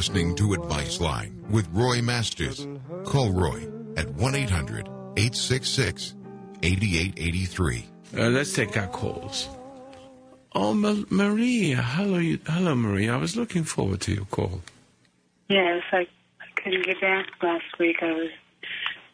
listening 0.05 0.35
to 0.35 0.53
Advice 0.53 1.01
Line 1.01 1.43
with 1.49 1.67
Roy 1.73 1.99
Masters. 1.99 2.67
Call 3.05 3.31
Roy 3.31 3.67
at 3.97 4.07
1 4.13 4.35
800 4.35 4.87
866 5.17 6.13
8883. 6.61 7.85
Uh, 8.15 8.29
let's 8.29 8.53
take 8.53 8.77
our 8.77 8.85
calls. 8.85 9.49
Oh, 10.53 10.75
Ma- 10.75 11.05
Maria. 11.09 11.77
Hello, 11.77 12.19
you, 12.19 12.37
hello, 12.45 12.75
Maria. 12.75 13.15
I 13.15 13.17
was 13.17 13.35
looking 13.35 13.63
forward 13.63 13.99
to 14.01 14.13
your 14.13 14.25
call. 14.25 14.61
Yes, 15.49 15.81
I, 15.91 16.01
I 16.39 16.61
couldn't 16.61 16.85
get 16.85 17.01
back 17.01 17.25
last 17.41 17.79
week. 17.79 17.97
I 18.03 18.11
was 18.11 18.29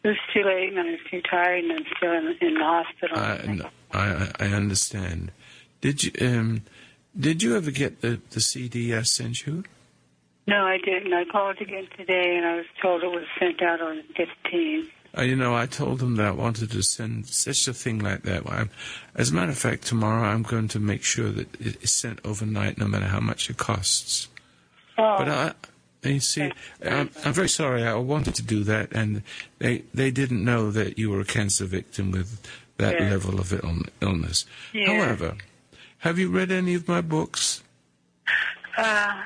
it 0.04 0.08
was 0.08 0.18
too 0.34 0.42
late 0.42 0.74
and 0.74 0.78
I 0.78 0.90
was 0.90 1.00
too 1.10 1.22
tired 1.22 1.64
and 1.64 1.72
I'm 1.72 1.86
still 1.96 2.12
in, 2.12 2.36
in 2.42 2.54
the 2.54 2.64
hospital. 2.64 3.16
I, 3.18 3.98
I, 3.98 4.30
I 4.40 4.46
understand. 4.48 5.32
Did 5.80 6.04
you 6.04 6.12
um, 6.20 6.62
did 7.18 7.42
you 7.42 7.56
ever 7.56 7.70
get 7.70 8.02
the, 8.02 8.20
the 8.28 8.42
CD 8.42 8.94
I 8.94 9.02
sent 9.04 9.46
you? 9.46 9.64
No, 10.46 10.66
I 10.66 10.78
didn't. 10.78 11.12
I 11.12 11.24
called 11.24 11.60
again 11.60 11.86
today 11.96 12.36
and 12.36 12.46
I 12.46 12.56
was 12.56 12.66
told 12.80 13.02
it 13.02 13.08
was 13.10 13.24
sent 13.38 13.62
out 13.62 13.80
on 13.80 14.02
the 14.16 14.26
15th. 14.50 14.88
Uh, 15.16 15.22
you 15.22 15.36
know, 15.36 15.54
I 15.54 15.66
told 15.66 15.98
them 15.98 16.16
that 16.16 16.26
I 16.26 16.30
wanted 16.30 16.70
to 16.70 16.82
send 16.82 17.26
such 17.26 17.68
a 17.68 17.74
thing 17.74 17.98
like 17.98 18.22
that. 18.22 18.48
I'm, 18.50 18.70
as 19.14 19.30
a 19.30 19.34
matter 19.34 19.50
of 19.52 19.58
fact, 19.58 19.84
tomorrow 19.86 20.22
I'm 20.26 20.42
going 20.42 20.68
to 20.68 20.80
make 20.80 21.02
sure 21.02 21.30
that 21.30 21.60
it 21.60 21.82
is 21.82 21.92
sent 21.92 22.18
overnight, 22.24 22.78
no 22.78 22.88
matter 22.88 23.04
how 23.06 23.20
much 23.20 23.50
it 23.50 23.58
costs. 23.58 24.28
Oh, 24.96 25.16
But 25.18 25.28
I, 25.28 25.52
you 26.08 26.18
see, 26.20 26.50
I'm, 26.84 27.10
I'm 27.26 27.32
very 27.34 27.48
sorry. 27.50 27.84
I 27.84 27.94
wanted 27.94 28.34
to 28.36 28.42
do 28.42 28.64
that, 28.64 28.90
and 28.92 29.22
they 29.58 29.84
they 29.94 30.10
didn't 30.10 30.44
know 30.44 30.70
that 30.70 30.98
you 30.98 31.10
were 31.10 31.20
a 31.20 31.24
cancer 31.26 31.64
victim 31.66 32.10
with 32.10 32.40
that 32.78 32.98
Yeah. 32.98 33.10
level 33.10 33.38
of 33.38 33.52
Ill, 33.52 33.82
illness. 34.00 34.44
Yeah. 34.72 34.86
However, 34.94 35.36
have 35.98 36.18
you 36.18 36.30
read 36.30 36.50
any 36.50 36.74
of 36.74 36.88
my 36.88 37.02
books? 37.02 37.62
uh, 38.78 39.22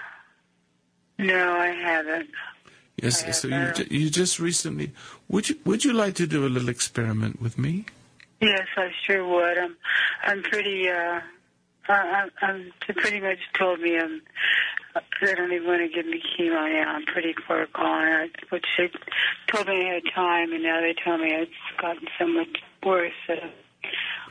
no, 1.18 1.52
I 1.56 1.68
haven't. 1.68 2.30
Yes. 3.02 3.24
I 3.24 3.30
so 3.32 3.48
you 3.48 3.72
ju- 3.74 3.86
you 3.90 4.10
just 4.10 4.38
recently 4.40 4.92
would 5.28 5.48
you 5.50 5.56
would 5.64 5.84
you 5.84 5.92
like 5.92 6.14
to 6.14 6.26
do 6.26 6.46
a 6.46 6.48
little 6.48 6.68
experiment 6.70 7.40
with 7.42 7.58
me? 7.58 7.84
Yes, 8.40 8.66
I 8.76 8.90
sure 9.06 9.26
would. 9.26 9.56
I'm, 9.58 9.76
I'm 10.24 10.42
pretty, 10.42 10.88
uh, 10.90 11.20
I, 11.88 11.92
I- 11.92 12.46
I'm, 12.46 12.72
they 12.86 12.92
pretty 12.94 13.20
much 13.20 13.38
told 13.54 13.80
me 13.80 13.98
I'm, 13.98 14.20
they 15.22 15.34
don't 15.34 15.52
even 15.52 15.66
want 15.66 15.80
to 15.80 15.88
give 15.88 16.06
me 16.06 16.22
chemo 16.22 16.70
now. 16.70 16.94
I'm 16.96 17.04
pretty 17.06 17.34
far 17.46 17.66
gone, 17.72 18.28
which 18.50 18.66
they 18.76 18.90
told 19.48 19.68
me 19.68 19.88
I 19.90 19.94
had 19.94 20.02
time, 20.14 20.52
and 20.52 20.62
now 20.62 20.80
they 20.82 20.94
tell 21.02 21.16
me 21.18 21.32
it's 21.32 21.50
gotten 21.80 22.06
so 22.18 22.26
much 22.26 22.48
worse. 22.84 23.12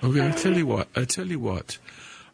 Okay, 0.04 0.22
I'll 0.22 0.34
tell 0.34 0.54
you 0.56 0.68
what. 0.68 0.88
I'll 0.96 1.06
tell 1.08 1.28
you 1.28 1.40
what. 1.40 1.78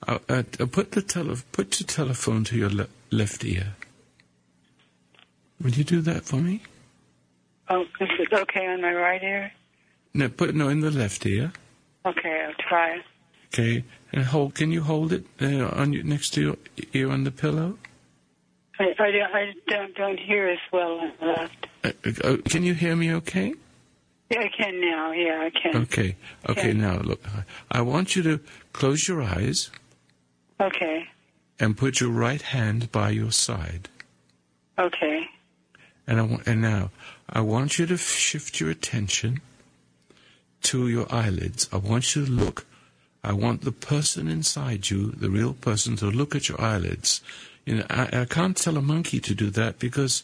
I'll, 0.07 0.21
uh, 0.27 0.43
I'll 0.59 0.67
put 0.67 0.91
the 0.91 1.01
tele- 1.01 1.37
put 1.53 1.79
your 1.79 1.87
telephone 1.87 2.43
to 2.45 2.57
your 2.57 2.69
le- 2.69 2.87
left 3.11 3.45
ear. 3.45 3.75
Would 5.63 5.77
you 5.77 5.83
do 5.83 6.01
that 6.01 6.23
for 6.25 6.37
me? 6.37 6.61
oh, 7.69 7.81
is 8.01 8.09
it 8.19 8.33
okay 8.33 8.67
on 8.67 8.81
my 8.81 8.93
right 8.93 9.21
ear? 9.23 9.51
No, 10.13 10.27
put 10.29 10.53
no 10.55 10.67
in 10.67 10.81
the 10.81 10.91
left 10.91 11.25
ear. 11.25 11.53
Okay, 12.05 12.45
I'll 12.45 12.53
try 12.67 12.95
it. 12.95 13.01
Okay, 13.53 13.83
and 14.11 14.25
hold. 14.25 14.55
Can 14.55 14.71
you 14.71 14.81
hold 14.83 15.13
it 15.13 15.25
uh, 15.41 15.67
on 15.67 15.93
your, 15.93 16.03
next 16.03 16.31
to 16.31 16.41
your 16.41 16.57
ear 16.93 17.09
on 17.11 17.23
the 17.23 17.31
pillow? 17.31 17.77
I, 18.79 18.93
I, 18.99 19.11
don't- 19.11 19.33
I 19.35 19.53
don't, 19.67 19.95
don't 19.95 20.19
hear 20.19 20.47
as 20.49 20.59
well 20.73 20.99
on 20.99 21.11
the 21.19 21.25
left. 21.27 21.67
Uh, 21.83 21.91
uh, 22.23 22.37
can 22.49 22.63
you 22.63 22.73
hear 22.73 22.95
me? 22.95 23.13
Okay. 23.13 23.53
Yeah, 24.31 24.39
I 24.39 24.49
can 24.49 24.81
now. 24.81 25.11
Yeah, 25.11 25.41
I 25.41 25.49
can. 25.49 25.81
Okay. 25.83 26.15
Okay. 26.49 26.61
Okay. 26.61 26.73
Now 26.73 26.97
look. 26.99 27.21
I 27.69 27.81
want 27.81 28.15
you 28.15 28.23
to 28.23 28.39
close 28.73 29.07
your 29.07 29.21
eyes 29.21 29.69
Okay. 30.59 31.05
and 31.59 31.77
put 31.77 31.99
your 32.01 32.09
right 32.09 32.41
hand 32.41 32.91
by 32.91 33.09
your 33.11 33.31
side. 33.31 33.89
Okay. 34.79 35.25
And 36.07 36.19
I 36.19 36.39
and 36.45 36.61
now 36.61 36.91
I 37.29 37.41
want 37.41 37.79
you 37.79 37.85
to 37.85 37.97
shift 37.97 38.59
your 38.59 38.69
attention 38.69 39.41
to 40.63 40.87
your 40.87 41.07
eyelids. 41.13 41.69
I 41.71 41.77
want 41.77 42.15
you 42.15 42.25
to 42.25 42.31
look. 42.31 42.65
I 43.23 43.33
want 43.33 43.61
the 43.61 43.71
person 43.71 44.27
inside 44.27 44.89
you, 44.89 45.11
the 45.11 45.29
real 45.29 45.53
person, 45.53 45.95
to 45.97 46.05
look 46.07 46.35
at 46.35 46.49
your 46.49 46.59
eyelids. 46.59 47.21
You 47.65 47.77
know, 47.77 47.85
I, 47.89 48.21
I 48.21 48.25
can't 48.25 48.57
tell 48.57 48.77
a 48.77 48.81
monkey 48.81 49.19
to 49.19 49.35
do 49.35 49.51
that 49.51 49.77
because 49.77 50.23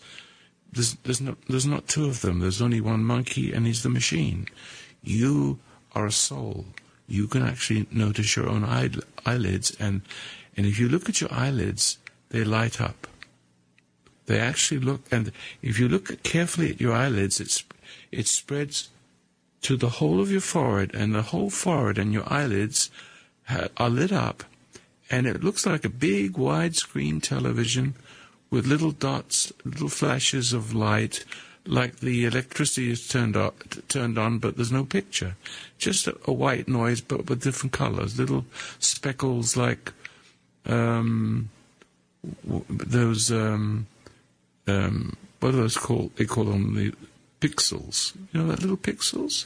there's 0.72 0.96
there's 1.04 1.22
not 1.22 1.38
there's 1.48 1.66
not 1.66 1.88
two 1.88 2.06
of 2.06 2.22
them. 2.22 2.40
There's 2.40 2.62
only 2.62 2.82
one 2.82 3.04
monkey, 3.04 3.54
and 3.54 3.66
he's 3.66 3.84
the 3.84 3.90
machine. 3.90 4.48
You 5.04 5.60
are 5.94 6.08
a 6.08 6.12
soul. 6.12 6.66
You 7.08 7.28
can 7.28 7.44
actually 7.44 7.88
notice 7.92 8.36
your 8.36 8.50
own 8.50 8.64
eyelids, 9.26 9.76
and 9.80 10.02
and 10.56 10.66
if 10.66 10.80
you 10.80 10.90
look 10.90 11.08
at 11.08 11.22
your 11.22 11.32
eyelids, 11.32 11.98
they 12.30 12.44
light 12.44 12.82
up. 12.82 13.08
They 14.28 14.40
actually 14.40 14.82
look, 14.82 15.02
and 15.12 15.32
if 15.62 15.80
you 15.80 15.88
look 15.88 16.22
carefully 16.22 16.72
at 16.72 16.82
your 16.82 16.94
eyelids, 16.94 17.40
it's, 17.40 17.64
it 18.12 18.28
spreads 18.28 18.90
to 19.62 19.78
the 19.78 19.90
whole 19.90 20.20
of 20.20 20.32
your 20.32 20.42
forehead, 20.42 20.92
and 20.94 21.16
the 21.16 21.24
whole 21.24 21.50
forehead 21.50 21.98
and 21.98 22.14
your 22.14 22.32
eyelids 22.32 22.92
are 23.78 23.90
lit 23.90 24.12
up, 24.12 24.44
and 25.10 25.26
it 25.26 25.44
looks 25.44 25.66
like 25.66 25.86
a 25.86 25.90
big 25.90 26.34
widescreen 26.34 27.24
television 27.24 27.96
with 28.50 28.68
little 28.68 28.92
dots, 28.92 29.54
little 29.64 29.90
flashes 29.90 30.52
of 30.52 30.74
light, 30.74 31.24
like 31.66 32.00
the 32.00 32.26
electricity 32.26 32.92
is 32.92 33.08
turned 33.08 33.36
on, 33.36 33.52
turned 33.88 34.18
on, 34.18 34.40
but 34.40 34.56
there's 34.56 34.72
no 34.72 34.86
picture. 34.86 35.36
Just 35.78 36.08
a, 36.08 36.18
a 36.26 36.34
white 36.34 36.68
noise, 36.68 37.00
but 37.02 37.30
with 37.30 37.44
different 37.44 37.74
colors, 37.74 38.20
little 38.20 38.46
speckles 38.80 39.56
like 39.56 39.94
um, 40.66 41.50
those. 42.44 43.32
Um, 43.32 43.88
um, 44.68 45.16
what 45.40 45.50
are 45.50 45.58
those 45.58 45.78
called? 45.78 46.16
They 46.16 46.26
call 46.26 46.46
them 46.46 46.76
the 46.76 46.94
pixels. 47.42 48.16
You 48.32 48.42
know 48.42 48.48
that 48.48 48.62
little 48.62 48.78
pixels? 48.78 49.46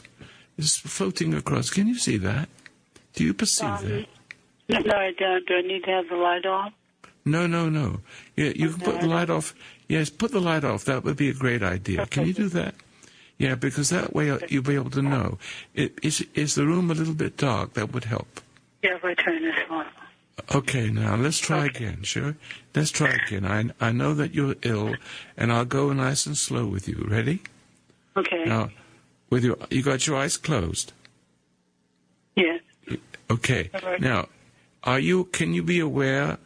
It's 0.58 0.76
floating 0.76 1.34
across. 1.34 1.70
Can 1.70 1.86
you 1.86 1.96
see 1.98 2.16
that? 2.18 2.48
Do 3.14 3.24
you 3.24 3.34
perceive 3.34 3.68
Um, 3.68 4.06
that? 4.68 4.86
No, 4.86 4.94
I 4.96 5.12
don't. 5.12 5.46
Do 5.46 5.54
I 5.54 5.60
need 5.62 5.84
to 5.84 5.90
have 5.90 6.08
the 6.08 6.16
light 6.16 6.46
on? 6.46 6.72
No, 7.24 7.46
no, 7.46 7.68
no. 7.68 8.00
Yeah, 8.36 8.52
you 8.54 8.70
can 8.70 8.80
put 8.80 9.00
the 9.00 9.06
light 9.06 9.30
off. 9.30 9.54
Yes, 9.88 10.10
put 10.10 10.32
the 10.32 10.40
light 10.40 10.64
off. 10.64 10.84
That 10.86 11.04
would 11.04 11.16
be 11.16 11.28
a 11.28 11.34
great 11.34 11.62
idea. 11.62 12.06
Can 12.06 12.26
you 12.26 12.32
do 12.32 12.48
that? 12.48 12.74
Yeah, 13.38 13.54
because 13.54 13.90
that 13.90 14.14
way 14.14 14.26
you'll 14.48 14.62
be 14.62 14.74
able 14.74 14.90
to 14.90 15.02
know. 15.02 15.38
Is, 15.74 16.24
is 16.34 16.54
the 16.54 16.64
room 16.66 16.90
a 16.90 16.94
little 16.94 17.14
bit 17.14 17.36
dark? 17.36 17.74
That 17.74 17.92
would 17.92 18.04
help. 18.04 18.40
Yeah, 18.82 18.96
if 18.96 19.04
I 19.04 19.14
turn 19.14 19.42
this 19.42 19.54
on. 19.68 19.86
Okay, 20.54 20.88
now 20.90 21.14
let's 21.16 21.38
try 21.38 21.66
Okay. 21.66 21.84
again, 21.84 22.02
sure? 22.02 22.36
Let's 22.74 22.90
try 22.90 23.10
again. 23.26 23.44
I, 23.44 23.86
I 23.86 23.92
know 23.92 24.14
that 24.14 24.34
you're 24.34 24.54
ill, 24.62 24.96
and 25.36 25.52
I'll 25.52 25.64
go 25.66 25.92
nice 25.92 26.26
and 26.26 26.36
slow 26.36 26.66
with 26.66 26.88
you. 26.88 27.06
Ready? 27.08 27.42
Okay. 28.16 28.44
Now, 28.46 28.70
with 29.30 29.44
your, 29.44 29.56
you 29.70 29.82
got 29.82 30.06
your 30.06 30.16
eyes 30.16 30.36
closed. 30.36 30.92
Yes. 32.34 32.60
Okay. 33.30 33.70
Right. 33.82 34.00
Now, 34.00 34.28
are 34.84 34.98
you? 34.98 35.24
Can 35.24 35.54
you 35.54 35.62
be 35.62 35.78
aware 35.80 36.38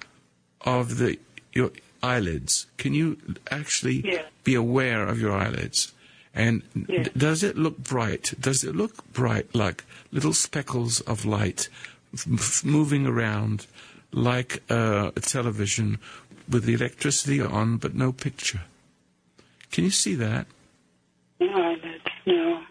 of 0.63 0.99
the 0.99 1.19
your 1.53 1.71
eyelids? 2.03 2.67
Can 2.77 2.93
you 2.95 3.19
actually 3.51 4.03
Yeah. 4.05 4.23
be 4.45 4.55
aware 4.55 5.07
of 5.07 5.21
your 5.21 5.33
eyelids? 5.33 5.93
And 6.35 6.63
Yeah. 6.89 7.05
d- 7.05 7.11
does 7.17 7.43
it 7.43 7.57
look 7.57 7.79
bright? 7.79 8.35
Does 8.39 8.63
it 8.63 8.77
look 8.77 9.11
bright 9.13 9.55
like 9.55 9.85
little 10.13 10.35
speckles 10.35 11.01
of 11.03 11.25
light 11.25 11.69
f- 12.17 12.65
moving 12.65 13.07
around 13.07 13.67
like 14.13 14.63
uh, 14.71 15.11
a 15.17 15.21
television 15.21 15.99
with 16.49 16.65
the 16.65 16.75
electricity 16.75 17.41
on 17.41 17.77
but 17.77 17.95
no 17.95 18.13
picture? 18.13 18.63
Can 19.71 19.85
you 19.85 19.91
see 19.91 20.15
that? 20.15 20.47
No, 21.41 21.77
that's, 21.77 22.15
no. 22.27 22.63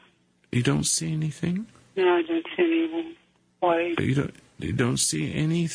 You 0.52 0.64
don't 0.64 0.86
see 0.86 1.14
anything? 1.14 1.68
No, 1.96 2.16
I 2.16 2.22
don't 2.24 2.46
see 2.56 2.64
anything. 2.64 3.16
Why? 3.60 3.94
You 4.00 4.16
don't. 4.16 4.36
You 4.58 4.72
don't 4.72 4.98
see 4.98 5.34
any. 5.34 5.70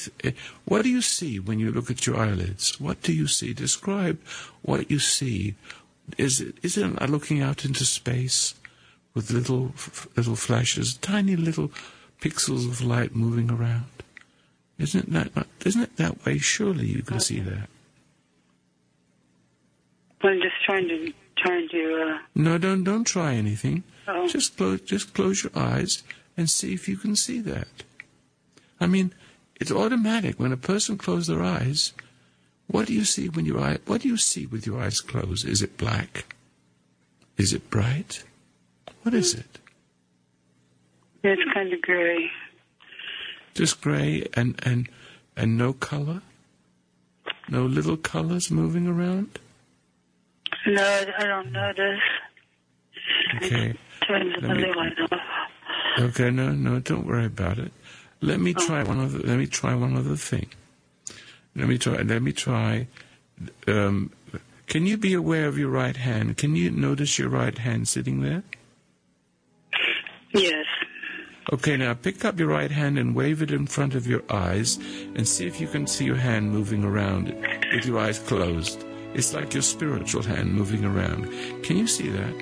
What 0.65 0.83
do 0.83 0.89
you 0.89 1.03
see 1.03 1.39
when 1.39 1.59
you 1.59 1.71
look 1.71 1.91
at 1.91 2.07
your 2.07 2.17
eyelids? 2.17 2.81
What 2.81 3.03
do 3.03 3.13
you 3.13 3.27
see? 3.27 3.53
Describe 3.53 4.19
what 4.63 4.91
you 4.91 4.99
see. 4.99 5.55
Is 6.17 6.41
it 6.41 6.57
is 6.63 6.79
it 6.79 7.11
looking 7.11 7.43
out 7.43 7.65
into 7.65 7.85
space 7.85 8.55
with 9.15 9.31
little 9.31 9.75
little 10.17 10.37
flashes, 10.37 10.95
tiny 10.97 11.37
little 11.37 11.71
pixels 12.21 12.67
of 12.69 12.83
light 12.83 13.15
moving 13.15 13.51
around? 13.51 13.87
Isn't 14.79 15.15
it 15.15 15.35
that? 15.35 15.47
Isn't 15.65 15.83
it 15.83 15.97
that 15.97 16.25
way? 16.25 16.39
Surely 16.39 16.87
you 16.87 17.03
can 17.03 17.21
see 17.21 17.41
that. 17.41 17.69
I'm 20.23 20.41
just 20.41 20.57
trying 20.65 20.89
to, 20.89 21.13
trying 21.37 21.69
to, 21.71 22.03
uh, 22.15 22.19
No, 22.35 22.59
don't 22.59 22.85
don't 22.85 23.05
try 23.07 23.35
anything. 23.35 23.85
oh, 24.09 24.29
Just 24.29 24.57
close 24.57 24.81
just 24.83 25.15
close 25.15 25.43
your 25.45 25.53
eyes 25.57 26.03
and 26.37 26.49
see 26.51 26.75
if 26.75 26.89
you 26.89 26.97
can 26.97 27.17
see 27.17 27.41
that. 27.41 27.69
I 28.81 28.87
mean, 28.87 29.13
it's 29.61 29.71
automatic 29.73 30.39
when 30.39 30.53
a 30.53 30.57
person 30.57 30.97
closes 30.99 31.29
their 31.29 31.43
eyes. 31.43 31.93
What 32.67 32.87
do 32.87 32.95
you 32.95 33.05
see 33.05 33.29
when 33.29 33.47
your 33.47 33.61
eye? 33.61 33.79
What 33.87 34.03
do 34.03 34.09
you 34.09 34.17
see 34.17 34.47
with 34.47 34.67
your 34.67 34.81
eyes 34.81 35.01
closed? 35.01 35.47
Is 35.47 35.61
it 35.63 35.77
black? 35.77 36.35
Is 37.37 37.53
it 37.53 37.69
bright? 37.71 38.23
What 39.03 39.15
is 39.15 39.35
it? 39.35 39.59
It's 41.23 41.43
kind 41.55 41.73
of 41.73 41.81
gray. 41.83 42.31
Just 43.55 43.81
grey 43.81 44.27
and 44.35 44.59
and 44.65 44.89
and 45.37 45.57
no 45.59 45.73
color. 45.73 46.23
No 47.49 47.65
little 47.67 47.97
colors 47.97 48.51
moving 48.51 48.87
around. 48.87 49.39
No, 50.67 51.05
I 51.19 51.25
don't 51.25 51.53
notice. 51.53 52.01
Okay. 53.37 53.75
Turn 54.07 54.33
the 54.41 54.47
Let 54.49 54.57
me- 54.57 54.75
light 54.75 54.93
off. 55.11 55.21
Okay, 55.99 56.31
no, 56.31 56.53
no, 56.53 56.79
don't 56.79 57.07
worry 57.07 57.27
about 57.27 57.59
it. 57.59 57.73
Let 58.21 58.41
me 58.41 58.55
try 58.55 58.83
one 58.85 59.01
other. 59.01 59.19
Let 59.19 59.39
me 59.39 59.47
try 59.47 59.75
one 59.75 59.97
other 59.97 60.17
thing. 60.17 60.49
Let 61.57 61.69
me 61.69 61.79
try. 61.79 61.97
Let 62.03 62.23
me 62.23 62.33
try. 62.33 62.87
Um, 63.67 64.13
can 64.67 64.87
you 64.87 64.97
be 64.97 65.15
aware 65.15 65.47
of 65.49 65.59
your 65.59 65.71
right 65.71 65.97
hand? 65.97 66.37
Can 66.37 66.55
you 66.55 66.71
notice 66.71 67.19
your 67.19 67.29
right 67.29 67.57
hand 67.59 67.89
sitting 67.89 68.21
there? 68.23 68.45
Yes. 70.33 70.67
Okay, 71.53 71.77
now 71.77 71.95
pick 71.95 72.25
up 72.25 72.39
your 72.39 72.49
right 72.49 72.71
hand 72.71 72.97
and 72.97 73.15
wave 73.15 73.43
it 73.43 73.51
in 73.51 73.67
front 73.67 73.97
of 73.97 74.07
your 74.07 74.23
eyes, 74.31 74.77
and 75.17 75.27
see 75.27 75.47
if 75.49 75.61
you 75.61 75.67
can 75.67 75.87
see 75.87 76.05
your 76.05 76.15
hand 76.17 76.53
moving 76.53 76.85
around 76.85 77.35
with 77.73 77.85
your 77.85 77.99
eyes 77.99 78.21
closed. 78.21 78.85
It's 79.15 79.35
like 79.35 79.53
your 79.53 79.63
spiritual 79.63 80.23
hand 80.23 80.53
moving 80.55 80.85
around. 80.85 81.25
Can 81.65 81.77
you 81.77 81.89
see 81.89 82.09
that? 82.11 82.35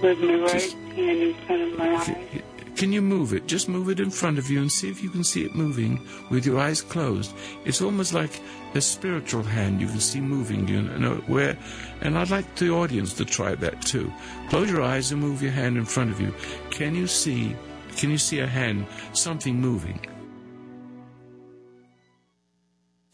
With 0.00 0.20
my 0.20 0.34
right 0.36 0.52
Just- 0.52 0.76
hand 0.94 1.18
in 1.18 1.34
front 1.46 1.62
of 1.62 1.78
my 1.78 1.96
eye. 1.96 2.42
Can 2.78 2.92
you 2.92 3.02
move 3.02 3.34
it? 3.34 3.48
Just 3.48 3.68
move 3.68 3.88
it 3.88 3.98
in 3.98 4.08
front 4.08 4.38
of 4.38 4.48
you 4.48 4.60
and 4.60 4.70
see 4.70 4.88
if 4.88 5.02
you 5.02 5.10
can 5.10 5.24
see 5.24 5.44
it 5.44 5.56
moving 5.56 6.00
with 6.30 6.46
your 6.46 6.60
eyes 6.60 6.80
closed. 6.80 7.34
It's 7.64 7.82
almost 7.82 8.14
like 8.14 8.40
a 8.76 8.80
spiritual 8.80 9.42
hand 9.42 9.80
you 9.80 9.88
can 9.88 9.98
see 9.98 10.20
moving. 10.20 10.68
You 10.68 10.82
know 10.82 11.16
where, 11.26 11.58
and 12.02 12.16
I'd 12.16 12.30
like 12.30 12.54
the 12.54 12.70
audience 12.70 13.14
to 13.14 13.24
try 13.24 13.56
that 13.56 13.82
too. 13.82 14.12
Close 14.48 14.70
your 14.70 14.82
eyes 14.82 15.10
and 15.10 15.20
move 15.20 15.42
your 15.42 15.50
hand 15.50 15.76
in 15.76 15.84
front 15.84 16.12
of 16.12 16.20
you. 16.20 16.32
Can 16.70 16.94
you 16.94 17.08
see? 17.08 17.56
Can 17.96 18.10
you 18.10 18.18
see 18.18 18.38
a 18.38 18.46
hand, 18.46 18.86
something 19.12 19.60
moving? 19.60 19.98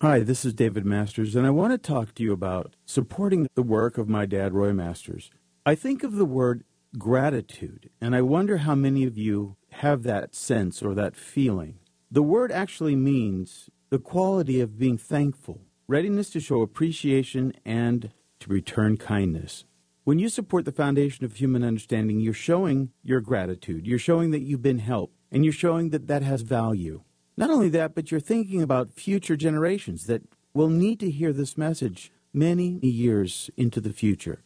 Hi, 0.03 0.21
this 0.21 0.45
is 0.45 0.53
David 0.53 0.85
Masters, 0.85 1.35
and 1.35 1.47
I 1.47 1.51
want 1.51 1.73
to 1.73 1.79
talk 1.79 2.15
to 2.17 2.23
you 2.23 2.35
about 2.35 2.77
supporting 2.85 3.49
the 3.55 3.63
work 3.63 3.97
of 3.97 4.11
my 4.11 4.27
dad, 4.27 4.53
Roy 4.53 4.75
Masters. 4.75 5.31
I 5.65 5.75
think 5.75 6.03
of 6.03 6.17
the 6.17 6.27
word 6.27 6.65
gratitude, 6.99 7.91
and 8.01 8.15
I 8.15 8.23
wonder 8.23 8.59
how 8.59 8.75
many 8.75 9.05
of 9.05 9.19
you 9.19 9.57
have 9.71 10.03
that 10.05 10.35
sense 10.35 10.83
or 10.83 10.95
that 10.95 11.17
feeling. 11.17 11.79
The 12.11 12.23
word 12.23 12.53
actually 12.53 12.97
means 12.97 13.69
the 13.91 13.99
quality 13.99 14.61
of 14.61 14.79
being 14.79 14.99
thankful, 14.99 15.61
readiness 15.89 16.31
to 16.31 16.41
show 16.41 16.63
appreciation, 16.63 17.53
and 17.65 18.11
to 18.41 18.51
return 18.51 18.97
kindness. 18.97 19.65
When 20.05 20.19
you 20.19 20.29
support 20.29 20.65
the 20.65 20.73
foundation 20.73 21.25
of 21.25 21.37
human 21.37 21.65
understanding, 21.65 22.21
you're 22.21 22.35
showing 22.35 22.91
your 23.03 23.21
gratitude. 23.21 23.87
You're 23.87 23.99
showing 23.99 24.31
that 24.33 24.43
you've 24.43 24.63
been 24.63 24.81
helped, 24.81 25.17
and 25.33 25.45
you're 25.45 25.53
showing 25.53 25.91
that 25.91 26.09
that 26.09 26.23
has 26.23 26.43
value. 26.43 27.03
Not 27.37 27.51
only 27.51 27.71
that, 27.71 27.95
but 27.95 28.11
you're 28.11 28.21
thinking 28.21 28.63
about 28.63 28.93
future 28.93 29.37
generations 29.37 30.07
that 30.07 30.23
will 30.53 30.69
need 30.69 31.01
to 31.01 31.11
hear 31.11 31.33
this 31.33 31.59
message 31.59 32.13
many 32.33 32.79
years 32.81 33.51
into 33.57 33.81
the 33.81 33.93
future. 33.93 34.43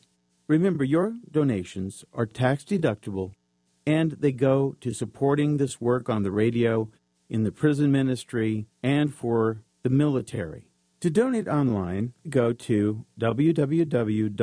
Remember, 0.49 0.82
your 0.82 1.14
donations 1.30 2.05
are 2.14 2.26
tax 2.26 2.64
deductible 2.64 3.32
and 3.86 4.12
they 4.12 4.32
go 4.32 4.76
to 4.80 4.92
supporting 4.92 5.57
this 5.57 5.80
work 5.80 6.11
on 6.11 6.22
the 6.22 6.30
radio, 6.30 6.90
in 7.30 7.44
the 7.44 7.53
prison 7.53 7.90
ministry, 7.92 8.66
and 8.82 9.14
for 9.14 9.62
the 9.82 9.90
military. 9.90 10.70
To 11.01 11.11
donate 11.11 11.49
online, 11.49 12.12
go 12.28 12.53
to 12.53 13.05
www.fhu.com 13.18 14.38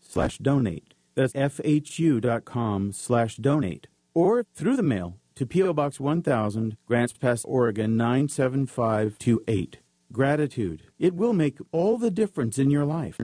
slash 0.00 0.38
donate. 0.38 0.94
That's 1.14 1.32
fhu.com 1.34 2.92
slash 2.92 3.36
donate. 3.36 3.86
Or 4.14 4.44
through 4.54 4.76
the 4.76 4.82
mail 4.82 5.18
to 5.34 5.46
P.O. 5.46 5.72
Box 5.72 6.00
1000, 6.00 6.76
Grants 6.86 7.12
Pass, 7.12 7.44
Oregon 7.44 7.96
97528. 7.96 9.78
Gratitude. 10.10 10.82
It 10.98 11.14
will 11.14 11.32
make 11.32 11.58
all 11.70 11.98
the 11.98 12.10
difference 12.10 12.58
in 12.58 12.70
your 12.70 12.84
life. 12.84 13.20